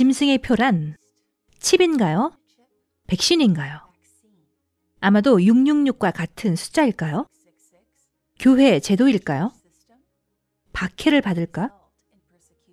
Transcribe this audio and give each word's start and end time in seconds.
짐승의 0.00 0.38
표란 0.38 0.96
칩인가요? 1.58 2.32
백신인가요? 3.06 3.80
아마도 5.00 5.36
666과 5.36 6.10
같은 6.14 6.56
숫자일까요? 6.56 7.26
교회 8.38 8.80
제도일까요? 8.80 9.52
박해를 10.72 11.20
받을까? 11.20 11.74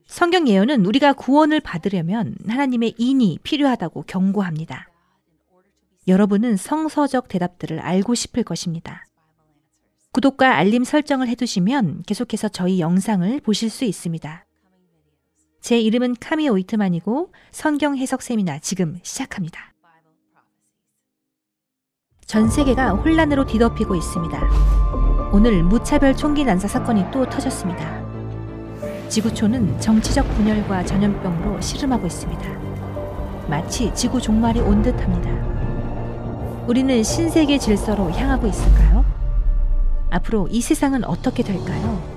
성경 0.05 0.47
예언은 0.47 0.85
우리가 0.85 1.11
구원을 1.11 1.59
받으려면 1.59 2.37
하나님의 2.47 2.93
인이 2.97 3.39
필요하다고 3.43 4.03
경고합니다. 4.03 4.87
여러분은 6.07 6.55
성서적 6.55 7.27
대답들을 7.27 7.81
알고 7.81 8.15
싶을 8.15 8.45
것입니다. 8.45 9.05
구독과 10.13 10.55
알림 10.55 10.85
설정을 10.85 11.27
해두시면 11.27 12.03
계속해서 12.03 12.47
저희 12.47 12.79
영상을 12.79 13.41
보실 13.41 13.69
수 13.69 13.83
있습니다. 13.83 14.46
제 15.61 15.79
이름은 15.79 16.15
카미 16.19 16.47
오이트만이고 16.49 17.31
성경 17.51 17.97
해석 17.97 18.21
세미나 18.21 18.59
지금 18.59 18.99
시작합니다. 19.03 19.73
전 22.25 22.49
세계가 22.49 22.91
혼란으로 22.91 23.45
뒤덮이고 23.45 23.95
있습니다. 23.95 25.29
오늘 25.31 25.63
무차별 25.63 26.15
총기 26.15 26.43
난사 26.43 26.67
사건이 26.67 27.05
또 27.11 27.27
터졌습니다. 27.29 28.05
지구촌은 29.09 29.79
정치적 29.79 30.27
분열과 30.35 30.85
전염병으로 30.85 31.61
시름하고 31.61 32.07
있습니다. 32.07 33.47
마치 33.47 33.93
지구 33.93 34.19
종말이 34.19 34.59
온 34.59 34.81
듯합니다. 34.81 36.65
우리는 36.67 37.01
신세계 37.01 37.57
질서로 37.57 38.11
향하고 38.11 38.47
있을까요? 38.47 39.05
앞으로 40.09 40.47
이 40.49 40.59
세상은 40.59 41.05
어떻게 41.05 41.43
될까요? 41.43 42.16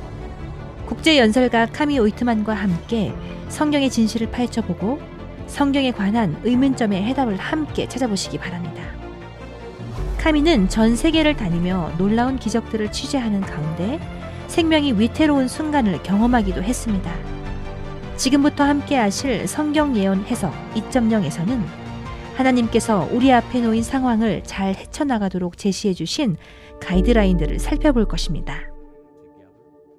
국제 0.90 1.18
연설가 1.18 1.66
카미 1.66 2.00
오이트만과 2.00 2.52
함께 2.52 3.14
성경의 3.48 3.90
진실을 3.90 4.28
파헤쳐보고 4.32 5.00
성경에 5.46 5.92
관한 5.92 6.36
의문점의 6.42 7.04
해답을 7.04 7.36
함께 7.36 7.86
찾아보시기 7.86 8.38
바랍니다. 8.38 8.82
카미는 10.18 10.68
전 10.68 10.96
세계를 10.96 11.36
다니며 11.36 11.92
놀라운 11.96 12.40
기적들을 12.40 12.90
취재하는 12.90 13.40
가운데 13.40 14.00
생명이 14.48 14.94
위태로운 14.94 15.46
순간을 15.46 16.02
경험하기도 16.02 16.60
했습니다. 16.60 17.14
지금부터 18.16 18.64
함께 18.64 18.96
하실 18.96 19.46
성경 19.46 19.96
예언 19.96 20.24
해석 20.24 20.52
2.0에서는 20.74 21.62
하나님께서 22.34 23.08
우리 23.12 23.32
앞에 23.32 23.60
놓인 23.60 23.84
상황을 23.84 24.42
잘 24.42 24.74
헤쳐나가도록 24.74 25.56
제시해 25.56 25.94
주신 25.94 26.36
가이드라인들을 26.80 27.60
살펴볼 27.60 28.06
것입니다. 28.08 28.69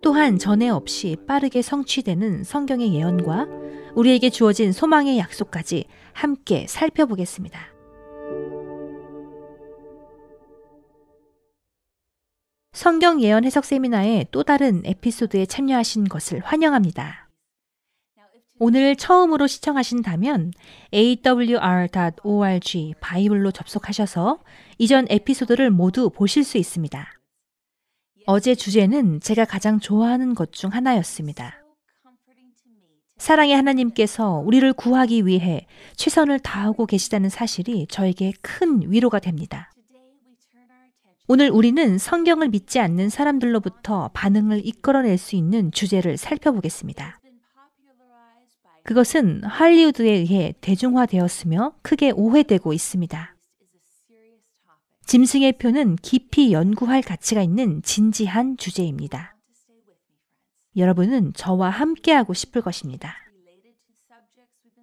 또한 0.02 0.40
전에 0.40 0.70
없이 0.70 1.16
빠르게 1.28 1.62
성취되는 1.62 2.44
성경의 2.44 2.94
예언과 2.94 3.48
우리에게 3.96 4.30
주어진 4.30 4.72
소망의 4.72 5.20
약속까지 5.20 5.86
함께 6.14 6.66
살펴보겠습니다. 6.68 7.60
성경 12.74 13.22
예언 13.22 13.44
해석 13.44 13.64
세미나의 13.64 14.28
또 14.32 14.42
다른 14.42 14.82
에피소드에 14.86 15.46
참여하신 15.46 16.06
것을 16.06 16.40
환영합니다. 16.40 17.30
오늘 18.58 18.96
처음으로 18.96 19.48
시청하신다면 19.48 20.54
awr.org 20.94 22.94
바이블로 23.00 23.52
접속하셔서 23.52 24.40
이전 24.78 25.06
에피소드를 25.10 25.70
모두 25.70 26.10
보실 26.10 26.44
수 26.44 26.58
있습니다. 26.58 27.21
어제 28.26 28.56
주제는 28.56 29.20
제가 29.20 29.46
가장 29.46 29.80
좋아하는 29.80 30.36
것 30.36 30.52
중 30.52 30.72
하나였습니다. 30.72 31.56
사랑의 33.18 33.56
하나님께서 33.56 34.42
우리를 34.46 34.74
구하기 34.74 35.26
위해 35.26 35.68
최선을 35.96 36.40
다하고 36.40 36.86
계시다는 36.86 37.30
사실이 37.30 37.88
저에게 37.90 38.34
큰 38.42 38.92
위로가 38.92 39.20
됩니다. 39.20 39.72
오늘 41.28 41.50
우리는 41.50 41.98
성경을 41.98 42.50
믿지 42.50 42.80
않는 42.80 43.10
사람들로부터 43.10 44.10
반응을 44.14 44.66
이끌어낼 44.66 45.18
수 45.18 45.36
있는 45.36 45.72
주제를 45.72 46.18
살펴보겠습니다. 46.18 47.20
그것은 48.84 49.44
할리우드에 49.44 50.12
의해 50.12 50.54
대중화되었으며 50.60 51.76
크게 51.84 52.12
오해되고 52.12 52.74
있습니다. 52.74 53.36
짐승의 55.12 55.58
표는 55.58 55.98
깊이 55.98 56.54
연구할 56.54 57.02
가치가 57.02 57.42
있는 57.42 57.82
진지한 57.82 58.56
주제입니다. 58.56 59.36
여러분은 60.78 61.34
저와 61.34 61.70
함께하고 61.70 62.34
싶을 62.34 62.62
것입니다. 62.62 63.14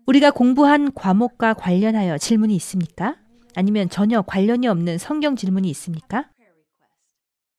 우리가 0.04 0.30
공부한 0.30 0.92
과목과 0.92 1.54
관련하여 1.54 2.18
질문이 2.18 2.54
있습니까? 2.56 3.16
아니면 3.54 3.88
전혀 3.88 4.20
관련이 4.20 4.68
없는 4.68 4.98
성경 4.98 5.34
질문이 5.34 5.70
있습니까? 5.70 6.28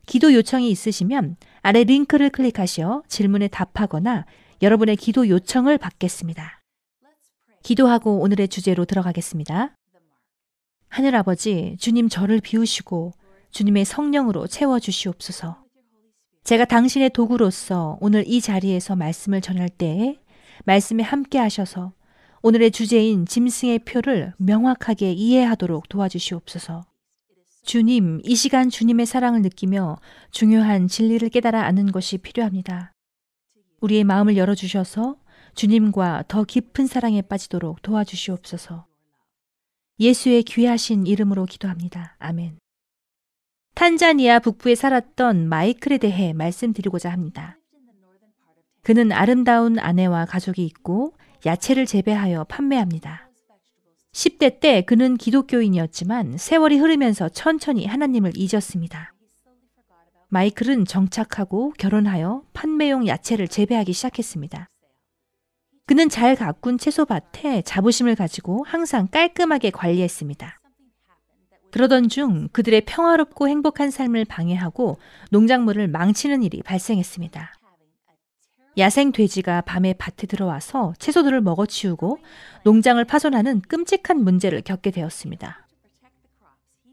기도 0.06 0.31
요청이 0.31 0.69
있으시면 0.69 1.38
아래 1.63 1.84
링크를 1.84 2.30
클릭하시어 2.30 3.01
질문에 3.07 3.47
답하거나 3.47 4.28
여러분의 4.62 4.96
기도 4.96 5.28
요청을 5.28 5.80
받겠습니다. 5.80 6.62
기도하고 7.63 8.19
오늘의 8.19 8.47
주제로 8.47 8.86
들어가겠습니다. 8.86 9.74
하늘아버지, 10.90 11.78
주님 11.80 12.10
저를 12.10 12.42
비우시고 12.42 13.14
주님의 13.52 13.86
성령으로 13.86 14.48
채워주시옵소서. 14.48 15.64
제가 16.44 16.66
당신의 16.66 17.12
도구로서 17.12 17.98
오늘 18.02 18.28
이 18.28 18.42
자리에서 18.42 18.96
말씀을 18.96 19.40
전할 19.42 19.70
때에 19.70 20.18
말씀에 20.66 21.04
함께 21.04 21.38
하셔서 21.38 21.94
오늘의 22.42 22.72
주제인 22.72 23.26
짐승의 23.26 23.80
표를 23.80 24.34
명확하게 24.38 25.14
이해하도록 25.14 25.90
도와주시옵소서. 25.90 26.86
주님, 27.64 28.22
이 28.24 28.36
시간 28.36 28.70
주님의 28.70 29.06
사랑을 29.06 29.42
느끼며 29.42 29.98
중요한 30.32 30.88
진리를 30.88 31.30
깨달아 31.30 31.66
아는 31.66 31.92
것이 31.92 32.18
필요합니다. 32.18 32.94
우리의 33.82 34.06
마음을 34.06 34.38
열어주셔서 34.38 35.18
주님과 35.54 36.26
더 36.28 36.44
깊은 36.46 36.88
사랑에 36.88 37.22
빠지도록 37.22 37.82
도와주시옵소서. 37.82 38.89
예수의 40.00 40.44
귀하신 40.44 41.06
이름으로 41.06 41.46
기도합니다. 41.46 42.16
아멘. 42.20 42.58
탄자니아 43.76 44.40
북부에 44.40 44.76
살았던 44.76 45.48
마이클에 45.50 45.98
대해 45.98 46.34
말씀드리고자 46.34 47.10
합니다. 47.10 47.58
그는 48.82 49.12
아름다운 49.12 49.78
아내와 49.78 50.26
가족이 50.26 50.66
있고 50.66 51.14
야채를 51.46 51.86
재배하여 51.86 52.46
판매합니다. 52.46 53.30
10대 54.14 54.60
때 54.60 54.82
그는 54.82 55.18
기독교인이었지만 55.18 56.38
세월이 56.38 56.78
흐르면서 56.78 57.30
천천히 57.30 57.86
하나님을 57.86 58.34
잊었습니다. 58.36 59.14
마이클은 60.30 60.86
정착하고 60.86 61.74
결혼하여 61.78 62.44
판매용 62.54 63.08
야채를 63.08 63.48
재배하기 63.48 63.94
시작했습니다. 63.94 64.68
그는 65.90 66.08
잘 66.08 66.36
가꾼 66.36 66.78
채소밭에 66.78 67.64
자부심을 67.64 68.14
가지고 68.14 68.64
항상 68.64 69.08
깔끔하게 69.08 69.72
관리했습니다. 69.72 70.60
그러던 71.72 72.10
중 72.10 72.48
그들의 72.52 72.82
평화롭고 72.82 73.48
행복한 73.48 73.90
삶을 73.90 74.26
방해하고 74.26 75.00
농작물을 75.32 75.88
망치는 75.88 76.44
일이 76.44 76.62
발생했습니다. 76.62 77.54
야생 78.78 79.12
돼지가 79.12 79.62
밤에 79.62 79.94
밭에 79.94 80.28
들어와서 80.28 80.94
채소들을 81.00 81.42
먹어치우고 81.42 82.20
농장을 82.66 83.04
파손하는 83.04 83.62
끔찍한 83.62 84.24
문제를 84.24 84.62
겪게 84.62 84.92
되었습니다. 84.92 85.66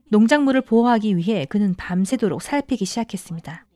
농작물을 0.08 0.62
보호하기 0.62 1.18
위해 1.18 1.44
그는 1.44 1.74
밤새도록 1.74 2.40
살피기 2.40 2.86
시작했습니다. 2.86 3.66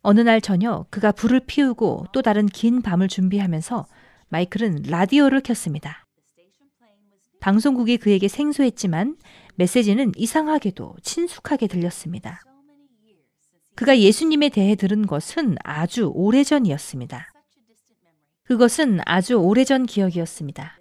어느 0.00 0.20
날 0.20 0.40
저녁 0.40 0.90
그가 0.90 1.12
불을 1.12 1.40
피우고 1.40 2.06
또 2.12 2.22
다른 2.22 2.46
긴 2.46 2.80
밤을 2.80 3.08
준비하면서 3.08 3.86
마이클은 4.28 4.84
라디오를 4.88 5.40
켰습니다. 5.40 6.06
방송국이 7.40 7.96
그에게 7.96 8.28
생소했지만 8.28 9.16
메시지는 9.54 10.12
이상하게도 10.16 10.96
친숙하게 11.02 11.68
들렸습니다. 11.68 12.40
그가 13.76 13.98
예수님에 13.98 14.48
대해 14.48 14.74
들은 14.74 15.06
것은 15.06 15.56
아주 15.62 16.10
오래전이었습니다. 16.14 17.28
그것은 18.44 19.00
아주 19.04 19.34
오래전 19.36 19.86
기억이었습니다. 19.86 20.78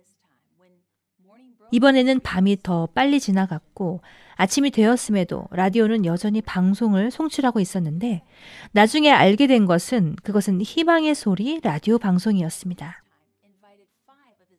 이번에는 1.71 2.19
밤이 2.21 2.57
더 2.63 2.87
빨리 2.87 3.19
지나갔고 3.19 4.01
아침이 4.35 4.71
되었음에도 4.71 5.47
라디오는 5.51 6.05
여전히 6.05 6.41
방송을 6.41 7.11
송출하고 7.11 7.59
있었는데 7.59 8.23
나중에 8.71 9.11
알게 9.11 9.47
된 9.47 9.65
것은 9.65 10.15
그것은 10.23 10.61
희망의 10.61 11.15
소리 11.15 11.59
라디오 11.61 11.97
방송이었습니다. 11.97 13.04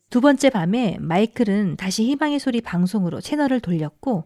두 0.09 0.21
번째 0.21 0.51
밤에 0.51 0.97
마이클은 1.01 1.77
다시 1.77 2.05
희망의 2.05 2.39
소리 2.39 2.61
방송으로 2.61 3.21
채널을 3.21 3.61
돌렸고 3.61 4.25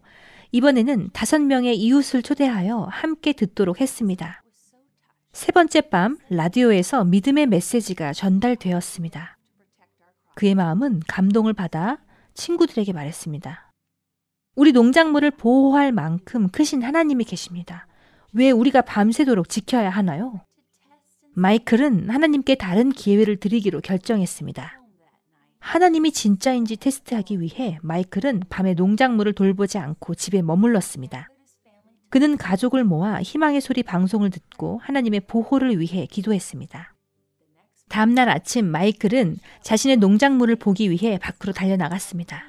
이번에는 0.51 1.09
다섯 1.13 1.41
명의 1.41 1.75
이웃을 1.77 2.21
초대하여 2.21 2.87
함께 2.91 3.33
듣도록 3.33 3.81
했습니다. 3.81 4.43
세 5.31 5.51
번째 5.51 5.81
밤 5.81 6.17
라디오에서 6.29 7.05
믿음의 7.05 7.47
메시지가 7.47 8.13
전달되었습니다. 8.13 9.37
그의 10.35 10.55
마음은 10.55 11.01
감동을 11.07 11.53
받아 11.53 11.97
친구들에게 12.33 12.93
말했습니다. 12.93 13.71
우리 14.55 14.73
농작물을 14.73 15.31
보호할 15.31 15.91
만큼 15.91 16.49
크신 16.49 16.83
하나님이 16.83 17.23
계십니다. 17.23 17.87
왜 18.33 18.51
우리가 18.51 18.81
밤새도록 18.81 19.49
지켜야 19.49 19.89
하나요? 19.89 20.41
마이클은 21.33 22.09
하나님께 22.09 22.55
다른 22.55 22.91
기회를 22.91 23.37
드리기로 23.37 23.79
결정했습니다. 23.81 24.80
하나님이 25.61 26.11
진짜인지 26.11 26.75
테스트하기 26.75 27.39
위해 27.39 27.77
마이클은 27.81 28.41
밤에 28.49 28.73
농작물을 28.73 29.31
돌보지 29.33 29.77
않고 29.77 30.15
집에 30.15 30.41
머물렀습니다. 30.41 31.29
그는 32.09 32.35
가족을 32.35 32.83
모아 32.83 33.21
희망의 33.21 33.61
소리 33.61 33.83
방송을 33.83 34.31
듣고 34.31 34.79
하나님의 34.83 35.21
보호를 35.21 35.79
위해 35.79 36.07
기도했습니다. 36.07 36.93
다음날 37.87 38.27
아침 38.29 38.65
마이클은 38.65 39.37
자신의 39.61 39.97
농작물을 39.97 40.55
보기 40.57 40.89
위해 40.89 41.17
밖으로 41.19 41.53
달려나갔습니다. 41.53 42.43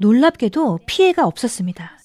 놀랍게도 0.00 0.80
피해가 0.86 1.26
없었습니다. 1.26 1.96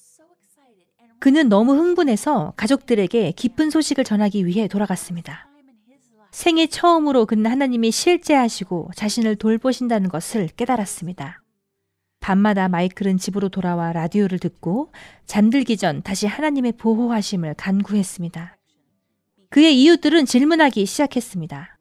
그는 1.18 1.48
너무 1.48 1.72
흥분해서 1.72 2.52
가족들에게 2.56 3.32
기쁜 3.32 3.70
소식을 3.70 4.04
전하기 4.04 4.46
위해 4.46 4.68
돌아갔습니다. 4.68 5.45
생애 6.36 6.66
처음으로 6.66 7.24
그는 7.24 7.50
하나님이 7.50 7.90
실제하시고 7.90 8.90
자신을 8.94 9.36
돌보신다는 9.36 10.10
것을 10.10 10.48
깨달았습니다. 10.48 11.40
밤마다 12.20 12.68
마이클은 12.68 13.16
집으로 13.16 13.48
돌아와 13.48 13.90
라디오를 13.94 14.38
듣고 14.38 14.92
잠들기 15.24 15.78
전 15.78 16.02
다시 16.02 16.26
하나님의 16.26 16.72
보호하심을 16.72 17.54
간구했습니다. 17.54 18.58
그의 19.48 19.82
이웃들은 19.82 20.26
질문하기 20.26 20.84
시작했습니다. 20.84 21.78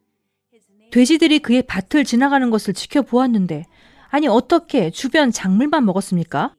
돼지들이 0.90 1.40
그의 1.40 1.62
밭을 1.64 2.06
지나가는 2.06 2.50
것을 2.50 2.74
지켜보았는데, 2.74 3.66
아니, 4.08 4.28
어떻게 4.30 4.90
주변 4.90 5.34
작물만 5.34 5.84
먹었습니까? 5.84 6.56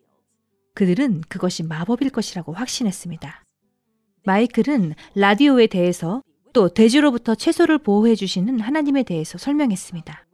그들은 0.75 1.23
그것이 1.31 1.63
마법일 1.63 2.11
것이라고 2.11 2.53
확신했습니다. 2.53 3.43
마이클은 4.27 4.93
라디오에 5.15 5.69
대해서 5.69 6.23
또 6.57 6.71
돼지로부터 6.71 7.35
채소를 7.35 7.77
보호해 7.77 8.15
주시는 8.15 8.61
하나님에 8.61 9.03
대해서 9.03 9.37
설명했습니다. 9.37 10.25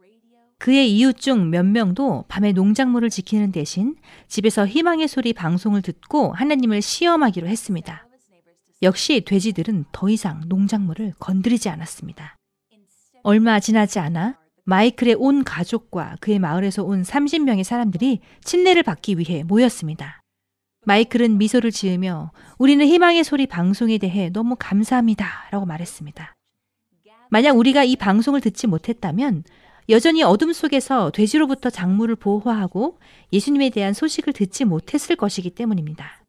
그의 0.57 0.89
이웃 0.89 1.17
중 1.17 1.49
몇 1.49 1.65
명도 1.65 2.23
밤에 2.29 2.53
농작물을 2.53 3.09
지키는 3.09 3.51
대신 3.51 3.97
집에서 4.29 4.65
희망의 4.65 5.09
소리 5.09 5.33
방송을 5.33 5.81
듣고 5.81 6.31
하나님을 6.31 6.81
시험하기로 6.81 7.47
했습니다. 7.47 8.07
역시 8.83 9.25
돼지들은 9.25 9.83
더 9.91 10.07
이상 10.07 10.43
농작물을 10.47 11.11
건드리지 11.19 11.67
않았습니다. 11.67 12.37
얼마 13.23 13.59
지나지 13.59 13.99
않아 13.99 14.39
마이클의 14.63 15.15
온 15.15 15.43
가족과 15.43 16.15
그의 16.21 16.39
마을에서 16.39 16.85
온 16.85 17.01
30명의 17.01 17.65
사람들이 17.65 18.21
침례를 18.45 18.83
받기 18.83 19.17
위해 19.19 19.43
모였습니다. 19.43 20.22
마이클은 20.85 21.37
미소를 21.37 21.71
지으며 21.71 22.31
우리는 22.57 22.85
희망의 22.85 23.23
소리 23.23 23.47
방송에 23.47 23.97
대해 23.97 24.29
너무 24.29 24.55
감사합니다. 24.59 25.47
라고 25.51 25.65
말했습니다. 25.65 26.35
만약 27.29 27.57
우리가 27.57 27.83
이 27.83 27.95
방송을 27.95 28.41
듣지 28.41 28.67
못했다면 28.67 29.43
여전히 29.89 30.23
어둠 30.23 30.53
속에서 30.53 31.11
돼지로부터 31.11 31.69
작물을 31.69 32.15
보호하고 32.15 32.99
예수님에 33.31 33.69
대한 33.69 33.93
소식을 33.93 34.33
듣지 34.33 34.65
못했을 34.65 35.15
것이기 35.15 35.51
때문입니다. 35.51 36.23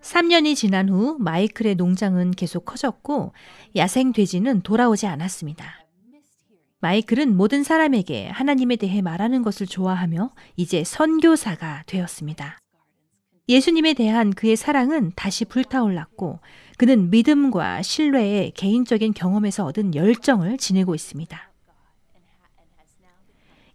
3년이 0.00 0.54
지난 0.54 0.88
후 0.88 1.16
마이클의 1.18 1.74
농장은 1.74 2.30
계속 2.32 2.64
커졌고 2.64 3.32
야생 3.76 4.12
돼지는 4.12 4.62
돌아오지 4.62 5.06
않았습니다. 5.06 5.84
마이클은 6.80 7.36
모든 7.36 7.64
사람에게 7.64 8.28
하나님에 8.28 8.76
대해 8.76 9.02
말하는 9.02 9.42
것을 9.42 9.66
좋아하며 9.66 10.30
이제 10.56 10.84
선교사가 10.84 11.82
되었습니다. 11.86 12.58
예수님에 13.48 13.94
대한 13.94 14.32
그의 14.32 14.56
사랑은 14.56 15.12
다시 15.16 15.44
불타올랐고 15.46 16.40
그는 16.76 17.10
믿음과 17.10 17.82
신뢰의 17.82 18.52
개인적인 18.52 19.14
경험에서 19.14 19.64
얻은 19.64 19.94
열정을 19.94 20.58
지니고 20.58 20.94
있습니다. 20.94 21.48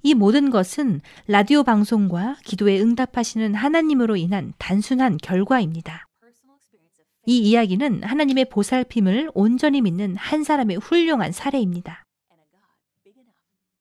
이 0.06 0.14
모든 0.14 0.50
것은 0.50 1.02
라디오 1.28 1.64
방송과 1.64 2.36
기도에 2.44 2.80
응답하시는 2.80 3.56
하나님으로 3.56 4.16
인한 4.16 4.54
단순한 4.58 5.18
결과입니다. 5.18 6.06
이 7.26 7.40
이야기는 7.40 8.04
하나님의 8.04 8.46
보살핌을 8.46 9.32
온전히 9.34 9.82
믿는 9.82 10.18
한 10.18 10.44
사람의 10.44 10.78
훌륭한 10.78 11.32
사례입니다. 11.32 12.04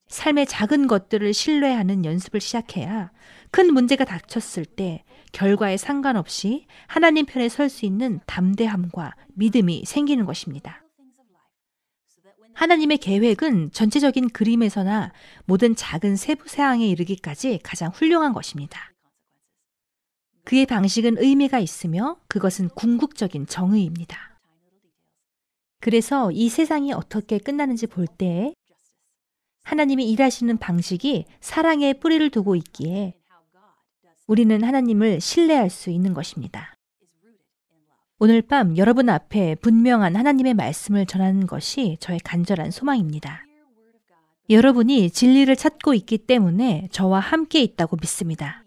삶의 0.07 0.45
작은 0.45 0.87
것들을 0.87 1.33
신뢰하는 1.33 2.05
연습을 2.05 2.39
시작해야 2.39 3.11
큰 3.51 3.73
문제가 3.73 4.05
닥쳤을 4.05 4.63
때 4.65 5.03
결과에 5.33 5.75
상관없이 5.77 6.67
하나님 6.87 7.25
편에 7.25 7.49
설 7.49 7.67
수 7.67 7.85
있는 7.85 8.21
담대함과 8.27 9.15
믿음이 9.33 9.83
생기는 9.85 10.25
것입니다. 10.25 10.83
하나님의 12.53 12.99
계획은 12.99 13.71
전체적인 13.71 14.29
그림에서나 14.29 15.11
모든 15.45 15.75
작은 15.75 16.15
세부 16.15 16.47
사항에 16.47 16.87
이르기까지 16.87 17.59
가장 17.63 17.89
훌륭한 17.89 18.31
것입니다. 18.31 18.93
그의 20.45 20.67
방식은 20.67 21.17
의미가 21.17 21.59
있으며 21.59 22.17
그것은 22.27 22.69
궁극적인 22.69 23.47
정의입니다. 23.47 24.39
그래서 25.79 26.31
이 26.31 26.47
세상이 26.47 26.93
어떻게 26.93 27.39
끝나는지 27.39 27.87
볼때 27.87 28.53
하나님이 29.63 30.09
일하시는 30.11 30.57
방식이 30.57 31.25
사랑의 31.41 31.99
뿌리를 31.99 32.29
두고 32.29 32.55
있기에 32.55 33.15
우리는 34.27 34.63
하나님을 34.63 35.19
신뢰할 35.19 35.69
수 35.69 35.89
있는 35.89 36.13
것입니다. 36.13 36.73
오늘 38.19 38.41
밤 38.41 38.77
여러분 38.77 39.09
앞에 39.09 39.55
분명한 39.55 40.15
하나님의 40.15 40.53
말씀을 40.53 41.05
전하는 41.05 41.45
것이 41.45 41.97
저의 41.99 42.19
간절한 42.19 42.71
소망입니다. 42.71 43.43
여러분이 44.49 45.09
진리를 45.09 45.53
찾고 45.55 45.93
있기 45.93 46.19
때문에 46.19 46.87
저와 46.91 47.19
함께 47.19 47.61
있다고 47.61 47.97
믿습니다. 47.99 48.63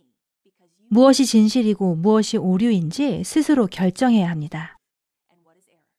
무엇이 0.88 1.24
진실이고 1.24 1.96
무엇이 1.96 2.36
오류인지 2.36 3.24
스스로 3.24 3.66
결정해야 3.66 4.30
합니다. 4.30 4.78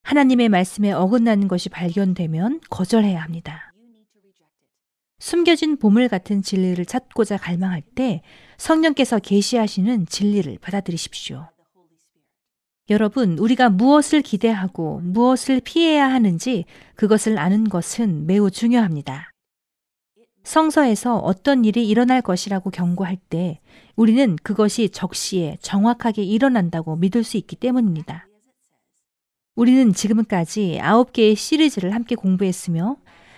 하나님의 0.03 0.49
말씀에 0.49 0.91
어긋나는 0.93 1.47
것이 1.47 1.69
발견되면 1.69 2.61
거절해야 2.69 3.21
합니다. 3.21 3.66
숨겨진 5.19 5.77
보물 5.77 6.09
같은 6.09 6.41
진리를 6.41 6.85
찾고자 6.85 7.37
갈망할 7.37 7.81
때 7.81 8.21
성령께서 8.57 9.19
계시하시는 9.19 10.05
진리를 10.05 10.57
받아들이십시오. 10.61 11.47
여러분, 12.89 13.37
우리가 13.37 13.69
무엇을 13.69 14.21
기대하고 14.21 15.01
무엇을 15.03 15.59
피해야 15.59 16.09
하는지 16.09 16.65
그것을 16.95 17.37
아는 17.37 17.67
것은 17.67 18.25
매우 18.27 18.49
중요합니다. 18.49 19.31
성서에서 20.43 21.17
어떤 21.17 21.65
일이 21.65 21.89
일어날 21.89 22.21
것이라고 22.21 22.69
경고할 22.69 23.17
때 23.29 23.59
우리는 23.97 24.37
그것이 24.41 24.89
적시에 24.89 25.57
정확하게 25.61 26.23
일어난다고 26.23 26.95
믿을 26.95 27.25
수 27.25 27.35
있기 27.35 27.57
때문입니다. 27.57 28.27
우리는 29.55 29.91
지금까지 29.91 30.79
아홉 30.81 31.11
개의 31.11 31.35
시리즈를 31.35 31.93
함께 31.93 32.15
공부했으며 32.15 32.95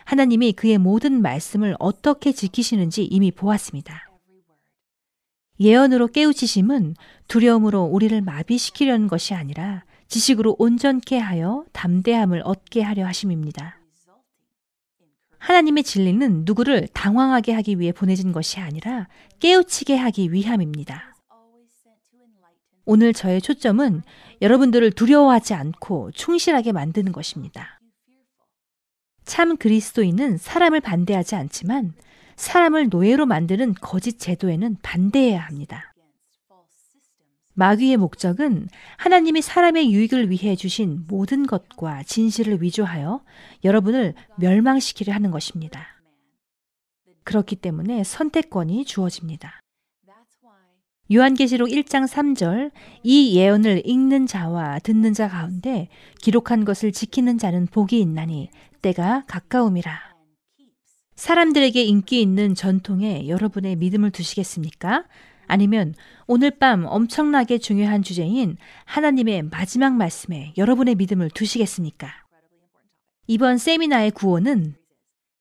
하나님이 0.09 0.53
그의 0.53 0.79
모든 0.79 1.21
말씀을 1.21 1.75
어떻게 1.77 2.31
지키시는지 2.31 3.03
이미 3.03 3.29
보았습니다. 3.29 4.09
예언으로 5.59 6.07
깨우치심은 6.07 6.95
두려움으로 7.27 7.83
우리를 7.83 8.19
마비시키려는 8.19 9.07
것이 9.07 9.35
아니라 9.35 9.83
지식으로 10.07 10.55
온전케 10.57 11.19
하여 11.19 11.63
담대함을 11.73 12.41
얻게 12.43 12.81
하려 12.81 13.05
하심입니다. 13.05 13.77
하나님의 15.37 15.83
진리는 15.83 16.43
누구를 16.43 16.87
당황하게 16.87 17.53
하기 17.53 17.79
위해 17.79 17.91
보내진 17.91 18.31
것이 18.31 18.59
아니라 18.59 19.07
깨우치게 19.39 19.95
하기 19.95 20.33
위함입니다. 20.33 21.15
오늘 22.85 23.13
저의 23.13 23.43
초점은 23.43 24.01
여러분들을 24.41 24.89
두려워하지 24.93 25.53
않고 25.53 26.09
충실하게 26.13 26.71
만드는 26.71 27.11
것입니다. 27.11 27.78
참 29.29 29.57
그리스도인은 29.57 30.37
사람을 30.37 30.81
반대하지 30.81 31.35
않지만 31.35 31.93
사람을 32.35 32.89
노예로 32.89 33.27
만드는 33.27 33.75
거짓 33.75 34.17
제도에는 34.17 34.77
반대해야 34.81 35.39
합니다. 35.39 35.93
마귀의 37.53 37.97
목적은 37.97 38.69
하나님이 38.97 39.43
사람의 39.43 39.93
유익을 39.93 40.31
위해 40.31 40.55
주신 40.55 41.05
모든 41.07 41.45
것과 41.45 42.01
진실을 42.03 42.63
위조하여 42.63 43.21
여러분을 43.63 44.15
멸망시키려 44.39 45.13
하는 45.13 45.29
것입니다. 45.29 45.85
그렇기 47.23 47.57
때문에 47.57 48.03
선택권이 48.03 48.85
주어집니다. 48.85 49.61
요한계시록 51.11 51.69
1장 51.69 52.07
3절 52.07 52.71
이 53.03 53.35
예언을 53.35 53.81
읽는 53.85 54.27
자와 54.27 54.79
듣는 54.79 55.13
자 55.13 55.27
가운데 55.27 55.87
기록한 56.21 56.65
것을 56.65 56.91
지키는 56.91 57.39
자는 57.39 57.65
복이 57.67 57.99
있나니 57.99 58.49
때가 58.81 59.23
가까움이라. 59.27 60.09
사람들에게 61.15 61.83
인기 61.83 62.21
있는 62.21 62.55
전통에 62.55 63.27
여러분의 63.27 63.75
믿음을 63.75 64.11
두시겠습니까? 64.11 65.05
아니면 65.47 65.95
오늘 66.27 66.51
밤 66.51 66.85
엄청나게 66.85 67.57
중요한 67.57 68.03
주제인 68.03 68.55
하나님의 68.85 69.43
마지막 69.43 69.95
말씀에 69.95 70.53
여러분의 70.57 70.95
믿음을 70.95 71.29
두시겠습니까? 71.31 72.07
이번 73.27 73.57
세미나의 73.57 74.11
구호는 74.11 74.75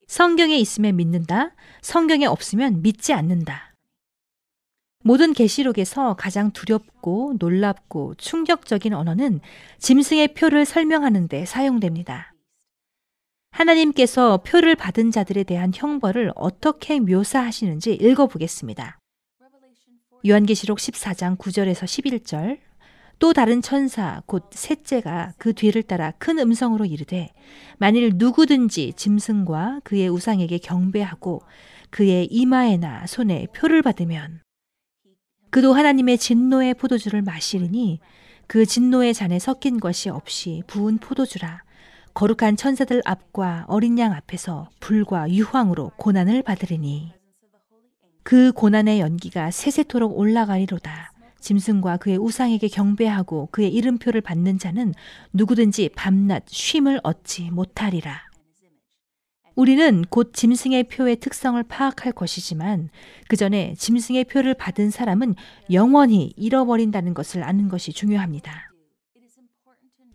성경에 0.09 0.57
있으면 0.57 0.97
믿는다, 0.97 1.54
성경에 1.83 2.26
없으면 2.26 2.83
믿지 2.83 3.12
않는다. 3.12 3.75
모든 5.04 5.33
계시록에서 5.33 6.14
가장 6.14 6.50
두렵고 6.50 7.37
놀랍고 7.38 8.14
충격적인 8.16 8.95
언어는 8.95 9.40
짐승의 9.78 10.35
표를 10.35 10.64
설명하는 10.64 11.28
데 11.28 11.45
사용됩니다. 11.45 12.35
하나님께서 13.50 14.38
표를 14.38 14.75
받은 14.76 15.11
자들에 15.11 15.43
대한 15.43 15.73
형벌을 15.75 16.33
어떻게 16.37 17.00
묘사하시는지 17.00 17.95
읽어보겠습니다. 17.95 18.99
요한계시록 20.26 20.78
14장 20.78 21.37
9절에서 21.38 21.85
11절 21.85 22.59
또 23.19 23.33
다른 23.33 23.62
천사 23.62 24.23
곧 24.26 24.49
셋째가 24.52 25.33
그 25.38 25.52
뒤를 25.52 25.83
따라 25.83 26.12
큰 26.19 26.38
음성으로 26.38 26.85
이르되 26.85 27.33
만일 27.78 28.12
누구든지 28.14 28.93
짐승과 28.95 29.81
그의 29.85 30.09
우상에게 30.09 30.59
경배하고 30.59 31.43
그의 31.90 32.26
이마에나 32.26 33.07
손에 33.07 33.47
표를 33.55 33.83
받으면 33.83 34.40
그도 35.50 35.73
하나님의 35.73 36.19
진노의 36.19 36.75
포도주를 36.75 37.23
마시리니 37.23 38.00
그 38.47 38.67
진노의 38.67 39.14
잔에 39.14 39.38
섞인 39.38 39.81
것이 39.81 40.09
없이 40.11 40.62
부은 40.67 40.99
포도주라 40.99 41.62
거룩한 42.19 42.57
천사들 42.57 43.01
앞과 43.05 43.67
어린 43.69 43.97
양 44.01 44.13
앞에서 44.13 44.71
불과 44.81 45.31
유황으로 45.31 45.93
고난을 45.99 46.43
받으리니 46.43 47.13
그 48.25 48.51
고난의 48.51 48.99
연기가 48.99 49.53
세세토록 49.53 50.19
올라가리로다. 50.19 51.13
짐승과 51.39 51.99
그의 51.99 52.19
우상에게 52.19 52.67
경배하고 52.67 53.51
그의 53.53 53.73
이름표를 53.73 54.21
받는 54.21 54.59
자는 54.59 54.95
누구든지 55.33 55.91
밤낮 55.95 56.43
쉼을 56.49 56.99
얻지 57.05 57.53
못하리라. 57.53 58.21
우리는 59.55 60.03
곧 60.11 60.33
짐승의 60.35 60.89
표의 60.89 61.21
특성을 61.21 61.63
파악할 61.63 62.11
것이지만 62.15 62.91
그 63.29 63.37
전에 63.37 63.75
짐승의 63.79 64.25
표를 64.25 64.55
받은 64.55 64.91
사람은 64.91 65.37
영원히 65.71 66.33
잃어버린다는 66.37 67.15
것을 67.15 67.45
아는 67.45 67.69
것이 67.69 67.93
중요합니다. 67.93 68.68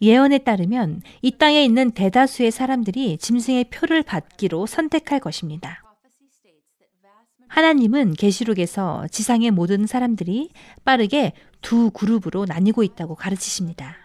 예언에 0.04 0.40
따르면 0.40 1.02
이 1.22 1.32
땅에 1.32 1.64
있는 1.64 1.92
대다수의 1.92 2.52
사람들이 2.52 3.18
짐승의 3.18 3.66
표를 3.72 4.04
받기로 4.04 4.66
선택할 4.66 5.22
것입니다. 5.22 5.82
하나님은 7.48 8.14
계시록에서 8.14 9.08
지상의 9.10 9.52
모든 9.52 9.88
사람들이 9.88 10.50
빠르게 10.84 11.32
두 11.62 11.90
그룹으로 11.92 12.44
나뉘고 12.46 12.84
있다고 12.84 13.16
가르치십니다. 13.16 13.96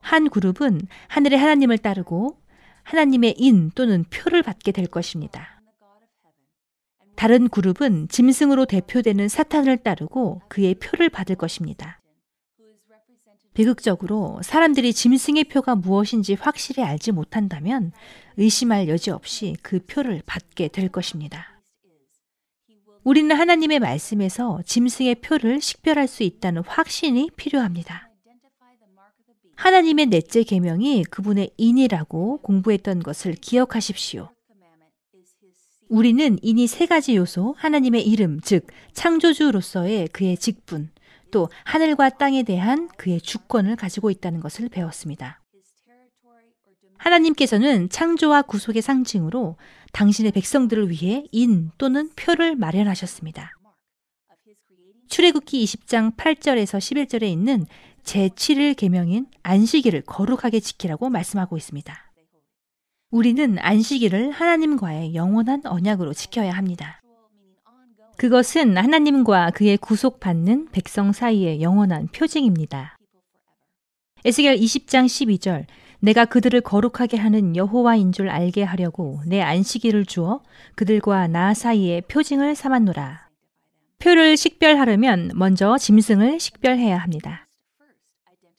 한 0.00 0.30
그룹은 0.30 0.80
하늘의 1.08 1.38
하나님을 1.38 1.76
따르고 1.76 2.38
하나님의 2.84 3.34
인 3.36 3.70
또는 3.74 4.04
표를 4.04 4.42
받게 4.42 4.72
될 4.72 4.86
것입니다. 4.86 5.60
다른 7.16 7.48
그룹은 7.48 8.08
짐승으로 8.08 8.64
대표되는 8.64 9.28
사탄을 9.28 9.76
따르고 9.76 10.40
그의 10.48 10.74
표를 10.76 11.10
받을 11.10 11.36
것입니다. 11.36 11.99
비극적으로 13.54 14.40
사람들이 14.42 14.92
짐승의 14.92 15.44
표가 15.44 15.74
무엇인지 15.74 16.34
확실히 16.34 16.82
알지 16.82 17.12
못한다면 17.12 17.92
의심할 18.36 18.88
여지 18.88 19.10
없이 19.10 19.56
그 19.62 19.80
표를 19.86 20.22
받게 20.24 20.68
될 20.68 20.88
것입니다. 20.88 21.60
우리는 23.02 23.34
하나님의 23.34 23.80
말씀에서 23.80 24.60
짐승의 24.64 25.16
표를 25.16 25.60
식별할 25.60 26.06
수 26.06 26.22
있다는 26.22 26.62
확신이 26.66 27.30
필요합니다. 27.36 28.10
하나님의 29.56 30.06
넷째 30.06 30.42
계명이 30.42 31.04
그분의 31.04 31.50
인이라고 31.56 32.38
공부했던 32.38 33.02
것을 33.02 33.34
기억하십시오. 33.34 34.30
우리는 35.88 36.38
인이 36.40 36.66
세 36.66 36.86
가지 36.86 37.16
요소, 37.16 37.56
하나님의 37.58 38.06
이름, 38.06 38.40
즉 38.40 38.66
창조주로서의 38.92 40.08
그의 40.08 40.36
직분, 40.36 40.90
또 41.30 41.48
하늘과 41.64 42.10
땅에 42.10 42.42
대한 42.42 42.88
그의 42.96 43.20
주권을 43.20 43.76
가지고 43.76 44.10
있다는 44.10 44.40
것을 44.40 44.68
배웠습니다. 44.68 45.40
하나님께서는 46.98 47.88
창조와 47.88 48.42
구속의 48.42 48.82
상징으로 48.82 49.56
당신의 49.92 50.32
백성들을 50.32 50.90
위해 50.90 51.24
인 51.32 51.70
또는 51.78 52.10
표를 52.14 52.56
마련하셨습니다. 52.56 53.52
출애굽기 55.08 55.64
20장 55.64 56.14
8절에서 56.16 56.78
11절에 56.78 57.24
있는 57.24 57.66
제7일 58.04 58.76
계명인 58.76 59.26
안식일을 59.42 60.02
거룩하게 60.02 60.60
지키라고 60.60 61.10
말씀하고 61.10 61.56
있습니다. 61.56 62.12
우리는 63.10 63.58
안식일을 63.58 64.30
하나님과의 64.30 65.14
영원한 65.14 65.66
언약으로 65.66 66.12
지켜야 66.12 66.52
합니다. 66.52 66.99
그것은 68.20 68.76
하나님과 68.76 69.52
그의 69.52 69.78
구속받는 69.78 70.72
백성 70.72 71.10
사이의 71.10 71.62
영원한 71.62 72.06
표징입니다. 72.08 72.98
에스겔 74.26 74.56
20장 74.56 75.06
12절 75.06 75.64
내가 76.00 76.26
그들을 76.26 76.60
거룩하게 76.60 77.16
하는 77.16 77.56
여호와인 77.56 78.12
줄 78.12 78.28
알게 78.28 78.62
하려고 78.62 79.22
내 79.26 79.40
안식일을 79.40 80.04
주어 80.04 80.42
그들과 80.74 81.28
나 81.28 81.54
사이에 81.54 82.02
표징을 82.02 82.56
삼았노라. 82.56 83.30
표를 83.98 84.36
식별하려면 84.36 85.30
먼저 85.34 85.78
짐승을 85.78 86.40
식별해야 86.40 86.98
합니다. 86.98 87.46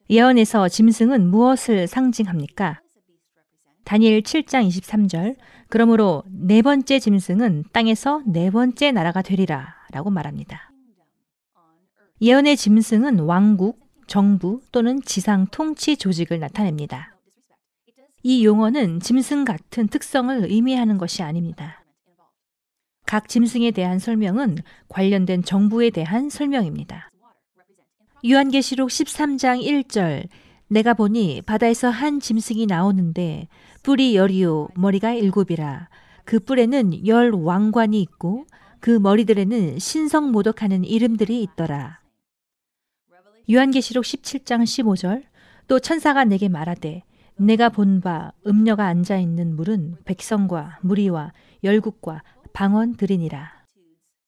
예언에서 0.09 0.69
짐승은 0.69 1.29
무엇을 1.29 1.85
상징합니까? 1.85 2.81
다니엘 3.83 4.21
7장 4.21 4.67
23절 4.67 5.35
그러므로 5.69 6.23
네 6.27 6.61
번째 6.61 6.99
짐승은 6.99 7.65
땅에서 7.71 8.21
네 8.25 8.49
번째 8.49 8.91
나라가 8.91 9.21
되리라 9.21 9.75
라고 9.91 10.09
말합니다. 10.09 10.71
예언의 12.21 12.57
짐승은 12.57 13.19
왕국, 13.19 13.79
정부 14.07 14.61
또는 14.71 15.01
지상 15.01 15.47
통치 15.47 15.97
조직을 15.97 16.39
나타냅니다. 16.39 17.15
이 18.23 18.45
용어는 18.45 18.99
짐승 18.99 19.45
같은 19.45 19.87
특성을 19.87 20.45
의미하는 20.49 20.97
것이 20.97 21.23
아닙니다. 21.23 21.83
각 23.05 23.27
짐승에 23.27 23.71
대한 23.71 23.99
설명은 23.99 24.59
관련된 24.87 25.43
정부에 25.43 25.89
대한 25.89 26.29
설명입니다. 26.29 27.09
요한계시록 28.29 28.89
13장 28.89 29.63
1절 29.63 30.27
내가 30.67 30.93
보니 30.93 31.41
바다에서 31.41 31.89
한 31.89 32.19
짐승이 32.19 32.67
나오는데 32.67 33.47
뿔이 33.83 34.15
열이요 34.15 34.69
머리가 34.75 35.11
일곱이라 35.13 35.89
그 36.25 36.39
뿔에는 36.39 37.07
열 37.07 37.31
왕관이 37.31 37.99
있고 38.01 38.45
그 38.79 38.91
머리들에는 38.91 39.79
신성 39.79 40.31
모독하는 40.31 40.83
이름들이 40.83 41.41
있더라. 41.43 41.99
요한계시록 43.51 44.03
17장 44.03 44.63
15절 44.63 45.23
또 45.67 45.79
천사가 45.79 46.25
내게 46.25 46.47
말하되 46.49 47.03
내가 47.37 47.69
본 47.69 48.01
바 48.01 48.31
음녀가 48.45 48.85
앉아 48.85 49.17
있는 49.17 49.55
물은 49.55 49.97
백성과 50.05 50.79
무리와 50.81 51.33
열국과 51.63 52.23
방언들이니라. 52.53 53.51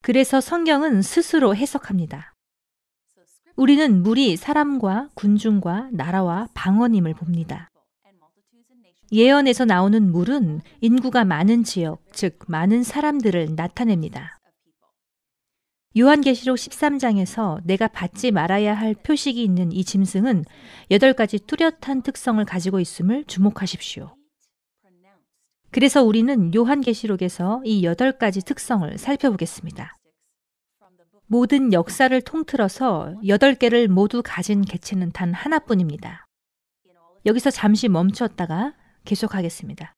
그래서 0.02 0.42
성경은 0.42 1.02
스스로 1.02 1.56
해석합니다. 1.56 2.34
우리는 3.56 4.02
물이 4.02 4.36
사람과 4.36 5.10
군중과 5.14 5.90
나라와 5.92 6.48
방언임을 6.56 7.14
봅니다. 7.14 7.70
예언에서 9.14 9.64
나오는 9.64 10.12
물은 10.12 10.62
인구가 10.82 11.24
많은 11.24 11.64
지역, 11.64 12.02
즉 12.14 12.40
많은 12.48 12.82
사람들을 12.82 13.54
나타냅니다. 13.56 14.40
요한계시록 15.96 16.58
13장에서 16.58 17.62
내가 17.64 17.88
받지 17.88 18.32
말아야 18.32 18.74
할 18.74 18.96
표식이 18.96 19.44
있는 19.44 19.72
이 19.72 19.84
짐승은 19.84 20.46
여덟 20.90 21.14
가지 21.14 21.38
뚜렷한 21.38 22.02
특성을 22.02 22.44
가지고 22.44 22.80
있음을 22.80 23.26
주목하십시오. 23.26 24.16
그래서 25.70 26.04
우리는 26.04 26.52
요한계시록에서 26.56 27.62
이 27.66 27.84
여덟 27.84 28.14
가지 28.14 28.42
특성을 28.42 28.98
살펴보겠습니다. 28.98 29.96
모든 31.28 31.72
역사를 31.72 32.20
통틀어서 32.20 33.14
여덟 33.28 33.54
개를 33.54 33.88
모두 33.88 34.24
가진 34.26 34.64
개체는 34.64 35.12
단 35.12 35.36
하나뿐입니다. 35.36 36.26
여기서 37.28 37.52
잠시 37.52 37.88
멈췄다가 37.88 38.74
계속하겠습니다. 39.06 39.96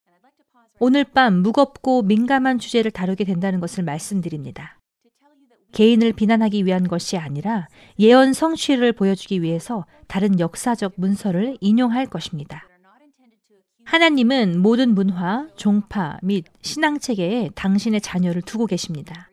오늘 0.79 1.03
밤 1.03 1.41
무겁고 1.41 2.01
민감한 2.01 2.59
주제를 2.59 2.91
다루게 2.91 3.23
된다는 3.23 3.59
것을 3.59 3.83
말씀드립니다. 3.83 4.77
개인을 5.71 6.13
비난하기 6.13 6.65
위한 6.65 6.87
것이 6.87 7.17
아니라 7.17 7.67
예언 7.99 8.33
성취를 8.33 8.93
보여주기 8.93 9.41
위해서 9.41 9.85
다른 10.07 10.39
역사적 10.39 10.93
문서를 10.95 11.57
인용할 11.59 12.05
것입니다. 12.05 12.67
하나님은 13.85 14.61
모든 14.61 14.95
문화, 14.95 15.47
종파 15.55 16.17
및 16.23 16.45
신앙 16.61 16.97
체계에 16.97 17.49
당신의 17.55 18.01
자녀를 18.01 18.41
두고 18.41 18.65
계십니다. 18.65 19.29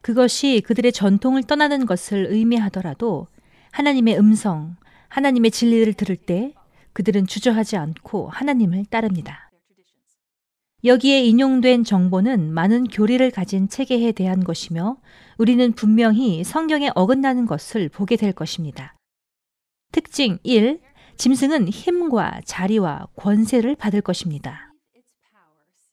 그것이 0.00 0.62
그들의 0.64 0.92
전통을 0.92 1.42
떠나는 1.42 1.84
것을 1.86 2.28
의미하더라도 2.30 3.26
하나님의 3.72 4.18
음성, 4.18 4.76
하나님의 5.08 5.50
진리를 5.50 5.92
들을 5.94 6.16
때 6.16 6.54
그들은 6.98 7.28
주저하지 7.28 7.76
않고 7.76 8.28
하나님을 8.28 8.84
따릅니다. 8.86 9.52
여기에 10.82 11.22
인용된 11.26 11.84
정보는 11.84 12.52
많은 12.52 12.88
교리를 12.88 13.30
가진 13.30 13.68
체계에 13.68 14.10
대한 14.10 14.42
것이며 14.42 14.96
우리는 15.38 15.72
분명히 15.74 16.42
성경에 16.42 16.90
어긋나는 16.96 17.46
것을 17.46 17.88
보게 17.88 18.16
될 18.16 18.32
것입니다. 18.32 18.96
특징 19.92 20.40
1. 20.42 20.80
짐승은 21.16 21.68
힘과 21.68 22.40
자리와 22.44 23.06
권세를 23.14 23.76
받을 23.76 24.00
것입니다. 24.00 24.72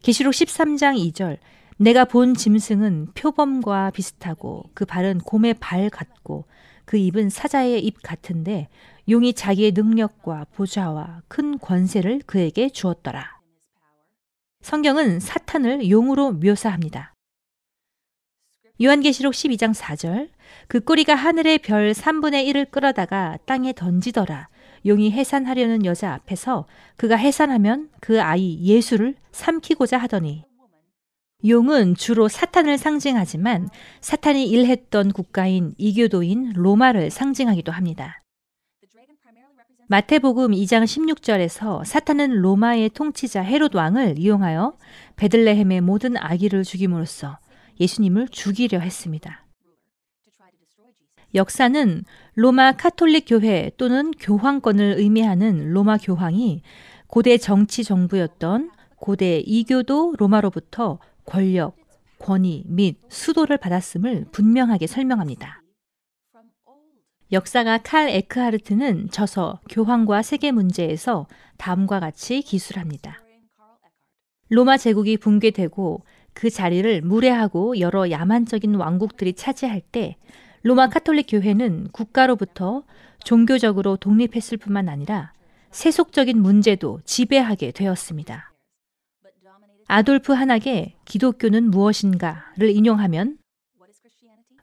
계시록 0.02 0.34
13장 0.34 0.98
2절 1.14 1.38
내가 1.78 2.06
본 2.06 2.34
짐승은 2.34 3.10
표범과 3.14 3.92
비슷하고 3.92 4.64
그 4.74 4.86
발은 4.86 5.20
곰의 5.20 5.54
발 5.60 5.92
같고 5.92 6.46
그 6.86 6.98
입은 6.98 7.30
사자의 7.30 7.84
입 7.86 8.02
같은데 8.02 8.70
용이 9.10 9.34
자기의 9.34 9.72
능력과 9.74 10.46
보좌와 10.54 11.22
큰 11.28 11.60
권세를 11.60 12.22
그에게 12.26 12.70
주었더라. 12.70 13.40
성경은 14.62 15.20
사탄을 15.20 15.90
용으로 15.90 16.32
묘사합니다. 16.32 17.14
요한계시록 18.82 19.34
12장 19.34 19.74
4절 19.74 20.30
그 20.68 20.80
꼬리가 20.80 21.16
하늘의 21.16 21.60
별 21.60 21.92
3분의 21.92 22.48
1을 22.48 22.72
끌어다가 22.72 23.38
땅에 23.46 23.74
던지더라. 23.74 24.50
용이 24.86 25.12
해산하려는 25.12 25.86
여자 25.86 26.14
앞에서 26.14 26.66
그가 26.96 27.16
해산하면 27.16 27.90
그 28.00 28.22
아이 28.22 28.60
예수를 28.62 29.16
삼키고자 29.32 29.98
하더니 29.98 30.44
용은 31.48 31.94
주로 31.96 32.28
사탄을 32.28 32.78
상징하지만 32.78 33.70
사탄이 34.02 34.48
일했던 34.50 35.12
국가인 35.12 35.74
이교도인 35.78 36.54
로마를 36.56 37.12
상징하기도 37.12 37.72
합니다. 37.72 38.24
마태복음 39.88 40.52
2장 40.52 40.84
16절에서 40.84 41.86
사탄은 41.86 42.42
로마의 42.42 42.90
통치자 42.90 43.44
헤롯 43.44 43.76
왕을 43.76 44.18
이용하여 44.18 44.76
베들레헴의 45.18 45.82
모든 45.82 46.18
아기를 46.18 46.64
죽임으로써 46.64 47.38
예수님을 47.80 48.30
죽이려 48.30 48.80
했습니다. 48.80 49.46
역사는 51.36 52.06
로마 52.34 52.72
카톨릭 52.72 53.26
교회 53.28 53.70
또는 53.78 54.12
교황권을 54.20 54.96
의미하는 54.98 55.74
로마 55.74 55.98
교황이 55.98 56.64
고대 57.06 57.38
정치 57.38 57.84
정부였던 57.84 58.72
고대 58.96 59.40
이교도 59.46 60.16
로마로부터 60.18 60.98
권력, 61.26 61.76
권위 62.20 62.64
및 62.68 62.98
수도를 63.10 63.58
받았음을 63.58 64.26
분명하게 64.32 64.88
설명합니다. 64.88 65.62
역사가 67.32 67.80
칼 67.80 68.10
에크하르트는 68.10 69.10
저서 69.10 69.60
교황과 69.70 70.22
세계 70.22 70.52
문제에서 70.52 71.28
다음과 71.58 72.00
같이 72.00 72.42
기술합니다. 72.42 73.20
로마 74.50 74.78
제국이 74.78 75.18
붕괴되고 75.18 76.04
그 76.34 76.50
자리를 76.50 77.02
무례하고 77.02 77.80
여러 77.80 78.12
야만적인 78.12 78.76
왕국들이 78.76 79.34
차지할 79.34 79.82
때 79.82 80.18
로마 80.62 80.90
카톨릭 80.90 81.28
교회는 81.30 81.90
국가로부터 81.92 82.84
종교적으로 83.24 83.98
독립했을 83.98 84.58
뿐만 84.58 84.88
아니라 84.88 85.34
세속적인 85.72 86.40
문제도 86.40 87.00
지배하게 87.06 87.72
되었습니다. 87.72 88.55
아돌프 89.88 90.34
한학의 90.34 90.96
기독교는 91.06 91.70
무엇인가를 91.70 92.70
인용하면 92.70 93.38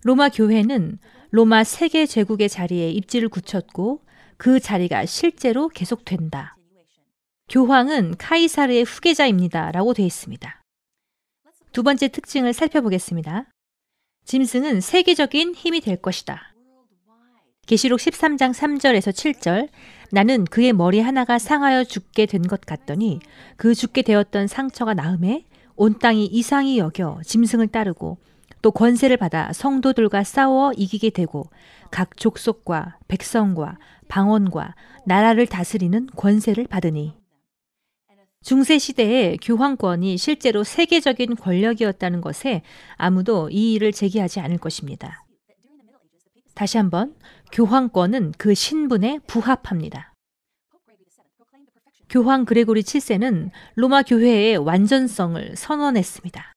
로마 0.02 0.29
교회는 0.29 0.99
로마 1.31 1.62
세계 1.62 2.07
제국의 2.07 2.49
자리에 2.49 2.91
입지를 2.91 3.29
굳혔고 3.29 4.05
그 4.37 4.59
자리가 4.59 5.07
실제로 5.07 5.68
계속된다. 5.68 6.57
교황은 7.49 8.16
카이사르의 8.16 8.83
후계자입니다. 8.83 9.70
라고 9.70 9.94
되어 9.94 10.07
있습니다. 10.07 10.61
두 11.70 11.83
번째 11.83 12.09
특징을 12.09 12.53
살펴보겠습니다. 12.53 13.49
짐승은 14.25 14.81
세계적인 14.81 15.55
힘이 15.55 15.81
될 15.81 16.03
것이다. 16.03 16.53
계시록 17.66 18.01
13장 18.01 18.53
3절에서 18.53 19.12
7절 19.12 19.68
나는 20.12 20.44
그의 20.44 20.75
머리 20.75 21.01
하나가 21.01 21.38
상하여 21.38 21.85
죽게 21.85 22.27
된 22.27 22.42
것 22.42 22.61
같더니 22.61 23.20
그 23.57 23.75
죽게 23.75 24.03
되었던 24.03 24.46
상처가 24.46 24.92
나음에 24.92 25.46
온 25.75 25.98
땅이 25.98 26.27
이상히 26.27 26.77
여겨 26.79 27.22
짐승을 27.25 27.68
따르고 27.68 28.18
또 28.61 28.70
권세를 28.70 29.16
받아 29.16 29.53
성도들과 29.55 30.22
싸워 30.22 30.72
이기게 30.77 31.11
되고 31.11 31.46
각 31.90 32.16
족속과 32.18 32.98
백성과 33.09 33.79
방언과 34.09 34.75
나라를 35.07 35.46
다스리는 35.46 36.07
권세를 36.14 36.66
받으니 36.66 37.14
중세 38.42 38.79
시대에 38.79 39.38
교황권이 39.40 40.18
실제로 40.18 40.62
세계적인 40.62 41.37
권력이었다는 41.37 42.20
것에 42.20 42.62
아무도 42.96 43.48
이의를 43.48 43.92
제기하지 43.92 44.40
않을 44.40 44.59
것입니다. 44.59 45.25
다시 46.55 46.77
한번 46.77 47.14
교황권은 47.53 48.33
그 48.38 48.55
신분에 48.55 49.19
부합합니다. 49.27 50.15
교황 52.09 52.47
그레고리 52.47 52.83
7세는 52.83 53.51
로마 53.75 54.03
교회의 54.03 54.57
완전성을 54.57 55.55
선언했습니다. 55.57 56.53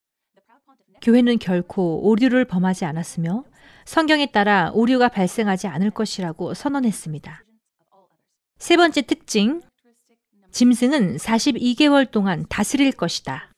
교회는 1.01 1.39
결코 1.39 2.07
오류를 2.07 2.45
범하지 2.45 2.85
않았으며 2.85 3.43
성경에 3.85 4.31
따라 4.31 4.71
오류가 4.73 5.09
발생하지 5.09 5.67
않을 5.67 5.91
것이라고 5.91 6.53
선언했습니다. 6.53 7.43
세 8.57 8.77
번째 8.77 9.01
특징, 9.01 9.61
짐승은 10.51 11.17
42개월 11.17 12.09
동안 12.09 12.45
다스릴 12.47 12.93
것이다. 12.93 13.51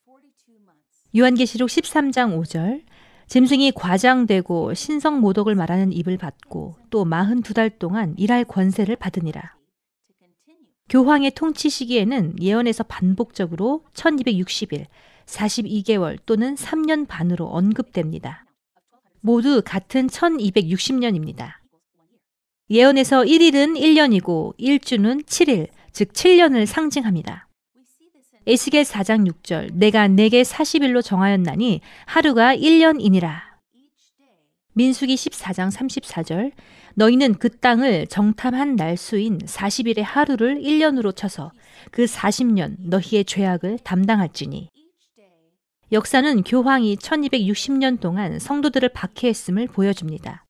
요한계시록 1.15 1.69
13장 1.69 2.35
5절, 2.41 2.83
짐승이 3.27 3.73
과장되고 3.73 4.73
신성 4.73 5.19
모독을 5.19 5.53
말하는 5.55 5.91
입을 5.91 6.17
받고 6.17 6.75
또 6.89 7.05
42달 7.05 7.77
동안 7.77 8.15
일할 8.17 8.45
권세를 8.45 8.95
받으니라. 8.95 9.57
교황의 10.89 11.31
통치 11.31 11.69
시기에는 11.69 12.41
예언에서 12.41 12.83
반복적으로 12.83 13.83
1260일, 13.93 14.85
42개월 15.25 16.17
또는 16.25 16.55
3년 16.55 17.05
반으로 17.07 17.45
언급됩니다. 17.47 18.45
모두 19.19 19.61
같은 19.65 20.07
1260년입니다. 20.07 21.55
예언에서 22.69 23.23
1일은 23.23 23.77
1년이고 23.77 24.57
1주는 24.57 25.25
7일, 25.25 25.67
즉 25.91 26.13
7년을 26.13 26.65
상징합니다. 26.65 27.46
에스겔 28.47 28.83
4장 28.83 29.29
6절 29.29 29.73
내가 29.73 30.07
내게 30.07 30.41
40일로 30.41 31.03
정하였나니 31.03 31.81
하루가 32.05 32.55
1년이니라. 32.55 33.41
민수기 34.73 35.15
14장 35.15 35.69
34절 35.69 36.53
너희는 36.95 37.39
그 37.39 37.49
땅을 37.49 38.07
정탐한 38.07 38.77
날수인 38.77 39.39
40일의 39.39 40.01
하루를 40.01 40.61
1년으로 40.61 41.13
쳐서 41.13 41.51
그 41.91 42.05
40년 42.05 42.77
너희의 42.79 43.25
죄악을 43.25 43.79
담당할지니 43.79 44.69
역사는 45.91 46.43
교황이 46.43 46.95
1260년 46.95 47.99
동안 47.99 48.39
성도들을 48.39 48.87
박해했음을 48.89 49.67
보여줍니다. 49.67 50.45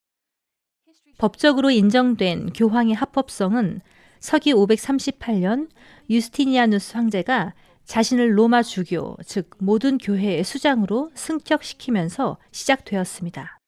법적으로 1.18 1.72
인정된 1.72 2.52
교황의 2.52 2.94
합법성은 2.94 3.80
서기 4.20 4.52
538년 4.52 5.68
유스티니아누스 6.08 6.96
황제가 6.96 7.54
자신을 7.88 8.36
로마 8.36 8.62
주교, 8.62 9.16
즉 9.24 9.48
모든 9.58 9.96
교회의 9.96 10.44
수장으로 10.44 11.10
승격시키면서 11.14 12.36
시작되었습니다. 12.52 13.58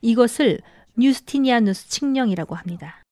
이것을 0.00 0.60
뉴스티니아누스 0.96 1.88
칙령이라고 1.90 2.54
합니다. 2.54 3.02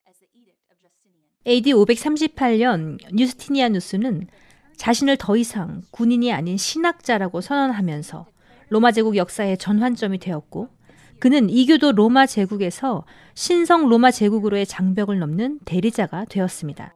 AD 1.46 1.74
538년 1.74 2.98
뉴스티니아누스는 3.14 4.28
자신을 4.76 5.18
더 5.18 5.36
이상 5.36 5.82
군인이 5.90 6.32
아닌 6.32 6.56
신학자라고 6.56 7.42
선언하면서 7.42 8.26
로마 8.70 8.92
제국 8.92 9.16
역사의 9.16 9.58
전환점이 9.58 10.18
되었고 10.18 10.70
그는 11.18 11.50
이교도 11.50 11.92
로마 11.92 12.24
제국에서 12.24 13.04
신성 13.34 13.90
로마 13.90 14.10
제국으로의 14.10 14.64
장벽을 14.64 15.18
넘는 15.18 15.60
대리자가 15.66 16.24
되었습니다. 16.24 16.94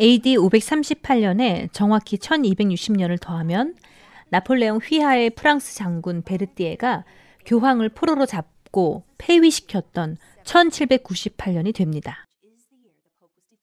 AD 0.00 0.36
538년에 0.36 1.72
정확히 1.72 2.16
1260년을 2.16 3.20
더하면 3.20 3.76
나폴레옹 4.30 4.78
휘하의 4.78 5.30
프랑스 5.30 5.76
장군 5.76 6.22
베르띠에가 6.22 7.04
교황을 7.46 7.90
포로로 7.90 8.26
잡고 8.26 9.04
폐위시켰던 9.18 10.16
1798년이 10.42 11.74
됩니다. 11.74 12.24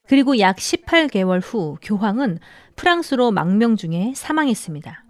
그리고 0.07 0.39
약 0.39 0.57
18개월 0.57 1.41
후 1.43 1.77
교황은 1.81 2.39
프랑스로 2.75 3.31
망명 3.31 3.75
중에 3.75 4.13
사망했습니다. 4.15 5.05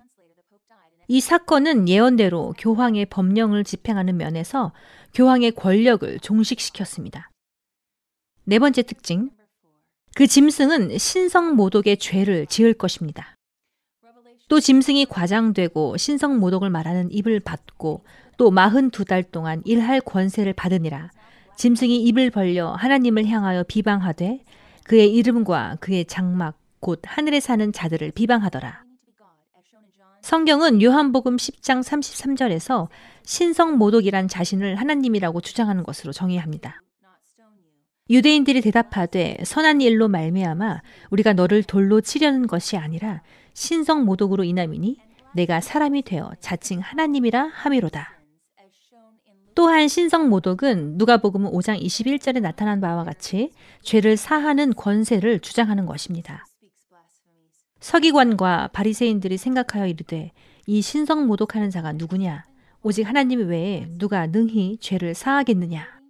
이 1.07 1.19
사건은 1.19 1.89
예언대로 1.89 2.53
교황의 2.57 3.07
법령을 3.07 3.63
집행하는 3.63 4.17
면에서 4.17 4.71
교황의 5.13 5.51
권력을 5.51 6.19
종식시켰습니다. 6.19 7.29
네 8.45 8.59
번째 8.59 8.83
특징. 8.83 9.29
그 10.13 10.27
짐승은 10.27 10.97
신성 10.97 11.55
모독의 11.55 11.97
죄를 11.97 12.45
지을 12.45 12.73
것입니다. 12.73 13.35
또 14.49 14.59
짐승이 14.59 15.05
과장되고 15.05 15.95
신성 15.95 16.39
모독을 16.39 16.69
말하는 16.69 17.09
입을 17.11 17.39
받고 17.39 18.03
또 18.35 18.51
42달 18.51 19.31
동안 19.31 19.61
일할 19.63 20.01
권세를 20.01 20.53
받으니라. 20.53 21.11
짐승이 21.55 22.03
입을 22.03 22.31
벌려 22.31 22.73
하나님을 22.73 23.27
향하여 23.27 23.63
비방하되 23.63 24.43
그의 24.83 25.13
이름과 25.13 25.77
그의 25.79 26.05
장막 26.05 26.57
곧 26.81 27.01
하늘에 27.05 27.39
사는 27.39 27.71
자들을 27.71 28.11
비방하더라. 28.11 28.83
성경은 30.21 30.81
요한복음 30.81 31.37
10장 31.37 31.81
33절에서 31.81 32.89
신성 33.23 33.77
모독이란 33.77 34.27
자신을 34.27 34.75
하나님이라고 34.75 35.39
주장하는 35.39 35.83
것으로 35.83 36.11
정의합니다. 36.11 36.81
유대인들이 38.11 38.59
대답하되 38.59 39.37
선한 39.45 39.79
일로 39.79 40.09
말미암아 40.09 40.81
우리가 41.11 41.31
너를 41.31 41.63
돌로 41.63 42.01
치려는 42.01 42.45
것이 42.45 42.75
아니라 42.75 43.21
신성 43.53 44.03
모독으로 44.03 44.43
인함이니 44.43 44.97
내가 45.33 45.61
사람이 45.61 46.01
되어 46.01 46.33
자칭 46.41 46.81
하나님이라 46.81 47.51
함이로다. 47.53 48.19
또한 49.55 49.87
신성 49.87 50.27
모독은 50.27 50.97
누가복음 50.97 51.45
5장 51.51 51.81
21절에 51.81 52.41
나타난 52.41 52.81
바와 52.81 53.05
같이 53.05 53.53
죄를 53.81 54.17
사하는 54.17 54.73
권세를 54.73 55.39
주장하는 55.39 55.85
것입니다. 55.85 56.45
서기관과 57.79 58.71
바리새인들이 58.73 59.37
생각하여 59.37 59.87
이르되 59.87 60.33
이 60.67 60.81
신성 60.81 61.27
모독하는 61.27 61.69
자가 61.69 61.93
누구냐 61.93 62.45
오직 62.83 63.03
하나님 63.03 63.47
외에 63.47 63.87
누가 63.97 64.27
능히 64.27 64.77
죄를 64.81 65.13
사하겠느냐 65.13 66.00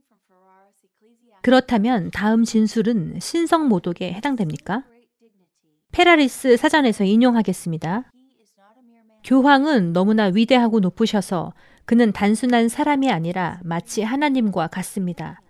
그렇다면 1.41 2.11
다음 2.11 2.43
진술은 2.43 3.19
신성 3.19 3.67
모독에 3.67 4.13
해당됩니까? 4.13 4.83
페라리스 5.91 6.55
사전에서 6.55 7.03
인용하겠습니다. 7.03 8.11
교황은 9.23 9.93
너무나 9.93 10.25
위대하고 10.25 10.79
높으셔서 10.79 11.53
그는 11.85 12.11
단순한 12.11 12.69
사람이 12.69 13.11
아니라 13.11 13.59
마치 13.63 14.03
하나님과 14.03 14.67
같습니다. 14.67 15.41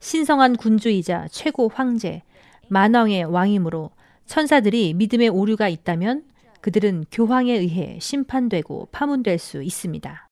신성한 0.00 0.56
군주이자 0.56 1.28
최고 1.30 1.68
황제, 1.72 2.22
만왕의 2.68 3.24
왕이므로 3.24 3.90
천사들이 4.26 4.94
믿음의 4.94 5.30
오류가 5.30 5.68
있다면 5.68 6.24
그들은 6.60 7.06
교황에 7.10 7.54
의해 7.54 7.98
심판되고 8.00 8.88
파문될 8.92 9.38
수 9.38 9.62
있습니다. 9.62 10.27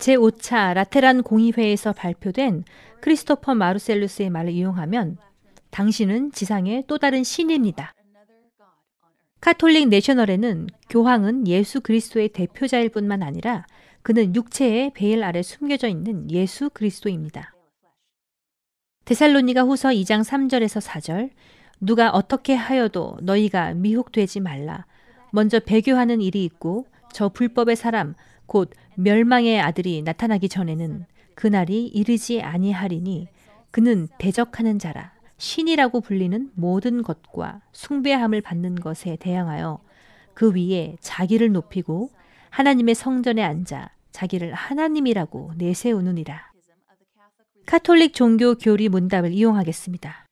제5차 0.00 0.74
라테란 0.74 1.22
공의회에서 1.22 1.92
발표된 1.92 2.64
크리스토퍼 3.00 3.54
마루셀루스의 3.54 4.30
말을 4.30 4.50
이용하면 4.52 5.18
당신은 5.70 6.32
지상의 6.32 6.84
또 6.86 6.98
다른 6.98 7.22
신입니다. 7.22 7.94
카톨릭 9.40 9.88
내셔널에는 9.88 10.66
교황은 10.90 11.46
예수 11.46 11.80
그리스도의 11.80 12.30
대표자일 12.30 12.88
뿐만 12.90 13.22
아니라 13.22 13.66
그는 14.02 14.34
육체의 14.34 14.92
베일 14.94 15.22
아래 15.22 15.42
숨겨져 15.42 15.88
있는 15.88 16.30
예수 16.30 16.70
그리스도입니다. 16.70 17.54
데살로니가 19.04 19.62
후서 19.62 19.90
2장 19.90 20.24
3절에서 20.24 20.80
4절 20.82 21.30
누가 21.80 22.10
어떻게 22.10 22.54
하여도 22.54 23.16
너희가 23.22 23.74
미혹되지 23.74 24.40
말라. 24.40 24.86
먼저 25.32 25.60
배교하는 25.60 26.20
일이 26.20 26.44
있고 26.44 26.86
저 27.12 27.28
불법의 27.28 27.76
사람 27.76 28.14
곧 28.50 28.68
멸망의 28.96 29.60
아들이 29.60 30.02
나타나기 30.02 30.48
전에는 30.48 31.06
그날이 31.36 31.86
이르지 31.86 32.42
아니하리니 32.42 33.28
그는 33.70 34.08
대적하는 34.18 34.80
자라 34.80 35.12
신이라고 35.38 36.00
불리는 36.00 36.50
모든 36.56 37.04
것과 37.04 37.60
숭배함을 37.70 38.40
받는 38.40 38.74
것에 38.74 39.16
대항하여 39.20 39.78
그 40.34 40.52
위에 40.52 40.96
자기를 41.00 41.52
높이고 41.52 42.10
하나님의 42.50 42.96
성전에 42.96 43.40
앉아 43.40 43.90
자기를 44.10 44.52
하나님이라고 44.52 45.52
내세우느니라. 45.56 46.50
카톨릭 47.66 48.14
종교 48.14 48.56
교리 48.56 48.88
문답을 48.88 49.32
이용하겠습니다. 49.32 50.26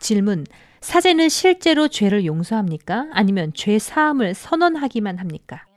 질문. 0.00 0.44
사제는 0.80 1.28
실제로 1.28 1.86
죄를 1.86 2.24
용서합니까? 2.24 3.10
아니면 3.12 3.52
죄 3.54 3.78
사함을 3.78 4.34
선언하기만 4.34 5.18
합니까? 5.18 5.69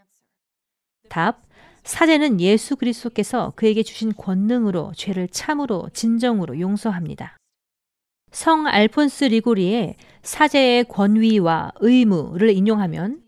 답. 1.09 1.41
사제는 1.83 2.39
예수 2.39 2.77
그리스도께서 2.77 3.51
그에게 3.57 3.83
주신 3.83 4.13
권능으로 4.13 4.93
죄를 4.95 5.27
참으로 5.27 5.89
진정으로 5.93 6.59
용서합니다. 6.59 7.37
성 8.31 8.67
알폰스 8.67 9.25
리고리의 9.25 9.97
사제의 10.21 10.85
권위와 10.85 11.73
의무를 11.81 12.51
인용하면 12.51 13.21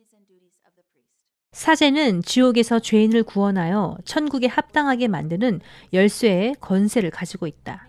사제는 1.52 2.22
지옥에서 2.22 2.80
죄인을 2.80 3.24
구원하여 3.24 3.98
천국에 4.06 4.48
합당하게 4.48 5.08
만드는 5.10 5.60
열쇠의 5.94 6.56
건세를 6.62 7.12
가지고 7.12 7.46
있다. 7.46 7.88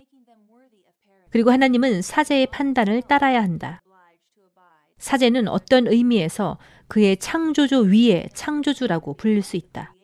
그리고 1.30 1.50
하나님은 1.52 2.02
사제의 2.02 2.46
판단을 2.46 3.02
따라야 3.02 3.42
한다. 3.42 3.82
사제는 4.98 5.48
어떤 5.48 5.86
의미에서 5.86 6.58
그의 6.88 7.16
창조주 7.16 7.90
위에 7.92 8.28
창조주라고 8.34 9.14
불릴 9.14 9.42
수 9.42 9.56
있다. 9.56 9.94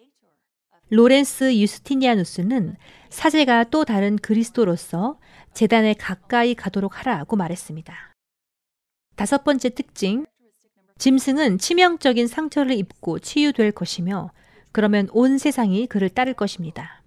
로렌스 0.90 1.55
유스티니아누스는 1.57 2.77
사제가 3.09 3.64
또 3.64 3.85
다른 3.85 4.16
그리스도로서 4.16 5.18
재단에 5.55 5.95
가까이 5.95 6.55
가도록 6.55 6.99
하라고 6.99 7.37
말했습니다. 7.37 7.95
다섯 9.16 9.45
번째 9.45 9.71
특징. 9.71 10.27
짐승은 10.99 11.59
치명적인 11.59 12.27
상처를 12.27 12.73
입고 12.77 13.18
치유될 13.18 13.73
것이며 13.73 14.31
그러면 14.71 15.09
온 15.12 15.38
세상이 15.38 15.87
그를 15.87 16.09
따를 16.09 16.35
것입니다. 16.35 17.03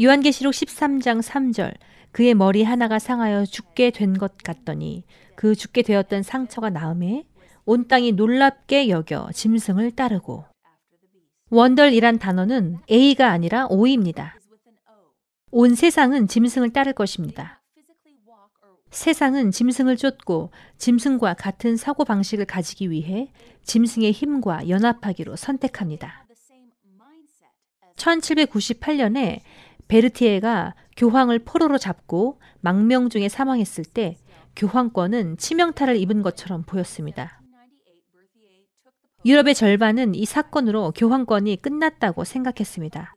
요한계시록 0.00 0.52
13장 0.52 1.22
3절 1.22 1.74
그의 2.12 2.34
머리 2.34 2.62
하나가 2.62 2.98
상하여 2.98 3.44
죽게 3.44 3.90
된 3.90 4.14
것 4.14 4.36
같더니 4.38 5.04
그 5.36 5.54
죽게 5.54 5.82
되었던 5.82 6.22
상처가 6.22 6.70
나음에 6.70 7.24
온 7.70 7.86
땅이 7.86 8.10
놀랍게 8.14 8.88
여겨 8.88 9.30
짐승을 9.32 9.92
따르고 9.92 10.44
원덜이란 11.50 12.18
단어는 12.18 12.80
A가 12.90 13.30
아니라 13.30 13.68
O입니다. 13.68 14.34
온 15.52 15.76
세상은 15.76 16.26
짐승을 16.26 16.72
따를 16.72 16.94
것입니다. 16.94 17.62
세상은 18.90 19.52
짐승을 19.52 19.98
쫓고 19.98 20.50
짐승과 20.78 21.34
같은 21.34 21.76
사고 21.76 22.04
방식을 22.04 22.44
가지기 22.44 22.90
위해 22.90 23.30
짐승의 23.62 24.10
힘과 24.10 24.68
연합하기로 24.68 25.36
선택합니다. 25.36 26.26
1798년에 27.94 29.42
베르티에가 29.86 30.74
교황을 30.96 31.38
포로로 31.38 31.78
잡고 31.78 32.40
망명 32.62 33.10
중에 33.10 33.28
사망했을 33.28 33.84
때 33.84 34.16
교황권은 34.56 35.36
치명타를 35.36 35.94
입은 35.98 36.22
것처럼 36.22 36.64
보였습니다. 36.64 37.39
유럽의 39.24 39.54
절반은 39.54 40.14
이 40.14 40.24
사건으로 40.24 40.92
교황권이 40.92 41.56
끝났다고 41.60 42.24
생각했습니다. 42.24 43.14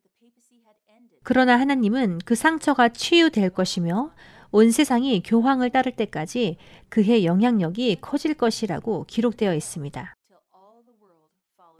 그러나 1.23 1.57
하나님은 1.57 2.19
그 2.25 2.35
상처가 2.35 2.89
치유될 2.89 3.51
것이며 3.51 4.11
온 4.51 4.71
세상이 4.71 5.23
교황을 5.23 5.69
따를 5.69 5.93
때까지 5.93 6.57
그의 6.89 7.25
영향력이 7.25 7.99
커질 8.01 8.33
것이라고 8.33 9.05
기록되어 9.07 9.55
있습니다. 9.55 10.13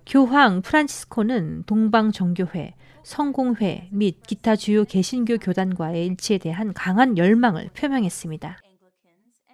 교황 0.06 0.62
프란치스코는 0.62 1.64
동방 1.66 2.12
정교회, 2.12 2.76
성공회 3.04 3.90
및 3.92 4.22
기타 4.26 4.56
주요 4.56 4.86
개신교 4.86 5.38
교단과의 5.38 6.06
일치에 6.08 6.38
대한 6.38 6.74
강한 6.74 7.18
열망을 7.18 7.70
표명했습니다. 7.74 8.58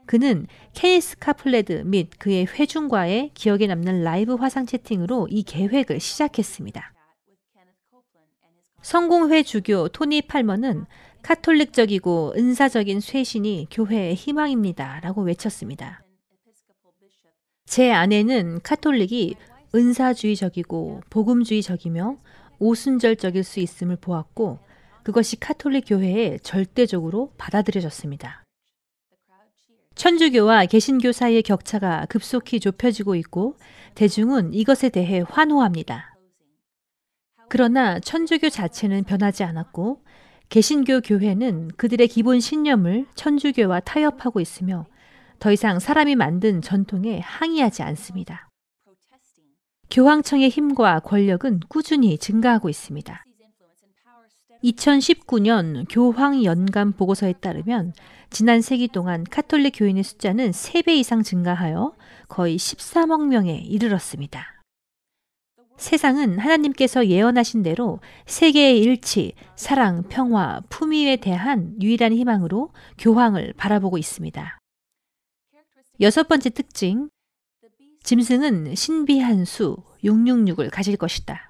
그는 0.10 0.48
케네스 0.74 1.16
코플랜드 1.20 1.84
및 1.86 2.10
그의 2.18 2.48
회중과의 2.48 3.30
기억에 3.36 3.68
남는 3.68 4.02
라이브 4.02 4.34
화상 4.34 4.66
채팅으로 4.66 5.28
이 5.30 5.44
계획을 5.44 6.00
시작했습니다. 6.00 6.94
성공회 8.82 9.44
주교 9.44 9.88
토니 9.90 10.24
팔머는 10.24 10.88
카톨릭적이고 11.22 12.34
은사적인 12.36 13.02
쇄신이 13.02 13.68
교회의 13.70 14.16
희망입니다. 14.16 15.00
라고 15.02 15.22
외쳤습니다. 15.22 16.02
제 17.68 17.92
아내는 17.92 18.62
카톨릭이 18.64 19.36
은사주의적이고 19.76 21.04
복음주의적이며 21.12 22.18
오순절적일 22.58 23.44
수 23.44 23.60
있음을 23.60 23.96
보았고 23.98 24.58
그것이 25.04 25.40
카톨릭 25.40 25.84
교회에 25.88 26.40
절대적으로 26.40 27.32
받아들여졌습니다. 27.38 28.44
천주교와 30.00 30.66
개신교 30.68 31.12
사이의 31.12 31.44
격차가 31.44 32.06
급속히 32.08 32.62
좁혀지고 32.62 33.16
있고 33.16 33.58
대중은 33.96 34.54
이것에 34.54 34.88
대해 34.88 35.26
환호합니다. 35.28 36.16
그러나 37.50 38.00
천주교 38.00 38.50
자체는 38.50 39.04
변하지 39.04 39.44
않았고 39.44 40.02
개신교 40.48 41.02
교회는 41.02 41.72
그들의 41.76 42.08
기본 42.08 42.40
신념을 42.40 43.08
천주교와 43.16 43.82
타협하고 43.82 44.40
있으며 44.40 44.86
더 45.38 45.52
이상 45.52 45.80
사람이 45.80 46.16
만든 46.16 46.62
전통에 46.62 47.20
항의하지 47.20 47.84
않습니다. 47.84 48.48
교황청의 49.92 50.48
힘과 50.48 51.02
권력은 51.02 51.60
꾸준히 51.68 52.18
증가하고 52.18 52.70
있습니다. 52.70 53.26
2019년 54.64 55.86
교황 55.90 56.44
연감 56.44 56.92
보고서에 56.94 57.34
따르면 57.34 57.94
지난 58.30 58.62
세기 58.62 58.88
동안 58.88 59.24
카톨릭 59.24 59.74
교인의 59.78 60.04
숫자는 60.04 60.52
3배 60.52 60.90
이상 60.98 61.24
증가하여 61.24 61.94
거의 62.28 62.58
13억 62.58 63.28
명에 63.28 63.56
이르렀습니다. 63.56 64.60
세상은 65.78 66.40
하나님께서 66.40 67.08
예언하신 67.08 67.64
대로 67.64 68.02
세계의 68.26 68.82
일치, 68.82 69.34
사랑, 69.56 70.04
평화, 70.10 70.60
품위에 70.70 71.16
대한 71.16 71.82
유일한 71.82 72.12
희망으로 72.12 72.74
교황을 72.98 73.54
바라보고 73.56 73.98
있습니다. 73.98 74.60
여섯 76.02 76.28
번째 76.28 76.50
특징, 76.50 77.10
짐승은 78.04 78.76
신비한 78.76 79.46
수 79.46 79.78
666을 80.04 80.70
가질 80.70 80.98
것이다. 80.98 81.49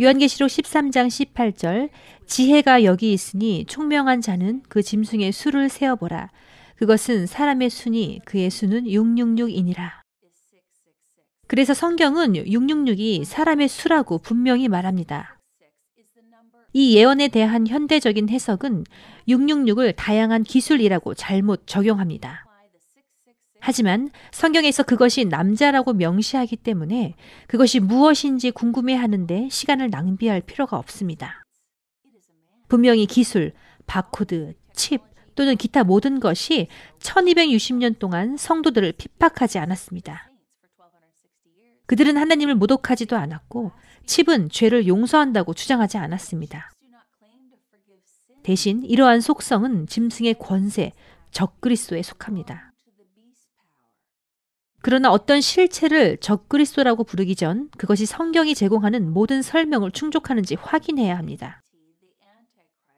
요한계시록 0.00 0.48
13장 0.48 1.08
18절 1.08 1.90
지혜가 2.26 2.84
여기 2.84 3.12
있으니 3.12 3.64
총명한 3.66 4.20
자는 4.20 4.62
그 4.68 4.82
짐승의 4.82 5.32
수를 5.32 5.68
세어보라. 5.68 6.30
그것은 6.76 7.26
사람의 7.26 7.70
수니 7.70 8.20
그의 8.24 8.50
수는 8.50 8.84
666이니라. 8.84 9.90
그래서 11.48 11.74
성경은 11.74 12.34
666이 12.34 13.24
사람의 13.24 13.68
수라고 13.68 14.18
분명히 14.18 14.68
말합니다. 14.68 15.40
이 16.72 16.96
예언에 16.96 17.28
대한 17.28 17.66
현대적인 17.66 18.28
해석은 18.28 18.84
666을 19.26 19.94
다양한 19.96 20.44
기술이라고 20.44 21.14
잘못 21.14 21.66
적용합니다. 21.66 22.47
하지만 23.68 24.08
성경에서 24.32 24.82
그것이 24.82 25.26
남자라고 25.26 25.92
명시하기 25.92 26.56
때문에 26.56 27.16
그것이 27.48 27.80
무엇인지 27.80 28.50
궁금해 28.52 28.94
하는데 28.94 29.46
시간을 29.50 29.90
낭비할 29.90 30.40
필요가 30.40 30.78
없습니다. 30.78 31.42
분명히 32.66 33.04
기술, 33.04 33.52
바코드, 33.86 34.54
칩 34.72 35.02
또는 35.34 35.54
기타 35.56 35.84
모든 35.84 36.18
것이 36.18 36.68
1260년 37.00 37.98
동안 37.98 38.38
성도들을 38.38 38.92
핍박하지 38.92 39.58
않았습니다. 39.58 40.30
그들은 41.84 42.16
하나님을 42.16 42.54
모독하지도 42.54 43.18
않았고 43.18 43.72
칩은 44.06 44.48
죄를 44.48 44.86
용서한다고 44.86 45.52
주장하지 45.52 45.98
않았습니다. 45.98 46.70
대신 48.42 48.82
이러한 48.82 49.20
속성은 49.20 49.88
짐승의 49.88 50.36
권세, 50.38 50.92
적그리스도에 51.32 52.00
속합니다. 52.00 52.67
그러나 54.88 55.10
어떤 55.12 55.42
실체를 55.42 56.16
적그리스도라고 56.16 57.04
부르기 57.04 57.36
전 57.36 57.68
그것이 57.76 58.06
성경이 58.06 58.54
제공하는 58.54 59.12
모든 59.12 59.42
설명을 59.42 59.90
충족하는지 59.90 60.54
확인해야 60.54 61.18
합니다. 61.18 61.62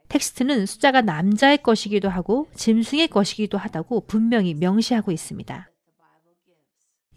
텍스트는 0.07 0.67
숫자가 0.67 1.01
남자의 1.01 1.59
것이기도 1.61 2.09
하고 2.09 2.47
짐승의 2.55 3.09
것이기도 3.09 3.59
하다고 3.59 4.05
분명히 4.07 4.55
명시하고 4.55 5.11
있습니다. 5.11 5.69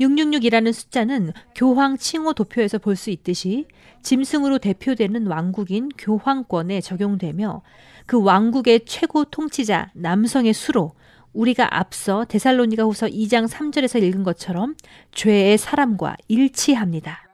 666이라는 0.01 0.73
숫자는 0.73 1.33
교황 1.53 1.95
칭호 1.95 2.33
도표에서 2.33 2.79
볼 2.79 2.95
수 2.95 3.11
있듯이 3.11 3.67
짐승으로 4.01 4.57
대표되는 4.57 5.27
왕국인 5.27 5.89
교황권에 5.99 6.81
적용되며 6.81 7.61
그 8.07 8.19
왕국의 8.23 8.85
최고 8.85 9.23
통치자 9.23 9.91
남성의 9.93 10.53
수로 10.53 10.95
우리가 11.33 11.77
앞서 11.77 12.25
데살로니가 12.25 12.83
후서 12.83 13.07
2장 13.07 13.47
3절에서 13.47 14.01
읽은 14.01 14.23
것처럼 14.23 14.75
죄의 15.11 15.57
사람과 15.57 16.15
일치합니다. 16.27 17.29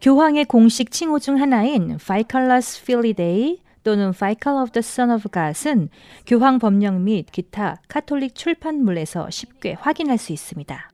교황의 0.00 0.44
공식 0.44 0.90
칭호 0.90 1.18
중 1.18 1.40
하나인 1.40 1.98
Vicarius 1.98 2.82
Filii 2.82 3.14
Dei 3.14 3.58
또는 3.82 4.12
Vicar 4.12 4.60
of 4.60 4.70
the 4.72 4.80
Son 4.80 5.10
of 5.10 5.28
God은 5.28 5.88
교황 6.26 6.58
법령 6.58 7.04
및 7.04 7.26
기타 7.32 7.80
카톨릭 7.88 8.34
출판물에서 8.34 9.30
쉽게 9.30 9.72
확인할 9.72 10.18
수 10.18 10.32
있습니다. 10.32 10.90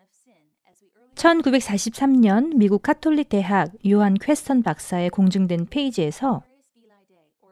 1943년 1.14 2.56
미국 2.56 2.82
카톨릭 2.82 3.28
대학 3.28 3.70
요한 3.86 4.14
퀘스턴 4.14 4.62
박사의 4.62 5.10
공증된 5.10 5.66
페이지에서 5.66 6.42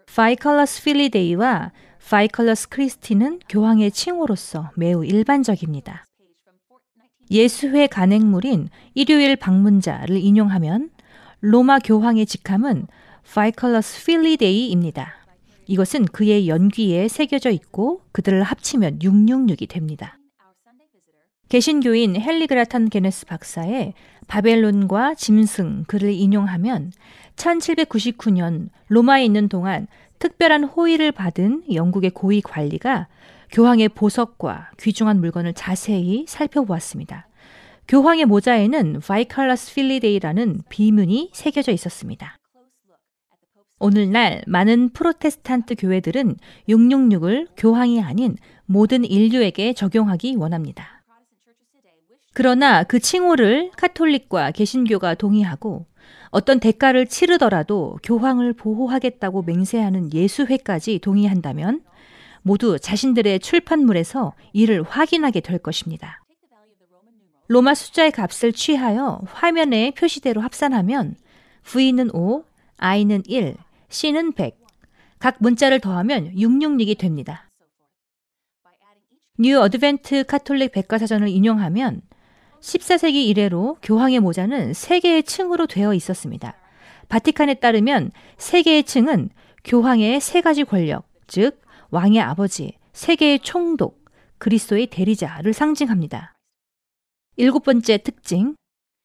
Vicarius 0.07 0.81
Filii 0.81 1.11
Dei와 1.11 1.73
Vicarius 2.09 2.69
Christi는 2.69 3.41
교황의 3.49 3.91
칭호로서 3.91 4.71
매우 4.77 5.05
일반적입니다. 5.05 6.05
예수회 7.31 7.87
간행물인 7.87 8.69
일요일 8.95 9.37
방문자를 9.37 10.17
인용하면 10.17 10.91
로마 11.41 11.79
교황의 11.79 12.27
직함은 12.27 12.87
Vicarius 13.33 14.05
Filii 14.05 14.41
Dei입니다. 14.41 15.15
이것은 15.67 16.05
그의 16.05 16.49
연귀에 16.49 17.09
새겨져 17.09 17.51
있고 17.51 18.03
그들을 18.13 18.43
합치면 18.43 18.99
666이 18.99 19.69
됩니다. 19.69 20.19
개신교인 21.49 22.21
헨리 22.21 22.47
그라탄 22.47 22.89
기네스 22.89 23.27
박사의 23.27 23.95
바벨론과 24.27 25.15
짐승 25.15 25.85
글을 25.87 26.11
인용하면 26.13 26.93
1799년 27.37 28.69
로마에 28.89 29.25
있는 29.25 29.49
동안 29.49 29.87
특별한 30.23 30.63
호의를 30.63 31.11
받은 31.11 31.65
영국의 31.75 32.11
고위 32.11 32.41
관리가 32.43 33.09
교황의 33.51 33.89
보석과 33.89 34.71
귀중한 34.79 35.19
물건을 35.19 35.53
자세히 35.53 36.27
살펴보았습니다. 36.29 37.27
교황의 37.89 38.27
모자에는 38.27 39.01
바이칼라스 39.01 39.75
필리데이라는 39.75 40.63
비문이 40.69 41.31
새겨져 41.33 41.73
있었습니다. 41.73 42.39
오늘날 43.81 44.45
많은 44.47 44.91
프로테스탄트 44.91 45.75
교회들은 45.75 46.37
666을 46.69 47.49
교황이 47.57 48.01
아닌 48.01 48.37
모든 48.65 49.05
인류에게 49.05 49.73
적용하기 49.73 50.37
원합니다. 50.37 51.03
그러나 52.33 52.85
그 52.85 53.01
칭호를 53.01 53.73
카톨릭과 53.77 54.53
개신교가 54.53 55.17
동의하고 55.17 55.87
어떤 56.33 56.61
대가를 56.61 57.07
치르더라도 57.07 57.99
교황을 58.03 58.55
보호하겠다고 58.55 59.43
맹세하는 59.43 60.15
예수회까지 60.15 60.99
동의한다면 60.99 61.83
모두 62.41 62.79
자신들의 62.79 63.39
출판물에서 63.41 64.33
이를 64.55 64.83
확인하게 64.83 65.41
될 65.41 65.59
것입니다. 65.59 66.25
로마 67.49 67.75
숫자의 67.75 68.13
값을 68.13 68.55
취하여 68.55 69.21
화면에 69.27 69.91
표시대로 69.91 70.41
합산하면 70.41 71.17
V는 71.65 72.11
5, 72.15 72.45
I는 72.79 73.23
1, 73.27 73.57
C는 73.91 74.33
100. 74.33 74.57
각 75.19 75.37
문자를 75.39 75.81
더하면 75.81 76.35
666이 76.35 76.99
됩니다. 76.99 77.47
뉴 79.39 79.59
어드벤트 79.61 80.25
카톨릭 80.25 80.73
백과사전을 80.73 81.29
인용하면 81.29 82.01
14세기 82.63 83.27
이래로 83.27 83.79
교황의 83.83 84.21
모자는 84.21 84.73
세 84.73 85.01
개의 85.01 85.25
층으로 85.25 85.67
되어 85.67 85.93
있었습니다. 85.95 86.57
바티칸에 87.09 87.55
따르면 87.55 88.13
세 88.39 88.63
개의 88.63 88.85
층은 88.85 89.31
교황의 89.65 90.21
세 90.21 90.41
가지 90.41 90.65
권력, 90.65 91.05
즉 91.27 91.61
왕의 91.91 92.21
아버지, 92.21 92.79
세계의 92.93 93.41
총독, 93.41 94.05
그리스도의 94.39 94.87
대리자를 94.87 95.53
상징합니다. 95.53 96.35
일곱 97.37 97.65
번째 97.65 97.99
특징. 97.99 98.55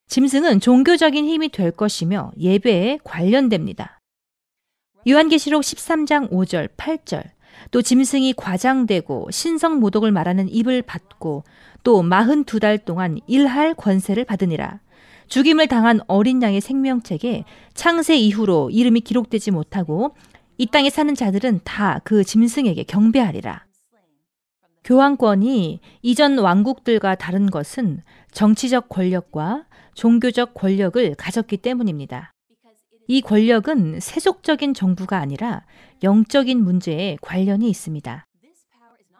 짐승은 0.07 0.61
종교적인 0.61 1.25
힘이 1.25 1.49
될 1.49 1.71
것이며 1.71 2.31
예배에 2.39 2.99
관련됩니다. 3.03 3.99
요한계시록 5.07 5.63
13장 5.63 6.31
5절, 6.31 6.69
8절. 6.77 7.23
또 7.71 7.81
짐승이 7.81 8.33
과장되고 8.33 9.29
신성 9.31 9.79
모독을 9.79 10.11
말하는 10.11 10.47
입을 10.49 10.81
받고 10.81 11.43
또 11.83 12.01
마흔 12.01 12.43
두 12.43 12.59
달 12.59 12.77
동안 12.77 13.19
일할 13.27 13.73
권세를 13.73 14.25
받으니라. 14.25 14.79
죽임을 15.27 15.67
당한 15.67 15.99
어린 16.07 16.41
양의 16.41 16.61
생명책에 16.61 17.43
창세 17.73 18.15
이후로 18.15 18.69
이름이 18.69 19.01
기록되지 19.01 19.51
못하고 19.51 20.15
이 20.57 20.65
땅에 20.67 20.89
사는 20.89 21.13
자들은 21.13 21.61
다 21.63 21.99
그 22.03 22.23
짐승에게 22.23 22.83
경배하리라. 22.83 23.65
교황권이 24.83 25.81
이전 26.01 26.37
왕국들과 26.37 27.15
다른 27.15 27.49
것은 27.49 28.03
정치적 28.31 28.87
권력과 28.87 29.65
종교적 29.95 30.53
권력을 30.53 31.15
가졌기 31.15 31.57
때문입니다. 31.57 32.31
이 33.09 33.21
권력은 33.21 33.99
세속적인 33.99 34.73
정부가 34.73 35.17
아니라 35.17 35.65
영적인 36.03 36.63
문제에 36.63 37.17
관련이 37.21 37.69
있습니다. 37.69 38.26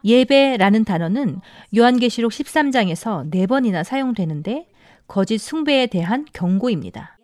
예배라는 0.04 0.84
단어는 0.84 1.40
요한계시록 1.76 2.32
13장에서 2.32 3.28
네 3.30 3.46
번이나 3.46 3.82
사용되는데 3.82 4.68
거짓 5.06 5.38
숭배에 5.38 5.86
대한 5.86 6.26
경고입니다. 6.32 7.18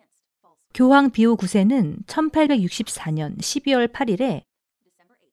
교황 0.73 1.11
비오 1.11 1.37
9세는 1.37 2.05
1864년 2.05 3.37
12월 3.37 3.91
8일에 3.91 4.41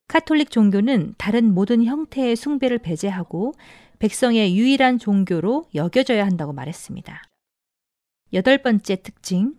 카톨릭 0.06 0.50
종교는 0.50 1.14
다른 1.18 1.54
모든 1.54 1.84
형태의 1.84 2.36
숭배를 2.36 2.78
배제하고 2.78 3.54
백성의 3.98 4.56
유일한 4.56 4.98
종교로 4.98 5.68
여겨져야 5.74 6.24
한다고 6.24 6.52
말했습니다. 6.52 7.22
여덟 8.34 8.58
번째 8.58 8.96
특징, 8.96 9.54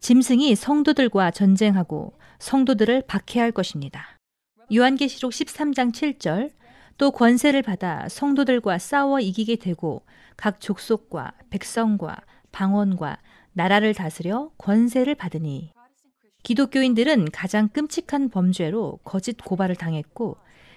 짐승이 0.00 0.54
성도들과 0.56 1.30
전쟁하고 1.30 2.18
성도들을 2.38 3.02
박해할 3.06 3.52
것입니다. 3.52 4.18
요한계시록 4.74 5.32
13장 5.32 5.92
7절, 5.92 6.50
또 6.96 7.10
권세를 7.10 7.62
받아 7.62 8.08
성도들과 8.08 8.78
싸워 8.78 9.20
이기게 9.20 9.56
되고 9.56 10.02
각 10.36 10.60
족속과 10.60 11.32
백성과 11.50 12.16
방언과 12.52 13.18
나라를 13.52 13.94
다스려 13.94 14.50
권세를 14.58 15.14
받으니 15.14 15.72
기독교인들은 16.42 17.30
가장 17.30 17.68
끔찍한 17.68 18.28
범죄로 18.28 18.98
거짓 19.02 19.38
고발을 19.38 19.76
당했고 19.76 20.36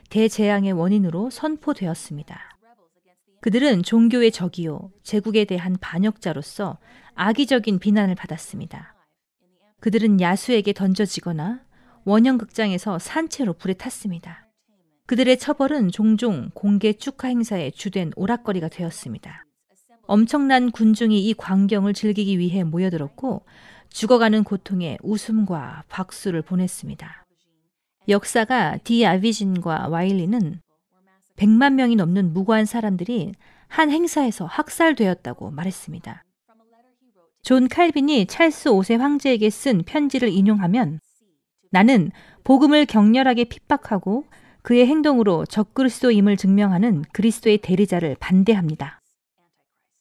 대재앙의 0.09 0.71
원인으로 0.71 1.29
선포되었습니다. 1.29 2.57
그들은 3.41 3.83
종교의 3.83 4.31
적이요, 4.31 4.91
제국에 5.03 5.45
대한 5.45 5.75
반역자로서 5.79 6.77
악의적인 7.15 7.79
비난을 7.79 8.15
받았습니다. 8.15 8.95
그들은 9.79 10.21
야수에게 10.21 10.73
던져지거나 10.73 11.61
원형극장에서 12.05 12.97
산채로 12.99 13.53
불에 13.53 13.73
탔습니다. 13.73 14.46
그들의 15.07 15.37
처벌은 15.39 15.89
종종 15.89 16.49
공개 16.53 16.91
축하 16.91 17.29
행사의 17.29 17.71
주된 17.71 18.11
오락거리가 18.17 18.67
되었습니다. 18.67 19.45
엄청난 20.05 20.69
군중이 20.69 21.27
이 21.27 21.33
광경을 21.33 21.93
즐기기 21.93 22.37
위해 22.39 22.65
모여들었고 22.65 23.45
죽어가는 23.89 24.43
고통에 24.43 24.97
웃음과 25.01 25.85
박수를 25.87 26.41
보냈습니다. 26.41 27.25
역사가 28.09 28.79
디 28.83 29.05
아비진과 29.05 29.87
와일리는 29.87 30.61
100만 31.37 31.73
명이 31.73 31.95
넘는 31.95 32.33
무고한 32.33 32.65
사람들이 32.65 33.31
한 33.69 33.91
행사에서 33.91 34.45
학살되었다고 34.45 35.51
말했습니다. 35.51 36.23
존 37.43 37.69
칼빈이 37.69 38.25
찰스 38.25 38.71
5세 38.71 38.97
황제에게 38.97 39.49
쓴 39.49 39.83
편지를 39.83 40.27
인용하면 40.27 40.99
나는 41.71 42.11
복음을 42.43 42.85
격렬하게 42.85 43.45
핍박하고 43.45 44.25
그의 44.67 44.85
행동으로 44.85 45.45
적그리스도임을 45.45 46.35
증명하는 46.35 47.05
그리스도의 47.13 47.59
대리자를 47.59 48.17
반대합니다. 48.19 49.01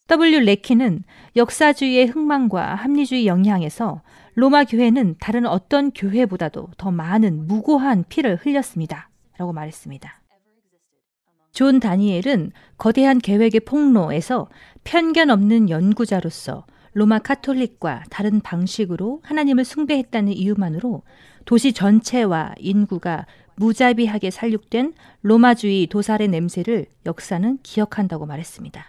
W. 0.08 0.40
레키는 0.40 1.04
역사주의의 1.36 2.06
흥망과 2.06 2.74
합리주의 2.74 3.28
영향에서 3.28 4.02
로마 4.34 4.64
교회는 4.64 5.18
다른 5.20 5.46
어떤 5.46 5.92
교회보다도 5.92 6.70
더 6.78 6.90
많은 6.90 7.46
무고한 7.46 8.02
피를 8.08 8.34
흘렸습니다. 8.34 9.08
라고 9.38 9.52
말했습니다. 9.52 10.20
존 11.52 11.78
다니엘은 11.78 12.50
거대한 12.76 13.20
계획의 13.20 13.60
폭로에서 13.60 14.48
편견 14.82 15.30
없는 15.30 15.70
연구자로서 15.70 16.66
로마 16.92 17.20
카톨릭과 17.20 18.02
다른 18.10 18.40
방식으로 18.40 19.20
하나님을 19.22 19.64
숭배했다는 19.64 20.32
이유만으로 20.32 21.04
도시 21.44 21.72
전체와 21.72 22.54
인구가 22.58 23.26
무자비하게 23.56 24.30
살육된 24.30 24.94
로마주의 25.22 25.86
도살의 25.86 26.28
냄새를 26.28 26.86
역사는 27.04 27.58
기억한다고 27.62 28.26
말했습니다. 28.26 28.88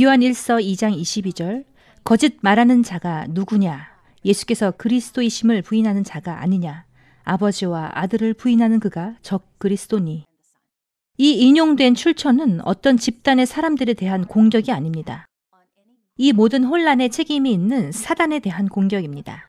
요한 0.00 0.20
1서 0.20 0.62
2장 0.62 0.98
22절 1.00 1.64
거짓 2.04 2.38
말하는 2.40 2.82
자가 2.82 3.26
누구냐? 3.28 3.86
예수께서 4.24 4.70
그리스도이심을 4.72 5.62
부인하는 5.62 6.04
자가 6.04 6.40
아니냐? 6.40 6.84
아버지와 7.24 7.90
아들을 7.94 8.34
부인하는 8.34 8.80
그가 8.80 9.16
적 9.22 9.58
그리스도니. 9.58 10.24
이 11.18 11.32
인용된 11.32 11.94
출처는 11.94 12.60
어떤 12.64 12.96
집단의 12.96 13.46
사람들에 13.46 13.94
대한 13.94 14.24
공격이 14.24 14.72
아닙니다. 14.72 15.26
이 16.16 16.32
모든 16.32 16.64
혼란에 16.64 17.08
책임이 17.08 17.52
있는 17.52 17.92
사단에 17.92 18.38
대한 18.38 18.68
공격입니다. 18.68 19.47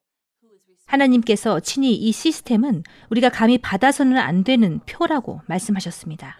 하나님께서 0.89 1.59
친히 1.59 1.93
이 1.93 2.11
시스템은 2.11 2.83
우리가 3.09 3.29
감히 3.29 3.57
받아서는 3.59 4.17
안 4.17 4.43
되는 4.43 4.79
표라고 4.87 5.41
말씀하셨습니다. 5.45 6.39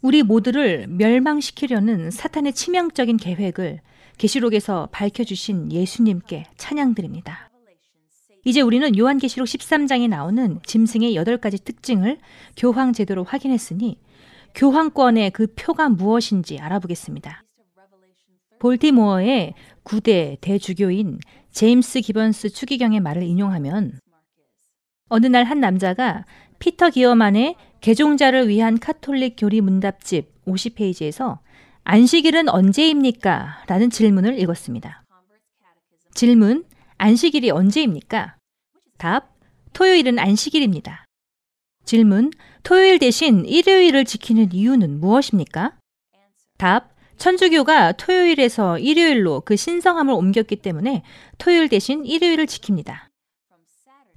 우리 0.00 0.22
모두를 0.22 0.86
멸망시키려는 0.88 2.10
사탄의 2.10 2.54
치명적인 2.54 3.18
계획을 3.18 3.80
계시록에서 4.16 4.88
밝혀주신 4.90 5.70
예수님께 5.72 6.46
찬양드립니다. 6.56 7.50
이제 8.44 8.60
우리는 8.62 8.96
요한계시록 8.96 9.46
13장에 9.46 10.08
나오는 10.08 10.60
짐승의 10.64 11.14
8가지 11.14 11.62
특징을 11.62 12.18
교황 12.56 12.92
제도로 12.92 13.24
확인했으니 13.24 13.98
교황권의 14.54 15.32
그 15.32 15.46
표가 15.54 15.90
무엇인지 15.90 16.58
알아보겠습니다. 16.58 17.44
볼티모어의 18.60 19.54
9대 19.84 20.38
대주교인 20.40 21.18
제임스 21.58 22.02
기번스 22.02 22.50
추기경의 22.50 23.00
말을 23.00 23.24
인용하면 23.24 23.98
어느 25.08 25.26
날 25.26 25.42
한 25.42 25.58
남자가 25.58 26.24
피터 26.60 26.90
기어만의 26.90 27.56
개종자를 27.80 28.46
위한 28.46 28.78
카톨릭 28.78 29.34
교리 29.36 29.60
문답집 29.60 30.44
50페이지에서 30.44 31.40
안식일은 31.82 32.48
언제입니까? 32.48 33.64
라는 33.66 33.90
질문을 33.90 34.38
읽었습니다. 34.38 35.02
질문, 36.14 36.64
안식일이 36.96 37.50
언제입니까? 37.50 38.36
답, 38.96 39.34
토요일은 39.72 40.20
안식일입니다. 40.20 41.06
질문, 41.84 42.30
토요일 42.62 43.00
대신 43.00 43.44
일요일을 43.44 44.04
지키는 44.04 44.52
이유는 44.52 45.00
무엇입니까? 45.00 45.76
답, 46.56 46.94
천주교가 47.18 47.92
토요일에서 47.92 48.78
일요일로 48.78 49.42
그 49.44 49.56
신성함을 49.56 50.14
옮겼기 50.14 50.56
때문에 50.56 51.02
토요일 51.36 51.68
대신 51.68 52.06
일요일을 52.06 52.46
지킵니다. 52.46 53.08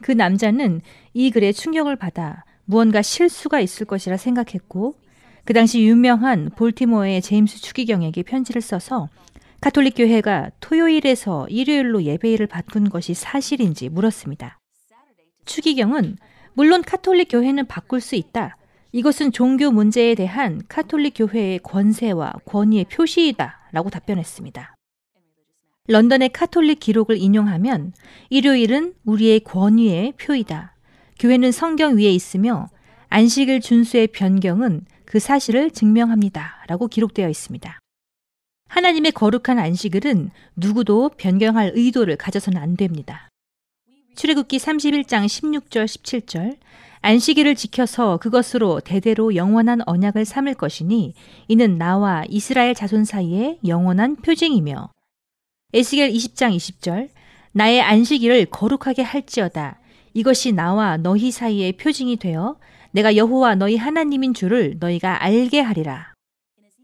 그 0.02 0.12
남자는 0.12 0.82
이 1.14 1.32
글에 1.32 1.52
충격을 1.52 1.96
받아 1.96 2.44
무언가 2.66 3.02
실수가 3.02 3.60
있을 3.60 3.86
것이라 3.86 4.18
생각했고 4.18 4.96
그 5.46 5.54
당시 5.54 5.82
유명한 5.82 6.52
볼티모어의 6.56 7.22
제임스 7.22 7.62
추기경에게 7.62 8.24
편지를 8.24 8.62
써서 8.62 9.10
카톨릭 9.60 9.96
교회가 9.98 10.52
토요일에서 10.60 11.48
일요일로 11.50 12.04
예배일을 12.04 12.48
바꾼 12.48 12.90
것이 12.90 13.14
사실인지 13.14 13.90
물었습니다. 13.90 14.60
추기경은 15.46 16.18
물론 16.54 16.82
카톨릭 16.82 17.30
교회는 17.32 17.68
바꿀 17.68 18.02
수 18.02 18.16
있다. 18.16 18.58
이것은 18.94 19.32
종교 19.32 19.72
문제에 19.72 20.16
대한 20.16 20.62
카톨릭 20.68 21.14
교회의 21.16 21.60
권세와 21.60 22.34
권위의 22.46 22.86
표시이다. 22.86 23.70
라고 23.72 23.90
답변했습니다. 23.90 24.76
런던의 25.88 26.30
카톨릭 26.30 26.80
기록을 26.80 27.18
인용하면 27.18 27.94
일요일은 28.30 28.94
우리의 29.06 29.42
권위의 29.42 30.14
표이다. 30.14 30.76
교회는 31.20 31.52
성경 31.52 31.98
위에 31.98 32.12
있으며 32.12 32.68
안식일 33.08 33.62
준수의 33.62 34.08
변경은 34.08 34.86
그 35.06 35.20
사실을 35.20 35.72
증명합니다. 35.72 36.66
라고 36.68 36.88
기록되어 36.88 37.30
있습니다. 37.30 37.80
하나님의 38.68 39.12
거룩한 39.12 39.60
안식일은 39.60 40.32
누구도 40.56 41.12
변경할 41.18 41.72
의도를 41.76 42.16
가져서는 42.18 42.62
안 42.62 42.76
됩니다. 42.76 43.30
출애굽기 44.16 44.58
31장 44.58 45.26
16절 45.26 45.86
17절 45.86 46.58
안식일을 47.02 47.56
지켜서 47.56 48.18
그것으로 48.18 48.80
대대로 48.80 49.36
영원한 49.36 49.82
언약을 49.86 50.24
삼을 50.24 50.54
것이니 50.54 51.14
이는 51.48 51.78
나와 51.78 52.24
이스라엘 52.30 52.76
자손 52.76 53.06
사이에 53.06 53.58
영원한 53.66 54.18
표징이며 54.18 54.92
에스겔 55.74 56.12
20장 56.12 56.56
20절 56.56 57.10
나의 57.54 57.82
안식일을 57.82 58.46
거룩하게 58.46 59.02
할지어다. 59.02 59.80
이것이 60.14 60.52
나와 60.52 60.98
너희 60.98 61.32
사이의 61.32 61.74
표징이 61.74 62.18
되어 62.18 62.58
내가 62.92 63.16
여호와 63.16 63.56
너희 63.56 63.78
하나님인 63.78 64.34
줄을 64.34 64.78
너희가 64.80 65.24
알게 65.24 65.60
하리라. 65.60 66.14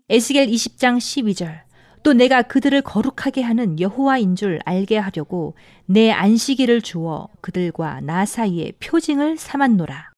에스겔 0.09 0.47
20장 0.47 0.97
12절 0.97 1.66
또 2.07 2.13
내가 2.13 2.41
그들을 2.41 2.83
거룩하게 2.83 3.41
하는 3.41 3.81
여호와인 3.81 4.37
줄 4.37 4.61
알게 4.63 4.97
하려고 4.97 5.55
내 5.87 6.09
안식일을 6.09 6.81
주어 6.81 7.27
그들과 7.41 7.99
나 7.99 8.25
사이에 8.25 8.71
표징을 8.79 9.35
삼았노라. 9.35 10.13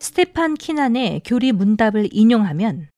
스테판 0.00 0.52
키난의 0.52 1.22
교리 1.24 1.52
문답을 1.52 2.10
인용하면 2.12 2.90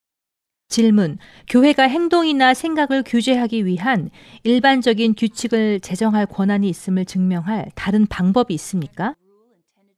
질문, 0.68 1.18
교회가 1.48 1.84
행동이나 1.84 2.52
생각을 2.52 3.04
규제하기 3.06 3.64
위한 3.64 4.10
일반적인 4.42 5.14
규칙을 5.14 5.78
제정할 5.78 6.26
권한이 6.26 6.68
있음을 6.68 7.04
증명할 7.04 7.70
다른 7.76 8.06
방법이 8.06 8.52
있습니까? 8.54 9.14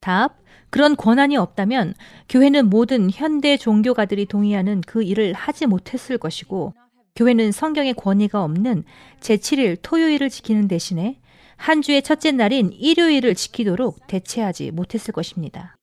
답. 0.03 0.37
그런 0.69 0.97
권한이 0.97 1.39
없다면 1.39 1.95
교회는 2.29 2.69
모든 2.69 3.09
현대 3.11 3.57
종교가들이 3.57 4.27
동의하는 4.27 4.83
그 4.83 5.03
일을 5.03 5.33
하지 5.33 5.65
못했을 5.65 6.19
것이고 6.19 6.75
교회는 7.17 7.51
성경의 7.51 7.95
권위가 7.95 8.45
없는 8.45 8.85
제7일 9.21 9.79
토요일을 9.83 10.29
지키는 10.31 10.69
대신에 10.69 11.19
한 11.57 11.83
주의 11.83 12.03
첫째 12.03 12.33
날인 12.33 12.73
일요일을 12.73 13.35
지키도록 13.35 14.07
대체하지 14.07 14.71
못했을 14.71 15.13
것입니다. 15.13 15.77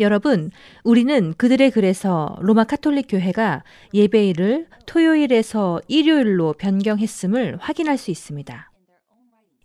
여러분, 0.00 0.50
우리는 0.84 1.34
그들의 1.34 1.72
글에서 1.72 2.36
로마 2.40 2.64
카톨릭 2.64 3.06
교회가 3.08 3.64
예배일을 3.94 4.68
토요일에서 4.86 5.80
일요일로 5.88 6.52
변경했음을 6.52 7.56
확인할 7.60 7.98
수 7.98 8.12
있습니다. 8.12 8.70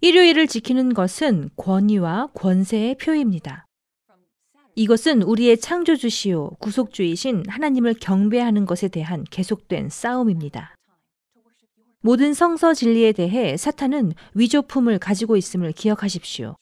일요일을 0.02 0.48
지키는 0.48 0.94
것은 0.94 1.50
권위와 1.56 2.30
권세의 2.34 2.96
표입니다. 2.96 3.68
이것은 4.76 5.22
우리의 5.22 5.60
창조주시요 5.60 6.50
구속주이신 6.60 7.44
하나님을 7.48 7.94
경배하는 7.96 8.66
것에 8.66 8.88
대한 8.88 9.24
계속된 9.30 9.90
싸움입니다. 9.90 10.76
모든 12.02 12.34
성서 12.34 12.74
진리에 12.74 13.12
대해 13.12 13.56
사탄은 13.56 14.14
위조품을 14.34 15.00
가지고 15.00 15.38
있음을 15.38 15.72
기억하십시오. 15.72 16.56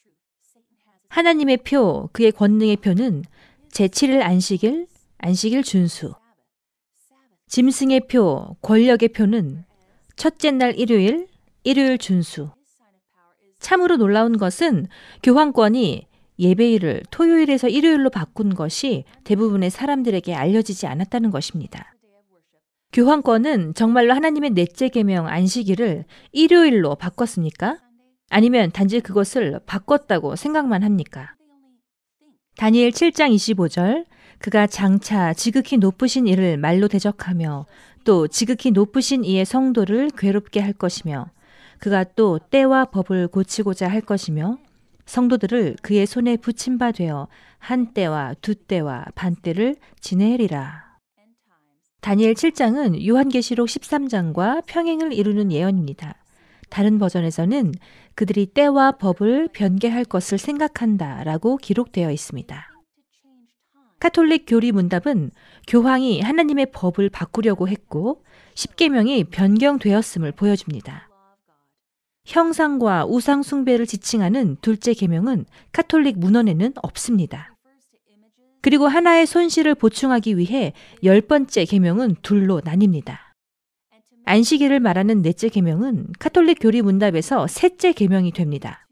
하나님의 1.10 1.58
표, 1.58 2.10
그의 2.12 2.32
권능의 2.32 2.78
표는 2.78 3.24
제7일 3.70 4.22
안식일, 4.22 4.88
안식일 5.18 5.64
준수. 5.64 6.14
짐승의 7.48 8.08
표, 8.08 8.56
권력의 8.62 9.10
표는 9.10 9.66
첫째 10.16 10.52
날 10.52 10.78
일요일, 10.78 11.28
일요일 11.64 11.98
준수. 11.98 12.52
참으로 13.60 13.98
놀라운 13.98 14.38
것은 14.38 14.88
교황권이 15.24 16.08
예배일을 16.42 17.04
토요일에서 17.12 17.70
일요일로 17.70 18.10
바꾼 18.10 18.56
것이 18.56 19.06
대부분의 19.24 19.70
사람들에게 19.70 20.34
알려지지 20.34 20.88
않았다는 20.88 21.30
것입니다. 21.30 21.96
교황권은 22.92 23.76
정말로 23.76 24.14
하나님의 24.14 24.50
넷째 24.50 24.90
계명 24.90 25.28
안식일을 25.28 26.04
일요일로 26.34 26.96
바꿨습니까? 26.96 27.78
아니면 28.30 28.72
단지 28.72 29.00
그것을 29.00 29.62
바꿨다고 29.66 30.36
생각만 30.36 30.84
합니까? 30.84 31.36
다니엘 32.58 32.92
7장 32.92 33.34
25절 33.34 34.06
그가 34.40 34.68
장차 34.68 35.34
지극히 35.34 35.78
높으신 35.78 36.28
이를 36.28 36.58
말로 36.58 36.88
대적하며 36.88 37.66
또 38.04 38.28
지극히 38.28 38.72
높으신 38.72 39.24
이의 39.24 39.46
성도를 39.46 40.10
괴롭게 40.18 40.60
할 40.60 40.74
것이며 40.74 41.28
그가 41.80 42.04
또 42.16 42.40
때와 42.40 42.86
법을 42.86 43.28
고치고자 43.28 43.88
할 43.88 44.02
것이며 44.02 44.58
성도들을 45.12 45.76
그의 45.82 46.06
손에 46.06 46.38
붙임 46.38 46.78
바 46.78 46.94
되어 46.94 47.28
한 47.60 47.94
때와 47.94 48.34
두 48.42 48.56
때와 48.56 49.04
반 49.14 49.36
때를 49.36 49.76
지내리라. 50.00 50.90
다니엘 52.00 52.34
7장은 52.34 53.06
요한계시록 53.06 53.68
13장과 53.68 54.64
평행을 54.66 55.12
이루는 55.12 55.52
예언입니다. 55.52 56.16
다른 56.70 56.98
버전에서는 56.98 57.74
그들이 58.16 58.46
때와 58.46 58.94
법을 58.94 59.50
변개할 59.52 60.06
것을 60.06 60.38
생각한다 60.38 61.26
라고 61.26 61.58
기록되어 61.58 62.10
있습니다. 62.10 62.70
카톨릭 64.00 64.46
교리 64.48 64.72
문답은 64.72 65.32
교황이 65.68 66.22
하나님의 66.22 66.68
법을 66.72 67.10
바꾸려고 67.10 67.68
했고 67.68 68.24
10계명이 68.56 69.30
변경되었음을 69.30 70.32
보여줍니다. 70.32 71.11
형상과 72.26 73.06
우상 73.06 73.44
숭배를 73.44 73.86
지칭하는 73.86 74.58
둘째 74.62 74.94
계명은 74.94 75.46
카톨릭 75.72 76.20
문헌에는 76.20 76.74
없습니다. 76.82 77.56
그리고 78.62 78.88
하나의 78.88 79.26
손실을 79.26 79.76
보충하기 79.76 80.38
위해 80.38 80.74
열 81.04 81.22
번째 81.22 81.66
계명은 81.66 82.18
둘로 82.22 82.62
나뉩니다. 82.62 83.18
안식일을 84.26 84.80
말하는 84.80 85.24
넷째 85.24 85.50
계명은 85.50 86.14
카톨릭 86.20 86.60
교리 86.62 86.82
문답에서 86.82 87.48
셋째 87.48 87.92
계명이 87.92 88.32
됩니다. 88.32 88.88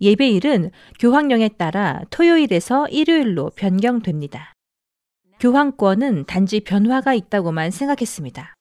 예배일은 0.00 0.70
교황령에 0.98 1.50
따라 1.50 2.00
토요일에서 2.10 2.88
일요일로 2.88 3.50
변경됩니다. 3.56 4.54
교황권은 5.38 6.24
단지 6.26 6.60
변화가 6.60 7.14
있다고만 7.14 7.70
생각했습니다. 7.70 8.55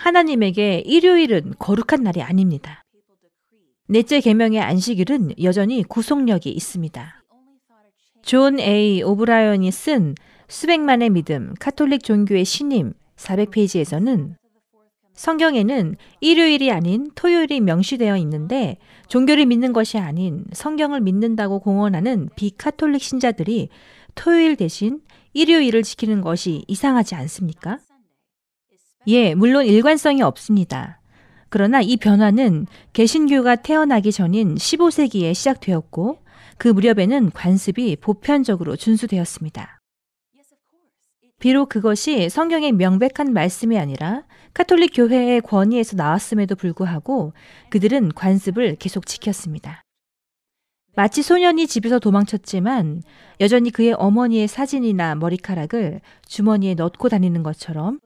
하나님에게 0.00 0.82
일요일은 0.86 1.52
거룩한 1.58 2.02
날이 2.02 2.22
아닙니다. 2.22 2.82
넷째 3.86 4.20
계명의 4.20 4.58
안식일은 4.58 5.34
여전히 5.42 5.82
구속력이 5.82 6.48
있습니다. 6.48 7.22
존 8.22 8.60
A. 8.60 9.02
오브라이언이 9.02 9.70
쓴 9.70 10.14
수백만의 10.48 11.10
믿음 11.10 11.52
카톨릭 11.60 12.02
종교의 12.02 12.46
신임 12.46 12.94
400페이지에서는 13.16 14.36
성경에는 15.12 15.96
일요일이 16.20 16.72
아닌 16.72 17.10
토요일이 17.14 17.60
명시되어 17.60 18.16
있는데 18.18 18.78
종교를 19.08 19.44
믿는 19.44 19.74
것이 19.74 19.98
아닌 19.98 20.46
성경을 20.54 21.02
믿는다고 21.02 21.60
공언하는 21.60 22.30
비카톨릭 22.36 23.02
신자들이 23.02 23.68
토요일 24.14 24.56
대신 24.56 25.02
일요일을 25.34 25.82
지키는 25.82 26.22
것이 26.22 26.64
이상하지 26.68 27.16
않습니까? 27.16 27.80
예, 29.06 29.34
물론 29.34 29.64
일관성이 29.64 30.22
없습니다. 30.22 31.00
그러나 31.48 31.80
이 31.80 31.96
변화는 31.96 32.66
개신교가 32.92 33.56
태어나기 33.56 34.12
전인 34.12 34.54
15세기에 34.54 35.34
시작되었고 35.34 36.18
그 36.58 36.68
무렵에는 36.68 37.30
관습이 37.30 37.96
보편적으로 37.96 38.76
준수되었습니다. 38.76 39.80
비록 41.38 41.70
그것이 41.70 42.28
성경의 42.28 42.72
명백한 42.72 43.32
말씀이 43.32 43.78
아니라 43.78 44.24
카톨릭 44.52 44.92
교회의 44.94 45.40
권위에서 45.40 45.96
나왔음에도 45.96 46.54
불구하고 46.54 47.32
그들은 47.70 48.12
관습을 48.12 48.76
계속 48.76 49.06
지켰습니다. 49.06 49.82
마치 50.94 51.22
소년이 51.22 51.66
집에서 51.66 51.98
도망쳤지만 51.98 53.02
여전히 53.40 53.70
그의 53.70 53.94
어머니의 53.94 54.48
사진이나 54.48 55.14
머리카락을 55.14 56.02
주머니에 56.26 56.74
넣고 56.74 57.08
다니는 57.08 57.42
것처럼 57.42 58.00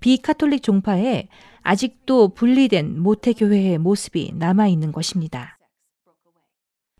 비카톨릭 0.00 0.62
종파에 0.62 1.28
아직도 1.62 2.28
분리된 2.30 3.00
모태교회의 3.00 3.78
모습이 3.78 4.32
남아있는 4.36 4.92
것입니다. 4.92 5.58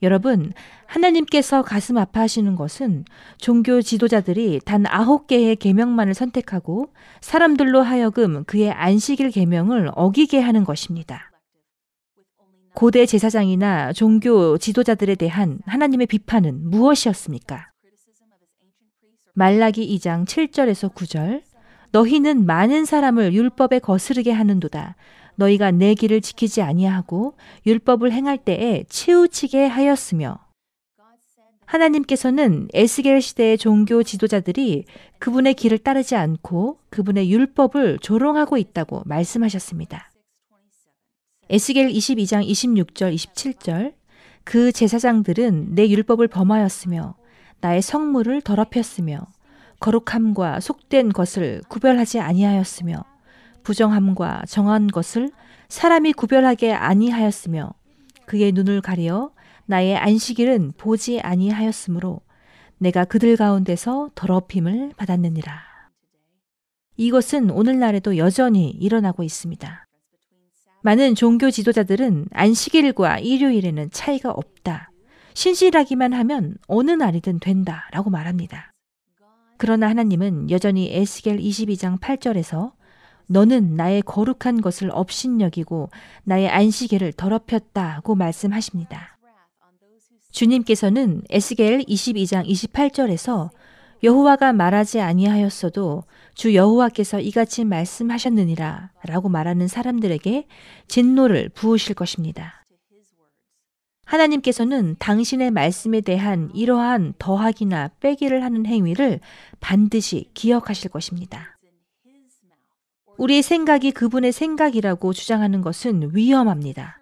여러분, 0.02 0.52
하나님께서 0.86 1.62
가슴 1.62 1.98
아파하시는 1.98 2.54
것은 2.54 3.04
종교 3.38 3.82
지도자들이 3.82 4.60
단 4.64 4.84
아홉 4.86 5.26
개의 5.26 5.56
계명만을 5.56 6.14
선택하고 6.14 6.92
사람들로 7.20 7.82
하여금 7.82 8.44
그의 8.44 8.70
안식일 8.70 9.30
계명을 9.30 9.90
어기게 9.94 10.40
하는 10.40 10.64
것입니다. 10.64 11.32
고대 12.74 13.06
제사장이나 13.06 13.92
종교 13.92 14.56
지도자들에 14.56 15.16
대한 15.16 15.58
하나님의 15.66 16.06
비판은 16.06 16.70
무엇이었습니까? 16.70 17.72
말라기 19.34 19.96
2장 19.96 20.26
7절에서 20.26 20.94
9절 20.94 21.47
너희는 21.90 22.46
많은 22.46 22.84
사람을 22.84 23.32
율법에 23.32 23.78
거스르게 23.78 24.32
하는도다. 24.32 24.96
너희가 25.36 25.70
내 25.70 25.94
길을 25.94 26.20
지키지 26.20 26.62
아니하고 26.62 27.34
율법을 27.64 28.12
행할 28.12 28.38
때에 28.38 28.84
치우치게 28.88 29.66
하였으며 29.66 30.38
하나님께서는 31.64 32.68
에스겔 32.72 33.20
시대의 33.20 33.58
종교 33.58 34.02
지도자들이 34.02 34.84
그분의 35.18 35.54
길을 35.54 35.78
따르지 35.78 36.16
않고 36.16 36.78
그분의 36.88 37.30
율법을 37.30 37.98
조롱하고 38.00 38.56
있다고 38.56 39.02
말씀하셨습니다. 39.04 40.10
에스겔 41.50 41.88
22장 41.88 42.46
26절 42.46 43.14
27절 43.14 43.94
그 44.44 44.72
제사장들은 44.72 45.74
내 45.74 45.88
율법을 45.88 46.28
범하였으며 46.28 47.16
나의 47.60 47.82
성물을 47.82 48.40
더럽혔으며 48.42 49.26
거룩함과 49.80 50.60
속된 50.60 51.12
것을 51.12 51.62
구별하지 51.68 52.20
아니하였으며 52.20 53.04
부정함과 53.62 54.42
정한 54.48 54.86
것을 54.86 55.30
사람이 55.68 56.14
구별하게 56.14 56.72
아니하였으며 56.72 57.72
그의 58.26 58.52
눈을 58.52 58.80
가려 58.80 59.30
나의 59.66 59.96
안식일은 59.96 60.72
보지 60.78 61.20
아니하였으므로 61.20 62.20
내가 62.78 63.04
그들 63.04 63.36
가운데서 63.36 64.10
더럽힘을 64.14 64.92
받았느니라. 64.96 65.68
이것은 66.96 67.50
오늘날에도 67.50 68.16
여전히 68.16 68.70
일어나고 68.70 69.22
있습니다. 69.22 69.86
많은 70.82 71.14
종교 71.14 71.50
지도자들은 71.50 72.28
안식일과 72.32 73.18
일요일에는 73.18 73.90
차이가 73.90 74.30
없다. 74.30 74.90
신실하기만 75.34 76.12
하면 76.14 76.56
어느 76.66 76.90
날이든 76.90 77.40
된다. 77.40 77.88
라고 77.92 78.10
말합니다. 78.10 78.72
그러나 79.58 79.88
하나님은 79.88 80.50
여전히 80.50 80.88
에스겔 80.94 81.38
22장 81.38 82.00
8절에서 82.00 82.72
너는 83.26 83.74
나의 83.76 84.02
거룩한 84.02 84.60
것을 84.62 84.90
업신여기고 84.92 85.90
나의 86.24 86.48
안식일을 86.48 87.12
더럽혔다고 87.12 88.14
말씀하십니다. 88.14 89.18
주님께서는 90.30 91.22
에스겔 91.28 91.80
22장 91.80 92.48
28절에서 92.48 93.50
여호와가 94.04 94.52
말하지 94.52 95.00
아니하였어도 95.00 96.04
주 96.34 96.54
여호와께서 96.54 97.18
이같이 97.18 97.64
말씀하셨느니라 97.64 98.92
라고 99.04 99.28
말하는 99.28 99.66
사람들에게 99.66 100.46
진노를 100.86 101.48
부으실 101.48 101.96
것입니다. 101.96 102.57
하나님께서는 104.08 104.96
당신의 104.98 105.50
말씀에 105.50 106.00
대한 106.00 106.50
이러한 106.54 107.12
더하기나 107.18 107.90
빼기를 108.00 108.42
하는 108.42 108.64
행위를 108.64 109.20
반드시 109.60 110.30
기억하실 110.32 110.90
것입니다. 110.90 111.58
우리의 113.18 113.42
생각이 113.42 113.92
그분의 113.92 114.32
생각이라고 114.32 115.12
주장하는 115.12 115.60
것은 115.60 116.14
위험합니다. 116.14 117.00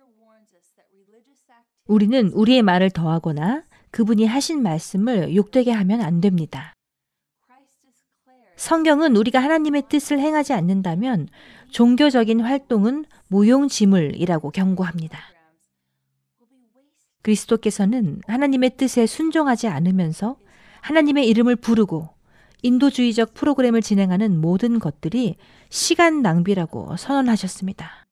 우리는 1.86 2.32
우리의 2.32 2.62
말을 2.62 2.90
더하거나 2.90 3.62
그분이 3.92 4.26
하신 4.26 4.62
말씀을 4.62 5.36
욕되게 5.36 5.70
하면 5.70 6.00
안 6.00 6.20
됩니다. 6.20 6.74
성경은 8.56 9.14
우리가 9.14 9.38
하나님의 9.38 9.84
뜻을 9.88 10.18
행하지 10.18 10.54
않는다면 10.54 11.28
종교적인 11.70 12.40
활동은 12.40 13.04
무용지물이라고 13.28 14.50
경고합니다. 14.50 15.35
그리스도께서는 17.26 18.20
하나님의 18.28 18.76
뜻에 18.76 19.06
순종하지 19.06 19.66
않으면서 19.66 20.36
하나님의 20.80 21.28
이름을 21.28 21.56
부르고 21.56 22.08
인도주의적 22.62 23.34
프로그램을 23.34 23.82
진행하는 23.82 24.40
모든 24.40 24.78
것들이 24.78 25.36
시간 25.68 26.22
낭비라고 26.22 26.96
선언하셨습니다. 26.96 28.06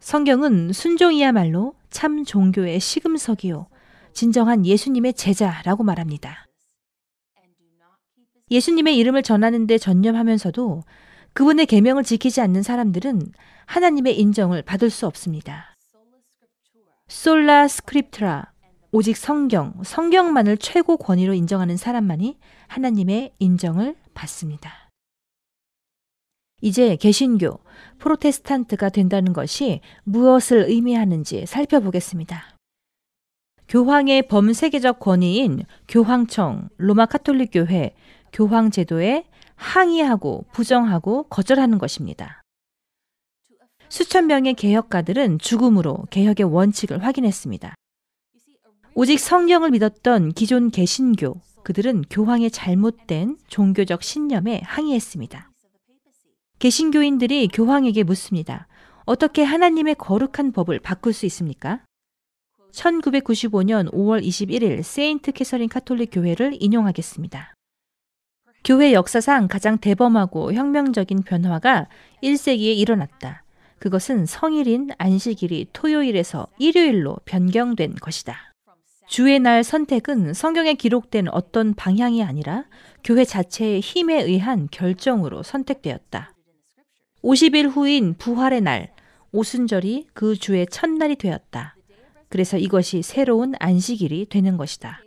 성경은 0.00 0.72
순종이야말로 0.72 1.74
참 1.90 2.24
종교의 2.24 2.80
시금석이요. 2.80 3.68
진정한 4.12 4.66
예수님의 4.66 5.14
제자라고 5.14 5.84
말합니다. 5.84 6.46
예수님의 8.50 8.96
이름을 8.96 9.22
전하는데 9.22 9.78
전념하면서도 9.78 10.82
그분의 11.32 11.66
계명을 11.66 12.02
지키지 12.02 12.40
않는 12.40 12.64
사람들은 12.64 13.22
하나님의 13.66 14.18
인정을 14.18 14.62
받을 14.62 14.90
수 14.90 15.06
없습니다. 15.06 15.76
Sola 17.10 17.66
Scriptura 17.66 18.52
오직 18.92 19.16
성경, 19.16 19.74
성경만을 19.82 20.56
최고 20.58 20.96
권위로 20.96 21.34
인정하는 21.34 21.76
사람만이 21.76 22.38
하나님의 22.68 23.32
인정을 23.40 23.96
받습니다. 24.14 24.88
이제 26.62 26.94
개신교, 26.94 27.58
프로테스탄트가 27.98 28.90
된다는 28.90 29.32
것이 29.32 29.80
무엇을 30.04 30.66
의미하는지 30.68 31.46
살펴보겠습니다. 31.46 32.54
교황의 33.66 34.28
범세계적 34.28 35.00
권위인 35.00 35.64
교황청, 35.88 36.68
로마 36.76 37.06
카톨릭 37.06 37.50
교회, 37.52 37.92
교황 38.32 38.70
제도에 38.70 39.24
항의하고 39.56 40.44
부정하고 40.52 41.24
거절하는 41.24 41.78
것입니다. 41.78 42.39
수천 43.90 44.28
명의 44.28 44.54
개혁가들은 44.54 45.40
죽음으로 45.40 46.06
개혁의 46.10 46.46
원칙을 46.46 47.04
확인했습니다. 47.04 47.74
오직 48.94 49.18
성경을 49.18 49.70
믿었던 49.70 50.32
기존 50.32 50.70
개신교, 50.70 51.40
그들은 51.64 52.02
교황의 52.08 52.52
잘못된 52.52 53.36
종교적 53.48 54.04
신념에 54.04 54.60
항의했습니다. 54.64 55.50
개신교인들이 56.60 57.48
교황에게 57.48 58.04
묻습니다. 58.04 58.68
어떻게 59.06 59.42
하나님의 59.42 59.96
거룩한 59.96 60.52
법을 60.52 60.78
바꿀 60.78 61.12
수 61.12 61.26
있습니까? 61.26 61.80
1995년 62.72 63.92
5월 63.92 64.24
21일 64.24 64.84
세인트 64.84 65.32
캐서린 65.32 65.68
카톨릭 65.68 66.10
교회를 66.12 66.56
인용하겠습니다. 66.60 67.54
교회 68.62 68.92
역사상 68.92 69.48
가장 69.48 69.78
대범하고 69.78 70.52
혁명적인 70.52 71.22
변화가 71.22 71.88
1세기에 72.22 72.76
일어났다. 72.76 73.42
그것은 73.80 74.26
성일인 74.26 74.90
안식일이 74.98 75.68
토요일에서 75.72 76.46
일요일로 76.58 77.16
변경된 77.24 77.94
것이다. 77.96 78.36
주의 79.08 79.40
날 79.40 79.64
선택은 79.64 80.34
성경에 80.34 80.74
기록된 80.74 81.28
어떤 81.32 81.74
방향이 81.74 82.22
아니라 82.22 82.66
교회 83.02 83.24
자체의 83.24 83.80
힘에 83.80 84.22
의한 84.22 84.68
결정으로 84.70 85.42
선택되었다. 85.42 86.34
50일 87.24 87.70
후인 87.70 88.14
부활의 88.18 88.60
날, 88.60 88.92
오순절이 89.32 90.08
그 90.12 90.36
주의 90.36 90.66
첫날이 90.66 91.16
되었다. 91.16 91.74
그래서 92.28 92.58
이것이 92.58 93.02
새로운 93.02 93.54
안식일이 93.58 94.26
되는 94.26 94.56
것이다. 94.58 95.00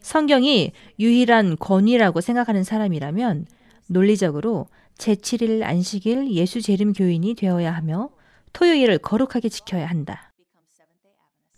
성경이 0.00 0.72
유일한 0.98 1.56
권위라고 1.58 2.20
생각하는 2.20 2.62
사람이라면 2.62 3.46
논리적으로 3.88 4.68
제7일 5.00 5.62
안식일 5.62 6.30
예수 6.32 6.60
재림 6.60 6.92
교인이 6.92 7.34
되어야 7.34 7.72
하며 7.72 8.10
토요일을 8.52 8.98
거룩하게 8.98 9.48
지켜야 9.48 9.86
한다. 9.86 10.32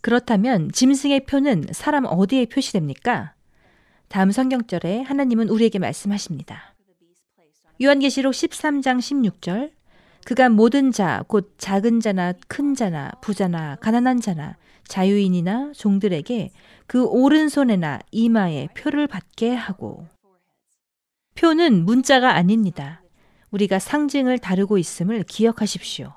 그렇다면 0.01 0.71
짐승의 0.71 1.25
표는 1.25 1.65
사람 1.71 2.05
어디에 2.05 2.45
표시됩니까? 2.45 3.35
다음 4.07 4.31
성경절에 4.31 5.01
하나님은 5.01 5.49
우리에게 5.49 5.79
말씀하십니다. 5.79 6.75
요한계시록 7.81 8.33
13장 8.33 8.99
16절 8.99 9.71
그가 10.25 10.47
모든 10.47 10.91
자, 10.91 11.23
곧 11.27 11.53
작은 11.57 11.99
자나 11.99 12.33
큰 12.47 12.75
자나 12.75 13.11
부자나 13.21 13.75
가난한 13.75 14.21
자나 14.21 14.55
자유인이나 14.87 15.73
종들에게 15.75 16.51
그 16.87 17.05
오른손에나 17.05 17.99
이마에 18.11 18.67
표를 18.77 19.07
받게 19.07 19.53
하고 19.53 20.07
표는 21.35 21.83
문자가 21.83 22.35
아닙니다. 22.35 23.02
우리가 23.53 23.77
상징을 23.77 24.39
다루고 24.39 24.79
있음을 24.79 25.23
기억하십시오. 25.23 26.11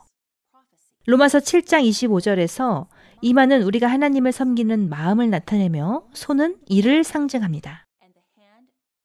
로마서 1.07 1.39
7장 1.39 1.87
25절에서 1.87 2.87
이마는 3.20 3.62
우리가 3.62 3.87
하나님을 3.87 4.32
섬기는 4.32 4.89
마음을 4.89 5.30
나타내며 5.30 6.09
손은 6.14 6.57
이를 6.66 7.05
상징합니다. 7.05 7.84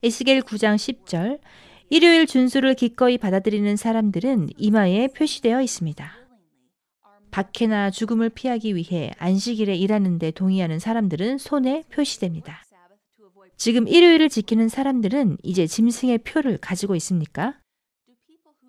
에스겔 0.02 0.42
9장 0.42 0.76
10절 0.76 1.40
일요일 1.90 2.26
준수를 2.26 2.74
기꺼이 2.74 3.18
받아들이는 3.18 3.76
사람들은 3.76 4.50
이마에 4.58 5.10
표시되어 5.10 5.62
있습니다. 5.62 6.12
박해나 7.32 7.92
죽음을 7.92 8.30
피하기 8.30 8.76
위해 8.76 9.12
안식일에 9.18 9.76
일하는데 9.76 10.32
동의하는 10.32 10.80
사람들은 10.80 11.38
손에 11.38 11.84
표시됩니다. 11.92 12.64
지금 13.58 13.88
일요일을 13.88 14.30
지키는 14.30 14.70
사람들은 14.70 15.38
이제 15.44 15.68
짐승의 15.68 16.20
표를 16.20 16.58
가지고 16.58 16.96
있습니까? 16.96 17.61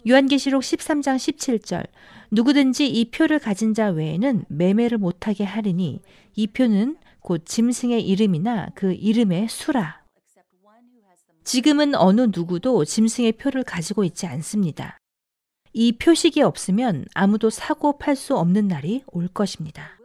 요한계시록 0.08 0.62
13장 0.62 1.16
17절 1.16 1.86
누구든지 2.30 2.88
이 2.88 3.10
표를 3.10 3.38
가진 3.38 3.74
자 3.74 3.88
외에는 3.88 4.44
매매를 4.48 4.98
못하게 4.98 5.44
하리니 5.44 6.00
이 6.34 6.46
표는 6.46 6.96
곧 7.20 7.44
짐승의 7.44 8.06
이름이나 8.06 8.70
그 8.74 8.92
이름의 8.92 9.48
수라. 9.48 10.02
지금은 11.44 11.94
어느 11.94 12.28
누구도 12.32 12.84
짐승의 12.84 13.32
표를 13.32 13.64
가지고 13.64 14.04
있지 14.04 14.26
않습니다. 14.26 14.98
이 15.72 15.92
표식이 15.92 16.42
없으면 16.42 17.06
아무도 17.14 17.50
사고 17.50 17.98
팔 17.98 18.16
수 18.16 18.36
없는 18.36 18.68
날이 18.68 19.02
올 19.06 19.28
것입니다. 19.28 19.98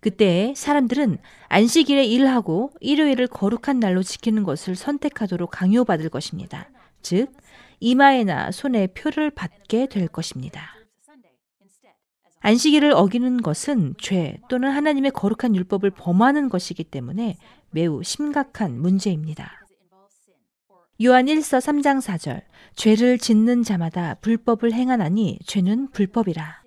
그때 0.00 0.52
사람들은 0.56 1.18
안식일에 1.48 2.04
일하고 2.04 2.70
일요일을 2.80 3.26
거룩한 3.26 3.80
날로 3.80 4.02
지키는 4.02 4.44
것을 4.44 4.76
선택하도록 4.76 5.50
강요받을 5.50 6.10
것입니다. 6.10 6.70
즉, 7.02 7.32
이마에나 7.80 8.50
손에 8.50 8.88
표를 8.88 9.30
받게 9.30 9.86
될 9.86 10.08
것입니다. 10.08 10.74
안식일을 12.40 12.92
어기는 12.92 13.42
것은 13.42 13.94
죄 13.98 14.38
또는 14.48 14.70
하나님의 14.70 15.10
거룩한 15.10 15.56
율법을 15.56 15.90
범하는 15.90 16.48
것이기 16.48 16.84
때문에 16.84 17.36
매우 17.70 18.02
심각한 18.02 18.80
문제입니다. 18.80 19.66
요한 21.04 21.26
1서 21.26 21.60
3장 21.60 22.00
4절 22.00 22.42
죄를 22.74 23.18
짓는 23.18 23.62
자마다 23.62 24.14
불법을 24.20 24.72
행하나니 24.72 25.40
죄는 25.44 25.90
불법이라. 25.90 26.62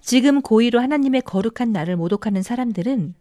지금 0.00 0.40
고의로 0.40 0.80
하나님의 0.80 1.22
거룩한 1.22 1.72
날을 1.72 1.96
모독하는 1.96 2.42
사람들은 2.42 3.14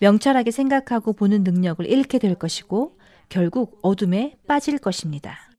명철하게 0.00 0.50
생각하고 0.50 1.12
보는 1.12 1.42
능력을 1.42 1.84
잃게 1.86 2.18
될 2.18 2.36
것이고 2.36 2.96
결국 3.28 3.78
어둠에 3.82 4.36
빠질 4.46 4.78
것입니다. 4.78 5.49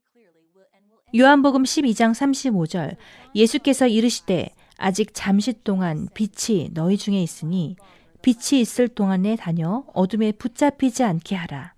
요한복음 1.14 1.64
12장 1.64 2.12
35절 2.12 2.96
예수께서 3.34 3.86
이르시되 3.86 4.48
아직 4.78 5.10
잠시 5.12 5.52
동안 5.62 6.08
빛이 6.14 6.70
너희 6.72 6.96
중에 6.96 7.22
있으니 7.22 7.76
빛이 8.22 8.60
있을 8.62 8.88
동안에 8.88 9.36
다녀 9.36 9.84
어둠에 9.92 10.32
붙잡히지 10.32 11.04
않게 11.04 11.34
하라. 11.36 11.74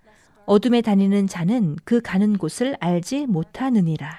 어둠에 0.46 0.82
다니는 0.82 1.26
자는 1.26 1.76
그 1.84 2.00
가는 2.00 2.38
곳을 2.38 2.76
알지 2.78 3.26
못하느니라. 3.26 4.14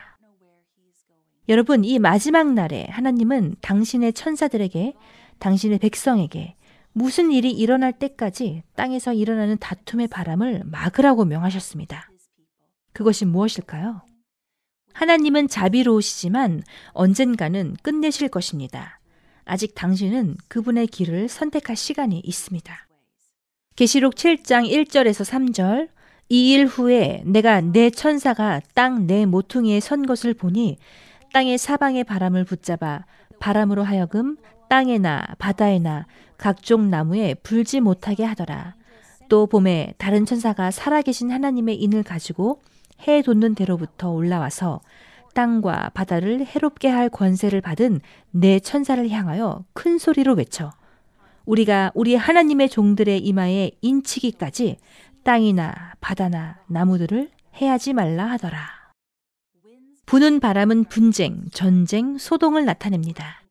여러분, 1.48 1.86
이 1.86 2.00
마지막 2.00 2.52
날에 2.54 2.88
하나님은 2.90 3.56
당신의 3.62 4.14
천사들에게, 4.14 4.96
당신의 5.38 5.78
백성에게 5.78 6.56
무슨 6.92 7.32
일이 7.32 7.52
일어날 7.52 7.94
때까지 7.94 8.64
땅에서 8.76 9.14
일어나는 9.14 9.58
다툼의 9.60 10.08
바람을 10.08 10.64
막으라고 10.66 11.24
명하셨습니다. 11.26 12.10
그것이 12.92 13.26
무엇일까요? 13.26 14.02
하나님은 14.96 15.50
자비로우시지만 15.50 16.64
언젠가는 16.94 17.76
끝내실 17.82 18.30
것입니다. 18.30 19.02
아직 19.44 19.76
당신은 19.76 20.38
그분의 20.48 20.88
길을 20.88 21.28
선택할 21.28 21.76
시간이 21.76 22.22
있습니다. 22.24 22.88
계시록 23.76 24.16
7장 24.16 24.66
1절에서 24.70 25.30
3절 25.30 25.90
이 26.30 26.54
일 26.54 26.66
후에 26.66 27.22
내가 27.26 27.60
내 27.62 27.90
천사가 27.90 28.62
땅 28.74 29.06
내 29.06 29.26
모퉁이에 29.26 29.80
선 29.82 30.06
것을 30.08 30.34
보니 30.34 30.78
땅의 31.34 31.58
사방의 31.58 32.06
바람을 32.06 32.46
붙잡아 32.46 33.06
바람으로 33.40 33.84
하여금 33.84 34.38
땅에나 34.70 35.28
바다에나 35.38 36.08
각종 36.38 36.90
나무에 36.90 37.34
불지 37.36 37.82
못하게 37.82 38.24
하더라. 38.24 38.76
또 39.28 39.46
봄에 39.46 39.94
다른 39.98 40.26
천사가 40.26 40.72
살아계신 40.72 41.32
하나님의 41.32 41.76
인을 41.76 42.02
가지고 42.04 42.62
해 43.08 43.22
돋는 43.22 43.56
대로부터 43.56 44.10
올라와서 44.12 44.82
땅과 45.34 45.92
바다를 45.94 46.46
해롭게 46.46 46.88
할 46.88 47.10
권세를 47.10 47.62
받은 47.62 48.00
내 48.32 48.60
천사를 48.60 49.08
향하여 49.10 49.66
큰 49.74 49.98
소리로 49.98 50.34
외쳐 50.34 50.72
우리가 51.46 51.92
우리 51.94 52.16
하나님의 52.16 52.70
종들의 52.70 53.20
이마에 53.20 53.72
인치기까지 53.82 54.78
땅이나 55.24 55.96
바다나 56.00 56.60
나무들을 56.68 57.30
해하지 57.62 57.94
말라 57.94 58.26
하더라. 58.32 58.76
부는 60.06 60.40
바람은 60.40 60.86
분쟁, 60.86 61.46
전쟁, 61.52 62.18
소동을 62.18 62.66
나타냅니다. 62.66 63.42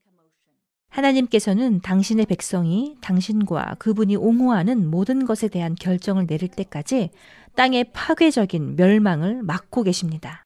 하나님께서는 0.88 1.80
당신의 1.80 2.26
백성이 2.26 2.96
당신과 3.00 3.76
그분이 3.80 4.14
옹호하는 4.14 4.88
모든 4.88 5.24
것에 5.24 5.48
대한 5.48 5.74
결정을 5.74 6.28
내릴 6.28 6.48
때까지 6.48 7.10
땅의 7.56 7.92
파괴적인 7.92 8.76
멸망을 8.76 9.42
막고 9.42 9.82
계십니다. 9.82 10.42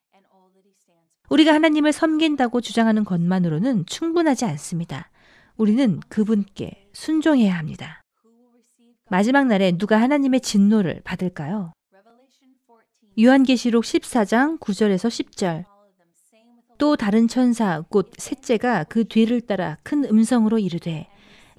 우리가 1.31 1.53
하나님을 1.53 1.93
섬긴다고 1.93 2.61
주장하는 2.61 3.05
것만으로는 3.05 3.87
충분하지 3.87 4.45
않습니다. 4.47 5.11
우리는 5.57 6.01
그분께 6.09 6.89
순종해야 6.93 7.57
합니다. 7.57 8.01
마지막 9.11 9.47
날에 9.47 9.73
누가 9.73 10.01
하나님의 10.01 10.41
진노를 10.41 11.01
받을까요? 11.05 11.73
요한계시록 13.21 13.85
14장 13.85 14.61
9절에서 14.61 15.09
10절. 15.09 15.65
또 16.79 16.95
다른 16.95 17.27
천사 17.27 17.83
곧 17.89 18.13
셋째가 18.17 18.85
그 18.85 19.05
뒤를 19.05 19.41
따라 19.41 19.77
큰 19.83 20.05
음성으로 20.05 20.59
이르되 20.59 21.09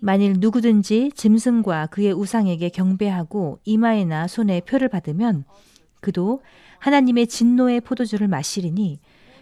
만일 0.02 0.36
누구든지 0.38 1.12
짐승과 1.16 1.88
그의 1.88 2.14
우상에게 2.14 2.70
경배하고 2.70 3.60
이마에나 3.66 4.28
손에 4.28 4.62
표를 4.62 4.88
받으면 4.88 5.44
그도 6.02 6.42
하나님의 6.80 7.28
진노의 7.28 7.82
포도주를 7.82 8.28
마시리니 8.28 9.00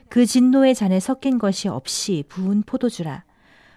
그 0.10 0.26
진노의 0.26 0.74
잔에 0.74 1.00
섞인 1.00 1.38
것이 1.38 1.68
없이 1.68 2.24
부은 2.28 2.64
포도주라. 2.66 3.26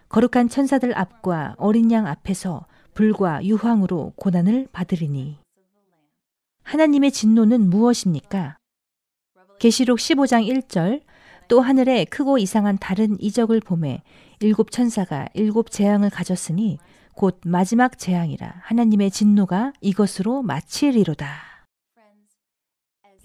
거룩한 0.09 0.49
천사들 0.49 0.97
앞과 0.97 1.57
어린 1.59 1.93
양 1.93 2.07
앞에서 2.07 2.66
불과 2.95 3.45
유황으로 3.45 4.12
고난을 4.16 4.68
받으리니. 4.72 5.39
하나님의 6.62 7.12
진노는 7.12 7.68
무엇입니까? 7.68 8.57
계시록 9.59 9.99
15장 9.99 10.47
1절. 10.47 11.03
또 11.49 11.61
하늘에 11.61 12.05
크고 12.05 12.39
이상한 12.39 12.78
다른 12.78 13.20
이적을 13.20 13.61
보매 13.61 14.03
일곱 14.43 14.70
천사가 14.70 15.28
일곱 15.34 15.70
재앙을 15.70 16.09
가졌으니 16.09 16.78
곧 17.14 17.41
마지막 17.45 17.99
재앙이라 17.99 18.55
하나님의 18.62 19.11
진노가 19.11 19.74
이것으로 19.82 20.43
마치리로다. 20.43 21.66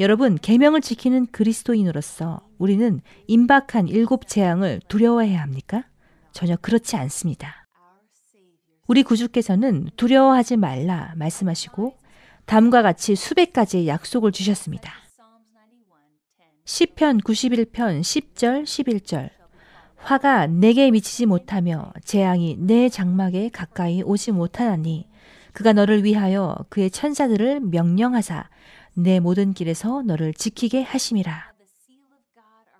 여러분, 0.01 0.35
계명을 0.35 0.81
지키는 0.81 1.27
그리스도인으로서 1.27 2.45
우리는 2.57 2.99
임박한 3.27 3.87
일곱 3.87 4.27
재앙을 4.27 4.81
두려워해야 4.89 5.41
합니까? 5.41 5.85
전혀 6.33 6.57
그렇지 6.57 6.97
않습니다. 6.97 7.65
우리 8.87 9.01
구주께서는 9.03 9.89
두려워하지 9.95 10.57
말라 10.57 11.13
말씀하시고 11.15 11.97
다음과 12.45 12.81
같이 12.81 13.15
수백 13.15 13.53
가지의 13.53 13.87
약속을 13.87 14.33
주셨습니다. 14.33 14.91
시편 16.65 17.19
91편 17.19 18.01
10절 18.01 18.63
11절 18.63 19.29
화가 20.05 20.45
내게 20.45 20.91
미치지 20.91 21.25
못하며 21.25 21.91
재앙이 22.03 22.57
내 22.59 22.89
장막에 22.89 23.49
가까이 23.49 24.03
오지 24.03 24.33
못하나니 24.33 25.09
그가 25.51 25.73
너를 25.73 26.03
위하여 26.03 26.55
그의 26.69 26.91
천사들을 26.91 27.61
명령하사 27.61 28.47
내 28.93 29.19
모든 29.19 29.53
길에서 29.53 30.03
너를 30.03 30.35
지키게 30.35 30.83
하심이라. 30.83 31.53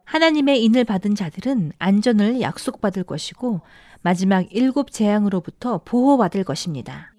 하나님의 0.03 0.63
인을 0.63 0.83
받은 0.83 1.15
자들은 1.15 1.71
안전을 1.79 2.41
약속받을 2.41 3.03
것이고 3.03 3.61
마지막 4.03 4.45
일곱 4.51 4.91
재앙으로부터 4.91 5.81
보호받을 5.83 6.43
것입니다. 6.43 7.15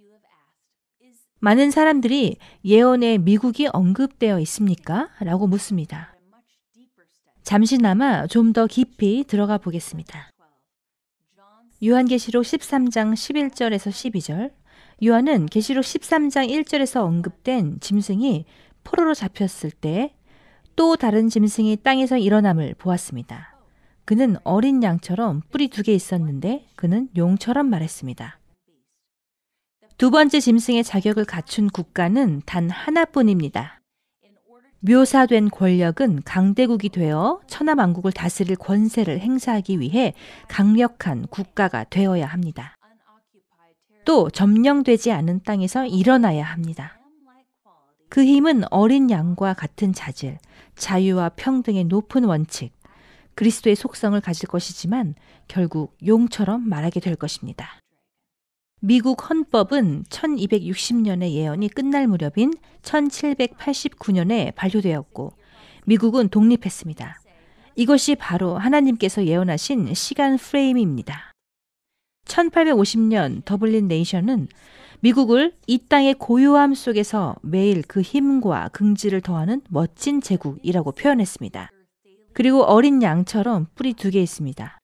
많은 1.41 1.73
사람들이 1.73 2.37
예언에 2.65 3.19
미국이 3.19 3.67
언급되어 3.73 4.39
있습니까? 4.39 5.09
라고 5.19 5.49
묻습니다. 5.49 6.16
잠시나마 7.47 8.27
좀 8.27 8.53
더 8.53 8.67
깊이 8.67 9.23
들어가 9.25 9.57
보겠습니다. 9.57 10.33
요한계시록 11.85 12.43
13장 12.43 13.15
11절에서 13.15 13.91
12절 13.91 14.51
요한은 15.05 15.47
계시록 15.47 15.85
13장 15.85 16.49
1절에서 16.49 17.03
언급된 17.05 17.79
짐승이 17.81 18.47
포로로 18.83 19.15
잡혔을 19.15 19.71
때 19.71 20.13
또 20.75 20.97
다른 20.97 21.29
짐승이 21.29 21.79
땅에서 21.85 22.19
일어남을 22.19 22.75
보았습니다. 22.75 23.57
그는 24.05 24.37
어린 24.45 24.83
양처럼 24.83 25.41
뿔이 25.51 25.69
두 25.69 25.85
개 25.85 25.95
있었는데 25.95 26.67
그는 26.75 27.09
용처럼 27.17 27.71
말했습니다. 27.71 28.41
두 29.97 30.11
번째 30.11 30.41
짐승의 30.41 30.83
자격을 30.85 31.25
갖춘 31.25 31.71
국가는 31.71 32.43
단 32.45 32.69
하나뿐입니다. 32.69 33.76
묘사된 34.81 35.51
권력은 35.51 36.23
강대국이 36.25 36.91
되어 36.91 37.41
천하만국을 37.47 38.13
다스릴 38.13 38.57
권세를 38.57 39.21
행사하기 39.21 39.81
위해 39.81 40.15
강력한 40.49 41.27
국가가 41.29 41.85
되어야 41.85 42.27
합니다. 42.27 42.75
또 44.05 44.31
점령되지 44.31 45.11
않은 45.13 45.41
땅에서 45.45 45.87
일어나야 45.87 46.45
합니다. 46.45 46.99
그 48.09 48.25
힘은 48.25 48.63
어린 48.71 49.11
양과 49.11 49.55
같은 49.55 49.93
자질, 49.93 50.39
자유와 50.77 51.31
평등의 51.31 51.85
높은 51.85 52.25
원칙, 52.25 52.73
그리스도의 53.35 53.75
속성을 53.77 54.19
가질 54.21 54.49
것이지만 54.49 55.15
결국 55.49 55.97
용처럼 56.07 56.69
말하게 56.69 57.01
될 57.01 57.17
것입니다. 57.17 57.81
미국 58.83 59.31
헌법은 59.31 60.05
1260년의 60.11 61.31
예언이 61.33 61.69
끝날 61.71 62.07
무렵인 62.07 62.53
1789년에 62.83 64.55
발효되었고 64.55 65.33
미국은 65.87 66.29
독립했습니다. 66.29 67.21
이것이 67.75 68.17
바로 68.17 68.59
하나님께서 68.59 69.25
예언하신 69.25 69.95
시간 69.95 70.37
프레임입니다. 70.37 71.33
1850년 72.27 73.45
더블린 73.45 73.89
네이션은 73.89 74.49
미국을 75.01 75.55
이 75.67 75.79
땅의 75.89 76.15
고요함 76.15 76.75
속에서 76.75 77.37
매일 77.43 77.83
그 77.83 78.03
힘과 78.03 78.69
긍지를 78.73 79.21
더하는 79.21 79.63
멋진 79.71 80.21
제국이라고 80.21 80.93
표현했습니다. 80.93 81.71
그리고 82.35 82.65
어린 82.65 83.03
양처럼 83.03 83.69
뿔이 83.75 83.95
두 83.95 84.11
개 84.11 84.21
있습니다. 84.21 84.79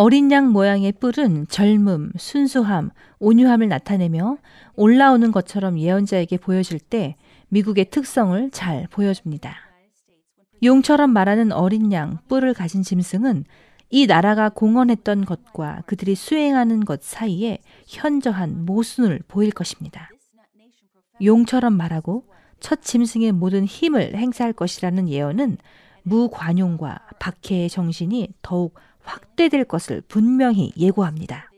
어린 0.00 0.30
양 0.30 0.52
모양의 0.52 0.92
뿔은 0.92 1.48
젊음, 1.48 2.12
순수함, 2.16 2.90
온유함을 3.18 3.66
나타내며 3.66 4.38
올라오는 4.76 5.32
것처럼 5.32 5.76
예언자에게 5.76 6.36
보여질 6.36 6.78
때 6.78 7.16
미국의 7.48 7.90
특성을 7.90 8.48
잘 8.52 8.86
보여줍니다. 8.92 9.56
용처럼 10.62 11.10
말하는 11.10 11.50
어린 11.50 11.92
양, 11.92 12.18
뿔을 12.28 12.54
가진 12.54 12.84
짐승은 12.84 13.44
이 13.90 14.06
나라가 14.06 14.50
공헌했던 14.50 15.24
것과 15.24 15.82
그들이 15.86 16.14
수행하는 16.14 16.84
것 16.84 17.02
사이에 17.02 17.58
현저한 17.88 18.66
모순을 18.66 19.22
보일 19.26 19.50
것입니다. 19.50 20.10
용처럼 21.20 21.72
말하고 21.72 22.22
첫 22.60 22.82
짐승의 22.82 23.32
모든 23.32 23.64
힘을 23.64 24.14
행사할 24.14 24.52
것이라는 24.52 25.08
예언은 25.08 25.58
무관용과 26.04 27.00
박해의 27.18 27.68
정신이 27.68 28.34
더욱 28.42 28.78
확대될 29.08 29.64
것을 29.64 30.02
분명히 30.02 30.72
예고합니다. 30.76 31.50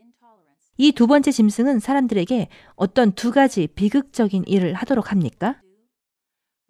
이 0.78 0.92
두 0.92 1.07
번째 1.07 1.30
짐승은 1.30 1.78
사람들에게 1.80 2.48
어떤 2.74 3.12
두 3.12 3.32
가지 3.32 3.66
비극적인 3.66 4.44
일을 4.46 4.72
하도록 4.74 5.11
합니까? 5.11 5.61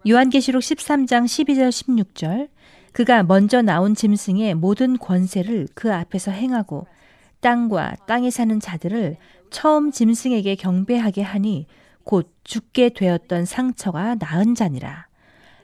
요한계시록 0.09 0.63
13장 0.63 1.25
12절 1.27 1.69
16절 1.69 2.49
그가 2.93 3.23
먼저 3.23 3.63
나온 3.63 3.95
짐승의 3.95 4.55
모든 4.55 4.99
권세를 4.99 5.69
그 5.75 5.95
앞에서 5.95 6.33
행하고 6.33 6.87
땅과 7.41 7.97
땅에 8.09 8.31
사는 8.31 8.59
자들을 8.59 9.17
처음 9.51 9.93
짐승에게 9.93 10.57
경배하게 10.57 11.23
하니 11.23 11.67
곧 12.03 12.35
죽게 12.43 12.91
되었던 12.91 13.45
상처가 13.45 14.17
나은 14.17 14.57
자니라. 14.57 15.07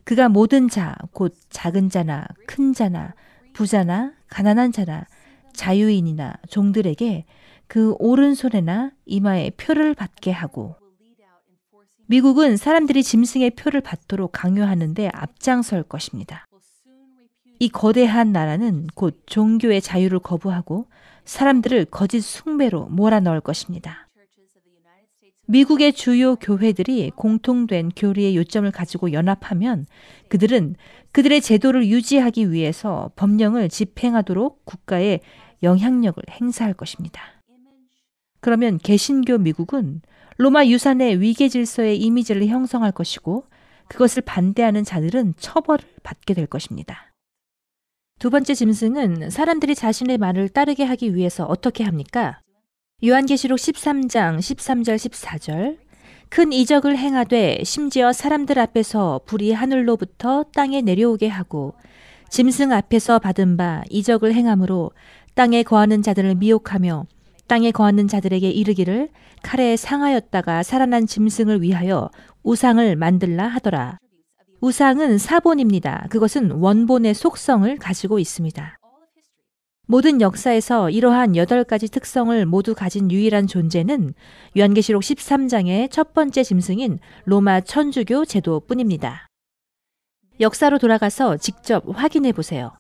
그가 0.05 0.29
모든 0.29 0.69
자, 0.69 0.95
곧 1.13 1.35
작은 1.51 1.91
자나 1.91 2.29
큰 2.47 2.73
자나 2.73 3.15
부자나 3.57 4.13
가난한 4.29 4.71
자나 4.71 5.07
자유인이나 5.55 6.35
종들에게 6.51 7.25
그 7.67 7.95
오른손에나 7.99 8.91
이마에 9.07 9.49
표를 9.57 9.95
받게 9.95 10.31
하고 10.31 10.77
미국은 12.05 12.59
사람들이 12.59 13.03
짐승의 13.03 13.53
표를 13.53 13.81
받도록 13.81 14.33
강요하는데 14.33 15.09
앞장설 15.11 15.85
것입니다. 15.85 16.45
이 17.59 17.71
거대한 17.71 18.31
나라는 18.31 18.89
곧 18.95 19.23
종교의 19.25 19.81
자유를 19.81 20.19
거부하고 20.19 20.85
사람들을 21.25 21.87
거짓 21.87 22.21
숭배로 22.21 22.85
몰아넣을 22.91 23.41
것입니다. 23.41 24.06
미국의 25.49 25.93
주요 25.93 26.37
교회들이 26.37 27.13
공통된 27.15 27.91
교리의 27.95 28.37
요점을 28.37 28.71
가지고 28.73 29.13
연합하면 29.13 29.87
그들은 30.29 30.75
그들의 31.13 31.41
제도를 31.41 31.87
유지하기 31.87 32.53
위해서 32.53 33.11
법령을 33.17 33.69
집행하도록 33.69 34.65
국가에 34.65 35.21
영향력을 35.63 36.23
행사할 36.31 36.75
것입니다. 36.75 37.23
그러면 38.41 38.79
개신교 38.79 39.39
미국은 39.39 40.03
로마 40.37 40.67
유산의 40.67 41.21
위계 41.21 41.49
질서의 41.49 41.99
이미지를 41.99 42.47
형성할 42.47 42.93
것이고 42.93 43.45
그것을 43.89 44.23
반대하는 44.23 44.85
자들은 44.85 45.35
처벌을 45.39 45.85
받게 46.03 46.35
될 46.35 46.47
것입니다. 46.47 47.13
두 48.19 48.31
번째 48.31 48.55
짐승은 48.55 49.31
사람들이 49.31 49.75
자신의 49.75 50.19
말을 50.19 50.49
따르게 50.49 50.85
하기 50.85 51.15
위해서 51.15 51.45
어떻게 51.45 51.85
합니까? 51.85 52.41
요한계시록 53.05 53.59
13장 53.59 54.39
13절 54.39 54.97
14절 54.97 55.77
큰 56.31 56.51
이적을 56.51 56.97
행하되 56.97 57.63
심지어 57.63 58.11
사람들 58.11 58.59
앞에서 58.59 59.21
불이 59.27 59.53
하늘로부터 59.53 60.47
땅에 60.55 60.81
내려오게 60.81 61.29
하고 61.29 61.75
짐승 62.31 62.73
앞에서 62.73 63.19
받은 63.19 63.59
바 63.59 63.83
이적을 63.91 64.33
행함으로 64.33 64.93
땅에 65.35 65.63
거하는 65.63 66.01
자들을 66.01 66.37
미혹하며 66.37 67.05
땅에 67.47 67.71
거하는 67.71 68.09
자들에게 68.09 68.51
이르기를 68.51 69.11
칼에 69.43 69.77
상하였다가 69.77 70.63
살아난 70.63 71.07
짐승을 71.07 71.61
위하여 71.61 72.11
우상을 72.45 72.97
만들라 72.97 73.47
하더라. 73.47 73.99
우상은 74.63 75.19
사본입니다. 75.19 76.07
그것은 76.09 76.51
원본의 76.51 77.13
속성을 77.13 77.77
가지고 77.77 78.19
있습니다. 78.19 78.76
모든 79.89 80.21
역사에서 80.21 80.91
이러한 80.91 81.37
여덟 81.37 81.63
가지 81.63 81.89
특성을 81.89 82.45
모두 82.45 82.75
가진 82.75 83.09
유일한 83.11 83.47
존재는 83.47 84.15
요한계시록 84.59 85.01
13장의 85.01 85.93
첫 85.93 86.13
번째 86.13 86.43
짐승인 86.43 86.99
로마 87.25 87.61
천주교 87.61 88.25
제도뿐입니다. 88.25 89.29
역사로 90.41 90.79
돌아가서 90.79 91.37
직접 91.37 91.85
확인해 91.89 92.33
보세요. 92.33 92.77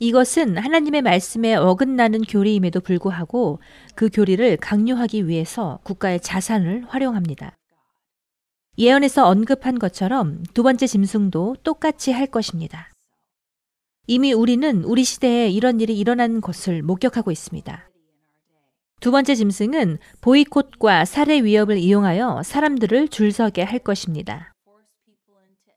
이것은 0.00 0.56
하나님의 0.56 1.02
말씀에 1.02 1.54
어긋나는 1.54 2.22
교리임에도 2.22 2.80
불구하고 2.80 3.60
그 3.94 4.08
교리를 4.10 4.56
강요하기 4.56 5.28
위해서 5.28 5.78
국가의 5.84 6.20
자산을 6.20 6.84
활용합니다. 6.88 7.54
예언에서 8.78 9.26
언급한 9.26 9.78
것처럼 9.78 10.42
두 10.54 10.62
번째 10.62 10.86
짐승도 10.86 11.56
똑같이 11.62 12.12
할 12.12 12.26
것입니다. 12.26 12.88
이미 14.08 14.32
우리는 14.32 14.84
우리 14.84 15.02
시대에 15.02 15.50
이런 15.50 15.80
일이 15.80 15.98
일어난 15.98 16.40
것을 16.40 16.82
목격하고 16.82 17.32
있습니다. 17.32 17.90
두 19.00 19.10
번째 19.10 19.34
짐승은 19.34 19.98
보이콧과 20.20 21.04
살해 21.04 21.42
위협을 21.42 21.76
이용하여 21.76 22.42
사람들을 22.44 23.08
줄 23.08 23.32
서게 23.32 23.62
할 23.62 23.80
것입니다. 23.80 24.54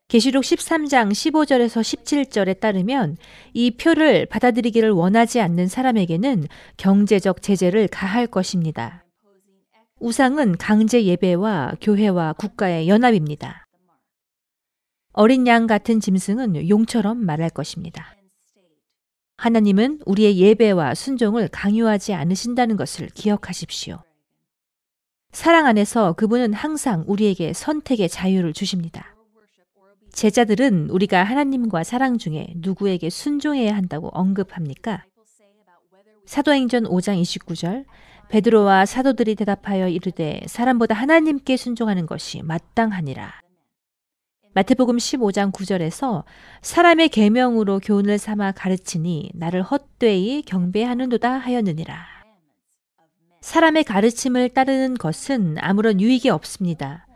계시록 0.06 0.42
13장 0.42 1.10
15절에서 1.10 1.80
17절에 1.82 2.60
따르면 2.60 3.16
이 3.52 3.72
표를 3.72 4.26
받아들이기를 4.26 4.90
원하지 4.90 5.40
않는 5.40 5.68
사람에게는 5.68 6.46
경제적 6.76 7.42
제재를 7.42 7.88
가할 7.88 8.26
것입니다. 8.26 9.04
우상은 10.00 10.56
강제 10.56 11.04
예배와 11.04 11.74
교회와 11.80 12.32
국가의 12.34 12.88
연합입니다. 12.88 13.66
어린 15.12 15.46
양 15.46 15.66
같은 15.66 16.00
짐승은 16.00 16.68
용처럼 16.68 17.24
말할 17.24 17.50
것입니다. 17.50 18.14
하나님은 19.40 20.00
우리의 20.04 20.36
예배와 20.36 20.94
순종을 20.94 21.48
강요하지 21.48 22.12
않으신다는 22.12 22.76
것을 22.76 23.08
기억하십시오. 23.14 24.02
사랑 25.32 25.64
안에서 25.64 26.12
그분은 26.12 26.52
항상 26.52 27.04
우리에게 27.06 27.54
선택의 27.54 28.10
자유를 28.10 28.52
주십니다. 28.52 29.16
제자들은 30.12 30.90
우리가 30.90 31.24
하나님과 31.24 31.84
사랑 31.84 32.18
중에 32.18 32.52
누구에게 32.56 33.08
순종해야 33.08 33.74
한다고 33.74 34.08
언급합니까? 34.08 35.04
사도행전 36.26 36.84
5장 36.84 37.18
29절 37.22 37.86
베드로와 38.28 38.84
사도들이 38.84 39.36
대답하여 39.36 39.88
이르되 39.88 40.42
사람보다 40.48 40.94
하나님께 40.94 41.56
순종하는 41.56 42.04
것이 42.04 42.42
마땅하니라. 42.42 43.40
마태복음 44.52 44.96
15장 44.96 45.52
9절에서 45.52 46.24
사람의 46.60 47.10
계명으로 47.10 47.78
교훈을 47.78 48.18
삼아 48.18 48.52
가르치니 48.52 49.30
나를 49.34 49.62
헛되이 49.62 50.42
경배하는도다 50.42 51.30
하였느니라. 51.30 52.04
사람의 53.40 53.84
가르침을 53.84 54.48
따르는 54.48 54.94
것은 54.94 55.56
아무런 55.60 56.00
유익이 56.00 56.30
없습니다. 56.30 57.06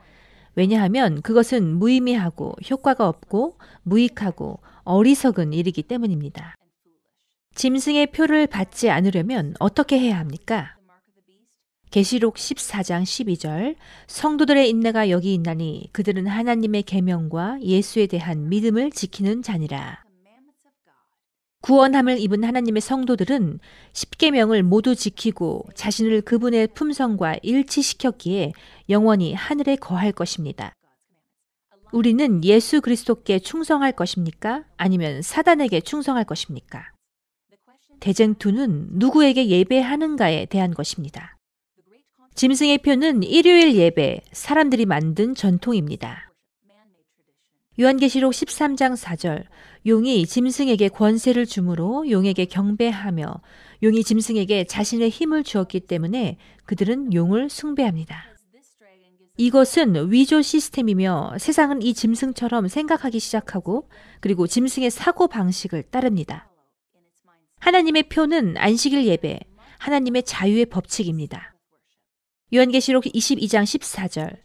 왜냐하면 0.54 1.22
그것은 1.22 1.76
무의미하고 1.76 2.54
효과가 2.70 3.08
없고 3.08 3.58
무익하고 3.82 4.60
어리석은 4.84 5.52
일이기 5.52 5.82
때문입니다. 5.82 6.54
짐승의 7.56 8.12
표를 8.12 8.46
받지 8.46 8.90
않으려면 8.90 9.54
어떻게 9.58 9.98
해야 9.98 10.18
합니까? 10.18 10.73
계시록 11.94 12.34
14장 12.34 13.04
12절 13.04 13.76
성도들의 14.08 14.68
인내가 14.68 15.10
여기 15.10 15.32
있나니 15.32 15.90
그들은 15.92 16.26
하나님의 16.26 16.82
계명과 16.82 17.60
예수에 17.62 18.08
대한 18.08 18.48
믿음을 18.48 18.90
지키는 18.90 19.42
자니라. 19.42 20.02
구원함을 21.60 22.18
입은 22.18 22.42
하나님의 22.42 22.80
성도들은 22.80 23.60
십계명을 23.92 24.64
모두 24.64 24.96
지키고 24.96 25.66
자신을 25.76 26.22
그분의 26.22 26.66
품성과 26.74 27.36
일치시켰기에 27.44 28.54
영원히 28.88 29.32
하늘에 29.32 29.76
거할 29.76 30.10
것입니다. 30.10 30.74
우리는 31.92 32.42
예수 32.42 32.80
그리스도께 32.80 33.38
충성할 33.38 33.92
것입니까? 33.92 34.64
아니면 34.76 35.22
사단에게 35.22 35.80
충성할 35.80 36.24
것입니까? 36.24 36.90
대쟁투는 38.00 38.88
누구에게 38.94 39.46
예배하는가에 39.46 40.46
대한 40.46 40.74
것입니다. 40.74 41.33
짐승의 42.34 42.78
표는 42.78 43.22
일요일 43.22 43.76
예배, 43.76 44.20
사람들이 44.32 44.86
만든 44.86 45.36
전통입니다. 45.36 46.32
요한계시록 47.78 48.32
13장 48.32 48.96
4절 48.96 49.44
용이 49.86 50.26
짐승에게 50.26 50.88
권세를 50.88 51.46
주므로 51.46 52.10
용에게 52.10 52.46
경배하며 52.46 53.40
용이 53.84 54.02
짐승에게 54.02 54.64
자신의 54.64 55.10
힘을 55.10 55.44
주었기 55.44 55.80
때문에 55.80 56.38
그들은 56.64 57.14
용을 57.14 57.48
숭배합니다. 57.48 58.24
이것은 59.36 60.10
위조 60.10 60.42
시스템이며 60.42 61.34
세상은 61.38 61.82
이 61.82 61.94
짐승처럼 61.94 62.66
생각하기 62.66 63.20
시작하고 63.20 63.88
그리고 64.20 64.48
짐승의 64.48 64.90
사고 64.90 65.28
방식을 65.28 65.84
따릅니다. 65.84 66.50
하나님의 67.60 68.08
표는 68.08 68.56
안식일 68.56 69.06
예배, 69.06 69.38
하나님의 69.78 70.24
자유의 70.24 70.66
법칙입니다. 70.66 71.53
요한계시록 72.52 73.04
22장 73.04 73.62
14절 73.62 74.36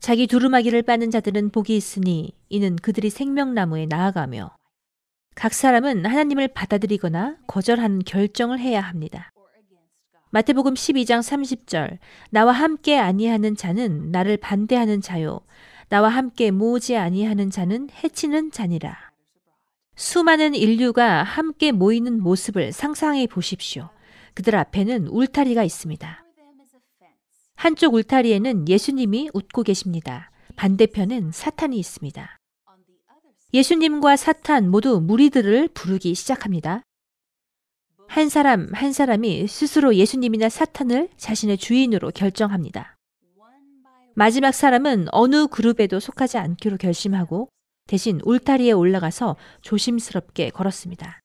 자기 0.00 0.26
두루마기를 0.26 0.82
빠는 0.82 1.10
자들은 1.10 1.50
복이 1.50 1.76
있으니 1.76 2.32
이는 2.48 2.76
그들이 2.76 3.10
생명나무에 3.10 3.86
나아가며 3.86 4.56
각 5.34 5.54
사람은 5.54 6.04
하나님을 6.06 6.48
받아들이거나 6.48 7.36
거절하는 7.46 8.00
결정을 8.00 8.58
해야 8.58 8.80
합니다. 8.80 9.32
마태복음 10.30 10.74
12장 10.74 11.20
30절 11.20 11.98
나와 12.30 12.52
함께 12.52 12.98
아니하는 12.98 13.56
자는 13.56 14.10
나를 14.10 14.36
반대하는 14.36 15.00
자요 15.00 15.40
나와 15.88 16.08
함께 16.08 16.50
모으지 16.50 16.96
아니하는 16.96 17.50
자는 17.50 17.88
해치는 18.02 18.50
자니라. 18.50 19.12
수많은 19.96 20.56
인류가 20.56 21.22
함께 21.22 21.70
모이는 21.70 22.20
모습을 22.20 22.72
상상해 22.72 23.28
보십시오. 23.28 23.90
그들 24.34 24.56
앞에는 24.56 25.06
울타리가 25.06 25.62
있습니다. 25.62 26.23
한쪽 27.64 27.94
울타리에는 27.94 28.68
예수님이 28.68 29.30
웃고 29.32 29.62
계십니다. 29.62 30.30
반대편엔 30.54 31.30
사탄이 31.32 31.78
있습니다. 31.78 32.36
예수님과 33.54 34.16
사탄 34.16 34.68
모두 34.68 35.00
무리들을 35.00 35.68
부르기 35.68 36.14
시작합니다. 36.14 36.82
한 38.06 38.28
사람 38.28 38.68
한 38.74 38.92
사람이 38.92 39.46
스스로 39.46 39.94
예수님이나 39.94 40.50
사탄을 40.50 41.08
자신의 41.16 41.56
주인으로 41.56 42.10
결정합니다. 42.10 42.98
마지막 44.14 44.52
사람은 44.52 45.06
어느 45.10 45.46
그룹에도 45.46 46.00
속하지 46.00 46.36
않기로 46.36 46.76
결심하고 46.76 47.48
대신 47.86 48.20
울타리에 48.24 48.72
올라가서 48.72 49.36
조심스럽게 49.62 50.50
걸었습니다. 50.50 51.23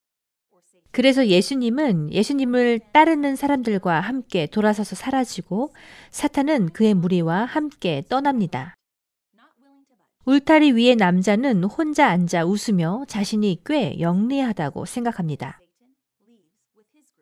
그래서 0.91 1.27
예수님은 1.27 2.11
예수님을 2.11 2.79
따르는 2.91 3.35
사람들과 3.35 3.99
함께 3.99 4.47
돌아서서 4.47 4.95
사라지고 4.95 5.73
사탄은 6.09 6.69
그의 6.69 6.93
무리와 6.95 7.45
함께 7.45 8.03
떠납니다. 8.09 8.75
울타리 10.25 10.73
위의 10.73 10.95
남자는 10.95 11.63
혼자 11.63 12.07
앉아 12.07 12.45
웃으며 12.45 13.05
자신이 13.07 13.61
꽤 13.65 13.99
영리하다고 13.99 14.85
생각합니다. 14.85 15.59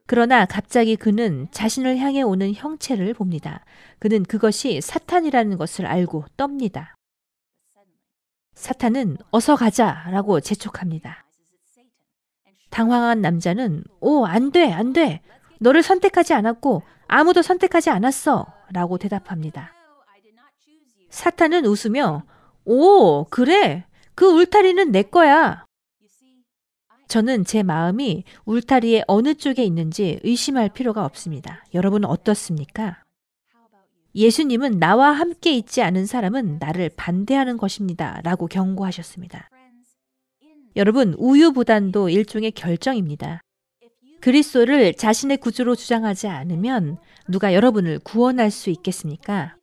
그러나 0.05 0.45
갑자기 0.45 0.95
그는 0.95 1.47
자신을 1.51 1.97
향해 1.97 2.22
오는 2.22 2.53
형체를 2.53 3.13
봅니다. 3.13 3.65
그는 3.99 4.24
그것이 4.24 4.80
사탄이라는 4.82 5.57
것을 5.57 5.86
알고 5.86 6.26
떱니다. 6.38 6.95
사탄은 8.55 9.18
어서 9.32 9.55
가자 9.55 10.09
라고 10.09 10.39
재촉합니다. 10.39 11.26
당황한 12.78 13.21
남자는 13.21 13.84
오, 14.01 14.25
안 14.25 14.51
돼, 14.51 14.71
안 14.71 14.93
돼. 14.93 15.21
너를 15.59 15.82
선택하지 15.82 16.36
않았고 16.36 16.84
아무도 17.07 17.41
선택하지 17.41 17.89
않았어. 17.89 18.45
라고 18.71 18.99
대답합니다. 18.99 19.73
사탄은 21.09 21.65
웃으며 21.65 22.23
오, 22.65 23.23
그래. 23.32 23.86
그 24.13 24.28
울타리는 24.28 24.91
내 24.91 25.01
거야. 25.01 25.65
저는 27.07 27.45
제 27.45 27.63
마음이 27.63 28.25
울타리의 28.45 29.05
어느 29.07 29.34
쪽에 29.34 29.63
있는지 29.63 30.19
의심할 30.23 30.69
필요가 30.69 31.03
없습니다. 31.03 31.63
여러분은 31.73 32.07
어떻습니까? 32.07 33.01
예수님은 34.13 34.78
나와 34.78 35.13
함께 35.13 35.51
있지 35.53 35.82
않은 35.82 36.05
사람은 36.05 36.59
나를 36.59 36.91
반대하는 36.95 37.57
것입니다. 37.57 38.19
라고 38.23 38.45
경고하셨습니다. 38.45 39.49
여러분, 40.78 41.15
우유부단도 41.17 42.09
일종의 42.09 42.51
결정입니다. 42.51 43.41
그리스도를 44.21 44.93
자신의 44.93 45.38
구주로 45.38 45.75
주장하지 45.75 46.28
않으면 46.28 46.97
누가 47.28 47.55
여러분을 47.55 47.97
구원할 48.03 48.51
수 48.51 48.69
있겠습니까? 48.69 49.55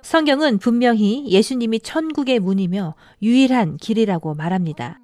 성경은 0.00 0.56
분명히 0.56 1.28
예수님이 1.28 1.80
천국의 1.80 2.38
문이며 2.38 2.94
유일한 3.20 3.76
길이라고 3.76 4.34
말합니다. 4.34 5.00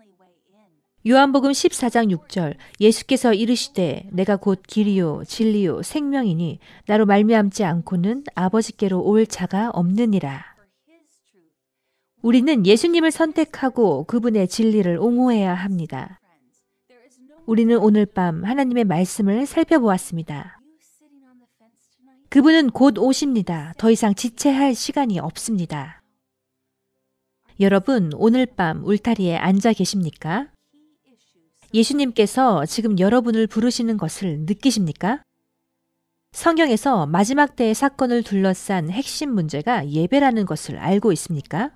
요한복음 1.07 1.51
14장 1.51 2.17
6절 2.17 2.55
예수께서 2.81 3.35
이르시되 3.35 4.09
내가 4.13 4.37
곧 4.37 4.63
길이요 4.67 5.25
진리요 5.27 5.83
생명이니 5.83 6.59
나로 6.87 7.05
말미암지 7.05 7.65
않고는 7.65 8.25
아버지께로 8.35 9.03
올 9.03 9.27
자가 9.27 9.71
없느니라. 9.75 10.52
우리는 12.23 12.65
예수님을 12.65 13.11
선택하고 13.11 14.05
그분의 14.05 14.47
진리를 14.47 14.97
옹호해야 14.99 15.55
합니다. 15.55 16.21
우리는 17.47 17.77
오늘 17.77 18.07
밤 18.07 18.45
하나님의 18.45 18.85
말씀을 18.85 19.45
살펴보았습니다. 19.45 20.61
그분은 22.29 22.71
곧 22.71 22.97
오십니다. 22.99 23.75
더 23.77 23.91
이상 23.91 24.15
지체할 24.15 24.77
시간이 24.77 25.19
없습니다. 25.19 26.01
여러분, 27.59 28.11
오늘 28.15 28.47
밤 28.47 28.85
울타리에 28.85 29.37
앉아 29.37 29.73
계십니까? 29.73 30.49
예수님께서 31.75 32.65
지금 32.67 32.99
여러분을 33.01 33.49
부르시는 33.49 33.97
것을 33.97 34.41
느끼십니까? 34.47 35.23
성경에서 36.31 37.07
마지막 37.07 37.57
때의 37.57 37.75
사건을 37.75 38.23
둘러싼 38.23 38.91
핵심 38.91 39.35
문제가 39.35 39.89
예배라는 39.89 40.47
것을 40.47 40.79
알고 40.79 41.13
있습니까? 41.13 41.73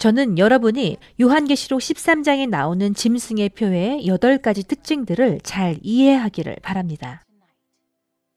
저는 0.00 0.38
여러분이 0.38 0.96
요한계시록 1.20 1.78
13장에 1.78 2.48
나오는 2.48 2.94
짐승의 2.94 3.50
표의 3.50 4.02
8가지 4.06 4.66
특징들을 4.66 5.40
잘 5.42 5.78
이해하기를 5.82 6.56
바랍니다. 6.62 7.22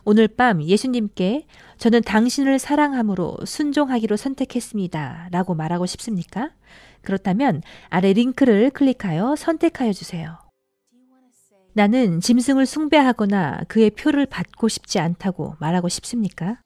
오늘 0.03 0.27
밤 0.27 0.61
예수님께 0.61 1.47
저는 1.77 2.01
당신을 2.01 2.59
사랑함으로 2.59 3.37
순종하기로 3.45 4.17
선택했습니다. 4.17 5.29
라고 5.31 5.55
말하고 5.55 5.85
싶습니까? 5.85 6.51
그렇다면 7.01 7.61
아래 7.87 8.11
링크를 8.11 8.69
클릭하여 8.69 9.37
선택하여 9.37 9.93
주세요. 9.93 10.37
나는 11.71 12.19
짐승을 12.19 12.65
숭배하거나 12.65 13.61
그의 13.69 13.89
표를 13.91 14.25
받고 14.25 14.67
싶지 14.67 14.99
않다고 14.99 15.55
말하고 15.61 15.87
싶습니까? 15.87 16.59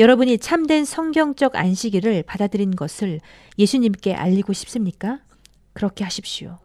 여러분이 0.00 0.38
참된 0.38 0.86
성경적 0.86 1.56
안식일을 1.56 2.22
받아들인 2.22 2.74
것을 2.74 3.20
예수님께 3.58 4.14
알리고 4.14 4.54
싶습니까? 4.54 5.20
그렇게 5.74 6.04
하십시오. 6.04 6.58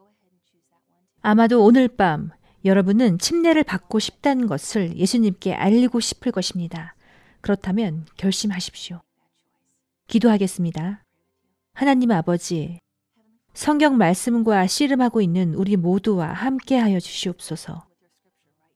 아마도 1.22 1.62
오늘 1.62 1.90
밤 1.90 2.30
여러분은 2.64 3.20
침례를 3.20 3.66
받고 3.66 4.00
싶다는 4.00 4.48
것을 4.48 4.96
예수님께 4.96 5.54
알리고 5.54 6.00
싶을 6.00 6.32
것입니다. 6.32 6.96
그렇다면 7.42 8.06
결심하십시오. 8.16 9.02
기도하겠습니다. 10.08 11.04
하나님 11.74 12.12
아버지, 12.12 12.80
성경 13.54 13.98
말씀과 13.98 14.66
씨름하고 14.66 15.20
있는 15.20 15.56
우리 15.56 15.76
모두와 15.76 16.32
함께하여 16.32 17.02
주시옵소서. 17.02 17.86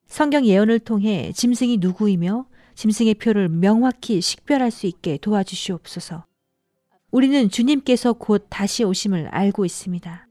성경 0.06 0.46
예언을 0.46 0.80
통해 0.80 1.32
짐승이 1.34 1.78
누구이며 1.78 2.46
짐승의 2.80 3.16
표를 3.16 3.50
명확히 3.50 4.22
식별할 4.22 4.72
수 4.72 4.88
있게 4.88 5.18
도와주시옵소서. 5.18 6.24
우리는 7.12 7.50
주님께서 7.50 8.14
곧 8.14 8.48
다시 8.50 8.86
오심을 8.86 9.28
알고 9.28 9.66
있습니다. 9.66 10.28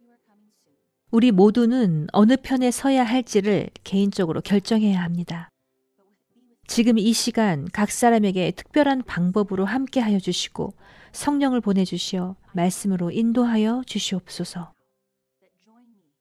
우리 1.10 1.30
모두는 1.30 2.06
어느 2.10 2.38
편에 2.42 2.70
서야 2.70 3.04
할지를 3.04 3.68
개인적으로 3.84 4.40
결정해야 4.40 5.02
합니다. 5.02 5.50
지금 6.66 6.96
이 6.96 7.12
시간 7.12 7.68
각 7.70 7.90
사람에게 7.90 8.52
특별한 8.52 9.02
방법으로 9.02 9.66
함께 9.66 10.00
하여 10.00 10.18
주시고 10.18 10.72
성령을 11.12 11.60
보내주시어 11.60 12.34
말씀으로 12.54 13.10
인도하여 13.10 13.82
주시옵소서. 13.84 14.72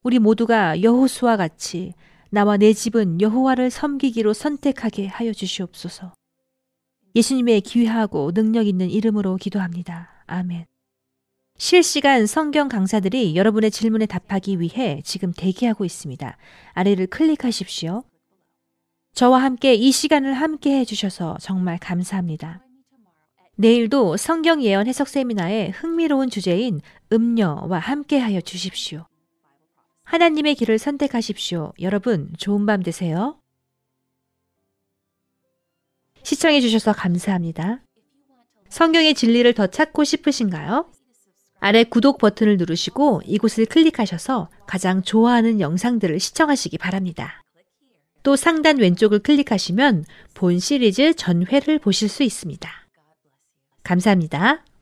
우리 0.02 0.18
모두가 0.18 0.82
여호수와 0.82 1.38
같이 1.38 1.94
나와 2.28 2.58
내 2.58 2.74
집은 2.74 3.22
여호와를 3.22 3.70
섬기기로 3.70 4.34
선택하게 4.34 5.06
하여 5.06 5.32
주시옵소서. 5.32 6.17
예수님의 7.18 7.62
귀하고 7.62 8.30
능력 8.30 8.68
있는 8.68 8.88
이름으로 8.88 9.36
기도합니다. 9.36 10.08
아멘. 10.28 10.66
실시간 11.56 12.26
성경 12.26 12.68
강사들이 12.68 13.34
여러분의 13.34 13.72
질문에 13.72 14.06
답하기 14.06 14.60
위해 14.60 15.02
지금 15.04 15.32
대기하고 15.32 15.84
있습니다. 15.84 16.36
아래를 16.74 17.08
클릭하십시오. 17.08 18.04
저와 19.14 19.42
함께 19.42 19.74
이 19.74 19.90
시간을 19.90 20.32
함께 20.34 20.78
해주셔서 20.78 21.38
정말 21.40 21.78
감사합니다. 21.78 22.62
내일도 23.56 24.16
성경 24.16 24.62
예언 24.62 24.86
해석 24.86 25.08
세미나의 25.08 25.72
흥미로운 25.72 26.30
주제인 26.30 26.80
음녀와 27.12 27.80
함께 27.80 28.18
하여 28.18 28.40
주십시오. 28.40 29.06
하나님의 30.04 30.54
길을 30.54 30.78
선택하십시오. 30.78 31.72
여러분, 31.80 32.30
좋은 32.38 32.64
밤 32.64 32.84
되세요. 32.84 33.40
시청해 36.22 36.60
주셔서 36.60 36.92
감사합니다. 36.92 37.80
성경의 38.68 39.14
진리를 39.14 39.52
더 39.54 39.66
찾고 39.66 40.04
싶으신가요? 40.04 40.90
아래 41.60 41.84
구독 41.84 42.18
버튼을 42.18 42.56
누르시고 42.56 43.22
이곳을 43.24 43.66
클릭하셔서 43.66 44.48
가장 44.66 45.02
좋아하는 45.02 45.60
영상들을 45.60 46.20
시청하시기 46.20 46.78
바랍니다. 46.78 47.42
또 48.22 48.36
상단 48.36 48.78
왼쪽을 48.78 49.20
클릭하시면 49.20 50.04
본 50.34 50.58
시리즈 50.58 51.14
전회를 51.14 51.78
보실 51.78 52.08
수 52.08 52.22
있습니다. 52.22 52.70
감사합니다. 53.82 54.64